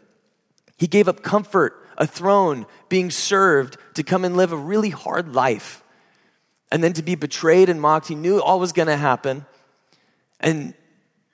He 0.78 0.86
gave 0.86 1.08
up 1.08 1.22
comfort, 1.22 1.76
a 1.98 2.06
throne, 2.06 2.66
being 2.88 3.10
served 3.10 3.76
to 3.94 4.02
come 4.02 4.24
and 4.24 4.36
live 4.36 4.52
a 4.52 4.56
really 4.56 4.90
hard 4.90 5.34
life. 5.34 5.82
And 6.72 6.82
then 6.82 6.92
to 6.94 7.02
be 7.02 7.16
betrayed 7.16 7.68
and 7.68 7.80
mocked. 7.80 8.06
He 8.08 8.14
knew 8.14 8.40
all 8.40 8.60
was 8.60 8.72
going 8.72 8.86
to 8.86 8.96
happen. 8.96 9.44
And 10.38 10.72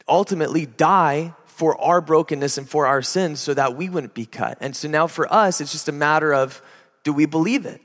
ultimately 0.09 0.65
die 0.65 1.35
for 1.57 1.81
our 1.81 2.03
brokenness 2.03 2.59
and 2.59 2.69
for 2.69 2.87
our 2.87 3.01
sins 3.01 3.41
so 3.41 3.55
that 3.55 3.75
we 3.75 3.89
wouldn't 3.89 4.13
be 4.13 4.27
cut. 4.27 4.59
And 4.61 4.77
so 4.77 4.89
now 4.89 5.07
for 5.07 5.33
us, 5.33 5.59
it's 5.63 5.73
just 5.73 5.89
a 5.89 5.93
matter 5.93 6.35
of 6.35 6.61
do 7.03 7.15
we 7.15 7.25
believe 7.25 7.65
it? 7.65 7.81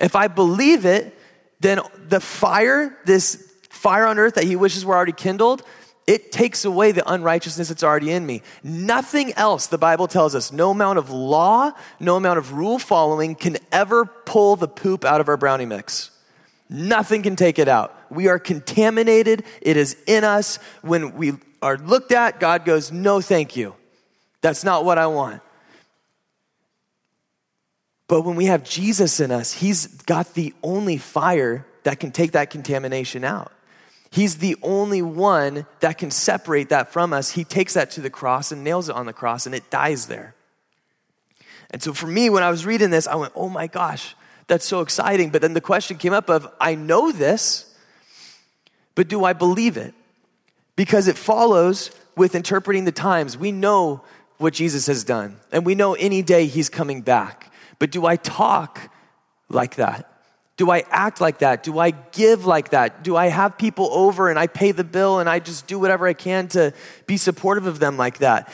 If 0.00 0.16
I 0.16 0.26
believe 0.26 0.84
it, 0.84 1.16
then 1.60 1.78
the 2.08 2.18
fire, 2.18 2.98
this 3.04 3.54
fire 3.68 4.06
on 4.06 4.18
earth 4.18 4.34
that 4.34 4.42
he 4.42 4.56
wishes 4.56 4.84
were 4.84 4.96
already 4.96 5.12
kindled, 5.12 5.62
it 6.08 6.32
takes 6.32 6.64
away 6.64 6.90
the 6.90 7.08
unrighteousness 7.08 7.68
that's 7.68 7.84
already 7.84 8.10
in 8.10 8.26
me. 8.26 8.42
Nothing 8.64 9.34
else, 9.34 9.68
the 9.68 9.78
Bible 9.78 10.08
tells 10.08 10.34
us, 10.34 10.50
no 10.50 10.72
amount 10.72 10.98
of 10.98 11.10
law, 11.10 11.70
no 12.00 12.16
amount 12.16 12.40
of 12.40 12.54
rule 12.54 12.80
following 12.80 13.36
can 13.36 13.56
ever 13.70 14.04
pull 14.04 14.56
the 14.56 14.66
poop 14.66 15.04
out 15.04 15.20
of 15.20 15.28
our 15.28 15.36
brownie 15.36 15.64
mix. 15.64 16.10
Nothing 16.68 17.22
can 17.22 17.36
take 17.36 17.60
it 17.60 17.68
out. 17.68 17.96
We 18.10 18.28
are 18.28 18.38
contaminated. 18.38 19.44
It 19.60 19.76
is 19.76 19.96
in 20.06 20.24
us. 20.24 20.58
When 20.82 21.14
we 21.16 21.34
are 21.62 21.76
looked 21.76 22.12
at, 22.12 22.40
God 22.40 22.64
goes, 22.64 22.90
No, 22.90 23.20
thank 23.20 23.56
you. 23.56 23.74
That's 24.40 24.64
not 24.64 24.84
what 24.84 24.98
I 24.98 25.06
want. 25.06 25.42
But 28.08 28.22
when 28.22 28.36
we 28.36 28.46
have 28.46 28.64
Jesus 28.64 29.20
in 29.20 29.30
us, 29.30 29.52
He's 29.52 29.86
got 29.86 30.34
the 30.34 30.52
only 30.62 30.96
fire 30.96 31.66
that 31.84 32.00
can 32.00 32.10
take 32.10 32.32
that 32.32 32.50
contamination 32.50 33.24
out. 33.24 33.52
He's 34.10 34.38
the 34.38 34.56
only 34.62 35.02
one 35.02 35.66
that 35.78 35.96
can 35.96 36.10
separate 36.10 36.70
that 36.70 36.92
from 36.92 37.12
us. 37.12 37.30
He 37.30 37.44
takes 37.44 37.74
that 37.74 37.92
to 37.92 38.00
the 38.00 38.10
cross 38.10 38.50
and 38.50 38.64
nails 38.64 38.88
it 38.88 38.96
on 38.96 39.06
the 39.06 39.12
cross, 39.12 39.46
and 39.46 39.54
it 39.54 39.70
dies 39.70 40.06
there. 40.06 40.34
And 41.70 41.80
so 41.80 41.92
for 41.92 42.08
me, 42.08 42.28
when 42.28 42.42
I 42.42 42.50
was 42.50 42.66
reading 42.66 42.90
this, 42.90 43.06
I 43.06 43.14
went, 43.14 43.32
oh 43.36 43.48
my 43.48 43.68
gosh, 43.68 44.16
that's 44.48 44.66
so 44.66 44.80
exciting. 44.80 45.30
But 45.30 45.42
then 45.42 45.54
the 45.54 45.60
question 45.60 45.96
came 45.96 46.12
up 46.12 46.28
of, 46.28 46.48
I 46.60 46.74
know 46.74 47.12
this, 47.12 47.69
but 49.00 49.08
do 49.08 49.24
I 49.24 49.32
believe 49.32 49.78
it? 49.78 49.94
Because 50.76 51.08
it 51.08 51.16
follows 51.16 51.90
with 52.18 52.34
interpreting 52.34 52.84
the 52.84 52.92
times. 52.92 53.34
We 53.34 53.50
know 53.50 54.04
what 54.36 54.52
Jesus 54.52 54.88
has 54.88 55.04
done, 55.04 55.40
and 55.50 55.64
we 55.64 55.74
know 55.74 55.94
any 55.94 56.20
day 56.20 56.44
he's 56.44 56.68
coming 56.68 57.00
back. 57.00 57.50
But 57.78 57.92
do 57.92 58.04
I 58.04 58.16
talk 58.16 58.90
like 59.48 59.76
that? 59.76 60.22
Do 60.58 60.70
I 60.70 60.84
act 60.90 61.18
like 61.18 61.38
that? 61.38 61.62
Do 61.62 61.78
I 61.78 61.92
give 61.92 62.44
like 62.44 62.72
that? 62.72 63.02
Do 63.02 63.16
I 63.16 63.28
have 63.28 63.56
people 63.56 63.88
over 63.90 64.28
and 64.28 64.38
I 64.38 64.46
pay 64.46 64.70
the 64.70 64.84
bill 64.84 65.18
and 65.18 65.30
I 65.30 65.38
just 65.38 65.66
do 65.66 65.78
whatever 65.78 66.06
I 66.06 66.12
can 66.12 66.48
to 66.48 66.74
be 67.06 67.16
supportive 67.16 67.66
of 67.66 67.78
them 67.78 67.96
like 67.96 68.18
that? 68.18 68.52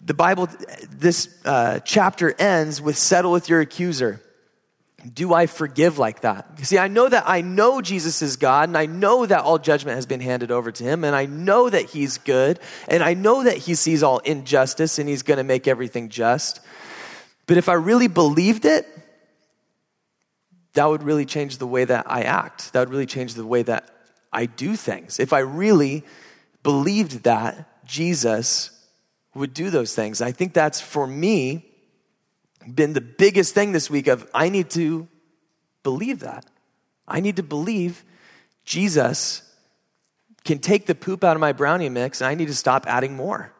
The 0.00 0.14
Bible, 0.14 0.48
this 0.88 1.36
uh, 1.44 1.80
chapter 1.80 2.32
ends 2.38 2.80
with 2.80 2.96
settle 2.96 3.32
with 3.32 3.48
your 3.48 3.60
accuser. 3.60 4.22
Do 5.14 5.32
I 5.32 5.46
forgive 5.46 5.98
like 5.98 6.20
that? 6.20 6.46
See, 6.64 6.78
I 6.78 6.88
know 6.88 7.08
that 7.08 7.24
I 7.26 7.40
know 7.40 7.80
Jesus 7.80 8.22
is 8.22 8.36
God, 8.36 8.68
and 8.68 8.76
I 8.76 8.86
know 8.86 9.24
that 9.24 9.42
all 9.42 9.58
judgment 9.58 9.96
has 9.96 10.06
been 10.06 10.20
handed 10.20 10.50
over 10.50 10.70
to 10.70 10.84
him, 10.84 11.04
and 11.04 11.16
I 11.16 11.26
know 11.26 11.70
that 11.70 11.86
he's 11.86 12.18
good, 12.18 12.58
and 12.88 13.02
I 13.02 13.14
know 13.14 13.44
that 13.44 13.56
he 13.56 13.74
sees 13.74 14.02
all 14.02 14.18
injustice 14.18 14.98
and 14.98 15.08
he's 15.08 15.22
going 15.22 15.38
to 15.38 15.44
make 15.44 15.66
everything 15.66 16.08
just. 16.08 16.60
But 17.46 17.56
if 17.56 17.68
I 17.68 17.74
really 17.74 18.08
believed 18.08 18.64
it, 18.64 18.86
that 20.74 20.86
would 20.86 21.02
really 21.02 21.26
change 21.26 21.58
the 21.58 21.66
way 21.66 21.84
that 21.84 22.10
I 22.10 22.22
act. 22.22 22.72
That 22.72 22.80
would 22.80 22.90
really 22.90 23.06
change 23.06 23.34
the 23.34 23.46
way 23.46 23.62
that 23.62 23.88
I 24.32 24.46
do 24.46 24.76
things. 24.76 25.18
If 25.18 25.32
I 25.32 25.40
really 25.40 26.04
believed 26.62 27.24
that 27.24 27.84
Jesus 27.86 28.70
would 29.34 29.54
do 29.54 29.70
those 29.70 29.94
things. 29.94 30.20
I 30.20 30.32
think 30.32 30.52
that's 30.52 30.80
for 30.80 31.06
me 31.06 31.69
been 32.66 32.92
the 32.92 33.00
biggest 33.00 33.54
thing 33.54 33.72
this 33.72 33.90
week 33.90 34.06
of 34.06 34.28
I 34.34 34.48
need 34.48 34.70
to 34.70 35.08
believe 35.82 36.20
that. 36.20 36.46
I 37.08 37.20
need 37.20 37.36
to 37.36 37.42
believe 37.42 38.04
Jesus 38.64 39.42
can 40.44 40.58
take 40.58 40.86
the 40.86 40.94
poop 40.94 41.24
out 41.24 41.36
of 41.36 41.40
my 41.40 41.52
brownie 41.52 41.88
mix 41.88 42.20
and 42.20 42.28
I 42.28 42.34
need 42.34 42.48
to 42.48 42.54
stop 42.54 42.86
adding 42.86 43.16
more. 43.16 43.52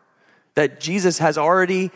That 0.55 0.81
Jesus 0.81 1.19
has 1.19 1.39
already 1.39 1.91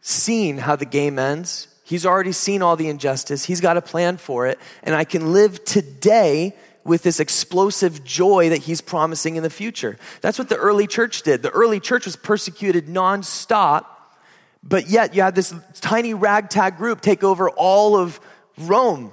seen 0.00 0.58
how 0.58 0.76
the 0.76 0.84
game 0.84 1.18
ends. 1.18 1.68
He's 1.84 2.04
already 2.04 2.32
seen 2.32 2.62
all 2.62 2.76
the 2.76 2.88
injustice. 2.88 3.44
He's 3.44 3.60
got 3.60 3.76
a 3.76 3.82
plan 3.82 4.16
for 4.16 4.46
it. 4.46 4.58
And 4.82 4.94
I 4.94 5.04
can 5.04 5.32
live 5.32 5.64
today 5.64 6.54
with 6.84 7.02
this 7.02 7.20
explosive 7.20 8.02
joy 8.04 8.48
that 8.48 8.58
he's 8.58 8.80
promising 8.80 9.36
in 9.36 9.42
the 9.42 9.50
future. 9.50 9.98
That's 10.20 10.38
what 10.38 10.48
the 10.48 10.56
early 10.56 10.86
church 10.86 11.22
did. 11.22 11.42
The 11.42 11.50
early 11.50 11.80
church 11.80 12.06
was 12.06 12.16
persecuted 12.16 12.86
nonstop, 12.86 13.84
but 14.68 14.88
yet 14.88 15.14
you 15.14 15.22
had 15.22 15.34
this 15.34 15.54
tiny 15.80 16.14
ragtag 16.14 16.76
group 16.76 17.00
take 17.00 17.24
over 17.24 17.48
all 17.48 17.96
of 17.96 18.20
Rome. 18.58 19.12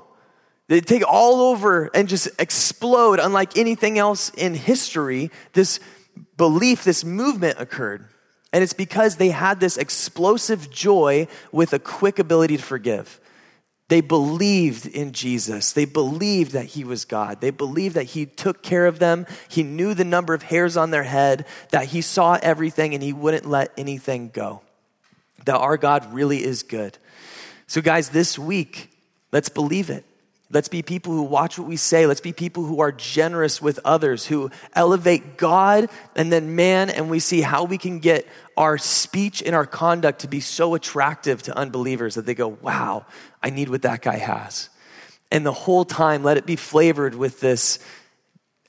They 0.67 0.81
take 0.81 1.03
all 1.07 1.41
over 1.41 1.89
and 1.93 2.09
just 2.09 2.27
explode, 2.39 3.19
unlike 3.19 3.57
anything 3.57 3.99
else 3.99 4.31
in 4.31 4.55
history. 4.55 5.31
This 5.53 5.79
belief, 6.37 6.83
this 6.83 7.05
movement 7.05 7.59
occurred. 7.59 8.07
And 8.51 8.63
it's 8.63 8.73
because 8.73 9.17
they 9.17 9.29
had 9.29 9.59
this 9.59 9.77
explosive 9.77 10.71
joy 10.71 11.27
with 11.51 11.73
a 11.73 11.79
quick 11.79 12.19
ability 12.19 12.57
to 12.57 12.63
forgive. 12.63 13.19
They 13.87 14.01
believed 14.01 14.87
in 14.87 15.11
Jesus. 15.11 15.71
They 15.71 15.85
believed 15.85 16.53
that 16.53 16.65
He 16.65 16.83
was 16.83 17.05
God. 17.05 17.39
They 17.41 17.51
believed 17.51 17.95
that 17.95 18.03
He 18.05 18.25
took 18.25 18.63
care 18.63 18.87
of 18.87 18.97
them. 18.97 19.27
He 19.47 19.61
knew 19.61 19.93
the 19.93 20.03
number 20.03 20.33
of 20.33 20.41
hairs 20.41 20.75
on 20.75 20.89
their 20.89 21.03
head, 21.03 21.45
that 21.69 21.87
He 21.87 22.01
saw 22.01 22.39
everything 22.41 22.95
and 22.95 23.03
He 23.03 23.13
wouldn't 23.13 23.45
let 23.45 23.71
anything 23.77 24.31
go. 24.33 24.61
That 25.45 25.57
our 25.57 25.77
God 25.77 26.13
really 26.13 26.43
is 26.43 26.63
good. 26.63 26.97
So, 27.67 27.81
guys, 27.81 28.09
this 28.09 28.37
week, 28.37 28.91
let's 29.31 29.49
believe 29.49 29.89
it. 29.89 30.05
Let's 30.51 30.67
be 30.67 30.83
people 30.83 31.11
who 31.11 31.23
watch 31.23 31.57
what 31.57 31.67
we 31.67 31.75
say. 31.75 32.05
Let's 32.05 32.21
be 32.21 32.31
people 32.31 32.65
who 32.65 32.79
are 32.79 32.91
generous 32.91 33.61
with 33.61 33.79
others, 33.83 34.27
who 34.27 34.51
elevate 34.73 35.37
God 35.37 35.89
and 36.15 36.31
then 36.31 36.55
man, 36.55 36.91
and 36.91 37.09
we 37.09 37.19
see 37.19 37.41
how 37.41 37.63
we 37.63 37.79
can 37.79 37.99
get 37.99 38.27
our 38.55 38.77
speech 38.77 39.41
and 39.41 39.55
our 39.55 39.65
conduct 39.65 40.19
to 40.19 40.27
be 40.27 40.39
so 40.39 40.75
attractive 40.75 41.41
to 41.43 41.57
unbelievers 41.57 42.15
that 42.15 42.27
they 42.27 42.35
go, 42.35 42.47
wow, 42.47 43.05
I 43.41 43.49
need 43.49 43.69
what 43.69 43.81
that 43.81 44.03
guy 44.03 44.17
has. 44.17 44.69
And 45.31 45.43
the 45.43 45.51
whole 45.51 45.83
time, 45.83 46.23
let 46.23 46.37
it 46.37 46.45
be 46.45 46.55
flavored 46.55 47.15
with 47.15 47.39
this 47.39 47.79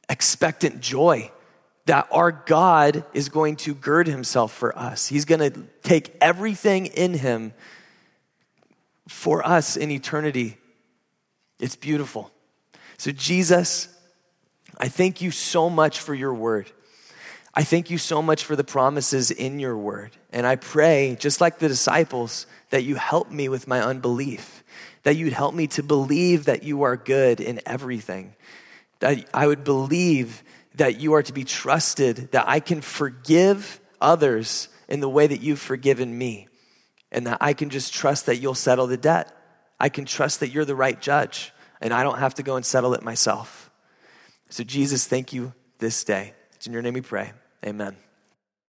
expectant 0.09 0.81
joy 0.81 1.31
that 1.87 2.09
our 2.11 2.32
God 2.32 3.05
is 3.14 3.28
going 3.28 3.57
to 3.57 3.74
gird 3.74 4.07
himself 4.07 4.53
for 4.53 4.76
us. 4.78 5.07
He's 5.07 5.24
going 5.24 5.53
to 5.53 5.62
take 5.82 6.14
everything 6.20 6.87
in 6.87 7.14
him 7.14 7.55
for 9.09 9.47
us 9.47 9.76
in 9.76 9.91
eternity 9.91 10.59
it's 11.59 11.76
beautiful. 11.76 12.30
So, 12.99 13.12
Jesus, 13.12 13.89
I 14.78 14.89
thank 14.89 15.20
you 15.20 15.30
so 15.30 15.70
much 15.70 16.01
for 16.01 16.14
your 16.14 16.34
word. 16.34 16.70
I 17.55 17.62
thank 17.62 17.89
you 17.89 17.97
so 17.97 18.20
much 18.20 18.45
for 18.45 18.55
the 18.55 18.64
promises 18.64 19.30
in 19.30 19.59
your 19.59 19.76
word. 19.76 20.11
And 20.30 20.47
I 20.47 20.57
pray, 20.57 21.16
just 21.18 21.41
like 21.41 21.59
the 21.59 21.68
disciples, 21.68 22.47
that 22.70 22.84
you 22.84 22.97
help 22.97 23.30
me 23.30 23.49
with 23.49 23.66
my 23.66 23.80
unbelief, 23.80 24.62
that 25.05 25.16
you'd 25.16 25.32
help 25.32 25.55
me 25.55 25.66
to 25.68 25.82
believe 25.82 26.45
that 26.45 26.62
you 26.62 26.82
are 26.82 26.97
good 26.97 27.41
in 27.41 27.61
everything, 27.64 28.34
that 28.99 29.26
I 29.32 29.47
would 29.47 29.64
believe 29.64 30.43
that 30.77 31.01
you 31.01 31.14
are 31.14 31.22
to 31.22 31.33
be 31.33 31.45
trusted, 31.45 32.31
that 32.33 32.49
I 32.49 32.61
can 32.61 32.81
forgive 32.81 33.81
others 34.01 34.68
in 34.89 35.01
the 35.01 35.09
way 35.09 35.27
that 35.27 35.41
you've 35.41 35.61
forgiven 35.61 36.16
me, 36.16 36.49
and 37.11 37.27
that 37.27 37.39
I 37.41 37.53
can 37.53 37.70
just 37.70 37.93
trust 37.93 38.27
that 38.27 38.37
you'll 38.37 38.55
settle 38.55 38.87
the 38.87 38.97
debt. 38.97 39.33
I 39.79 39.89
can 39.89 40.05
trust 40.05 40.41
that 40.41 40.49
you're 40.49 40.64
the 40.64 40.74
right 40.74 41.01
judge 41.01 41.53
and 41.81 41.93
I 41.93 42.03
don't 42.03 42.18
have 42.18 42.35
to 42.35 42.43
go 42.43 42.57
and 42.57 42.64
settle 42.64 42.95
it 42.95 43.03
myself. 43.03 43.70
So, 44.49 44.64
Jesus, 44.64 45.07
thank 45.07 45.33
you 45.33 45.53
this 45.79 46.05
day. 46.05 46.35
It's 46.55 46.66
in 46.66 46.72
your 46.72 46.83
name 46.83 46.95
we 46.95 47.01
pray. 47.01 47.33
Amen. 47.64 47.97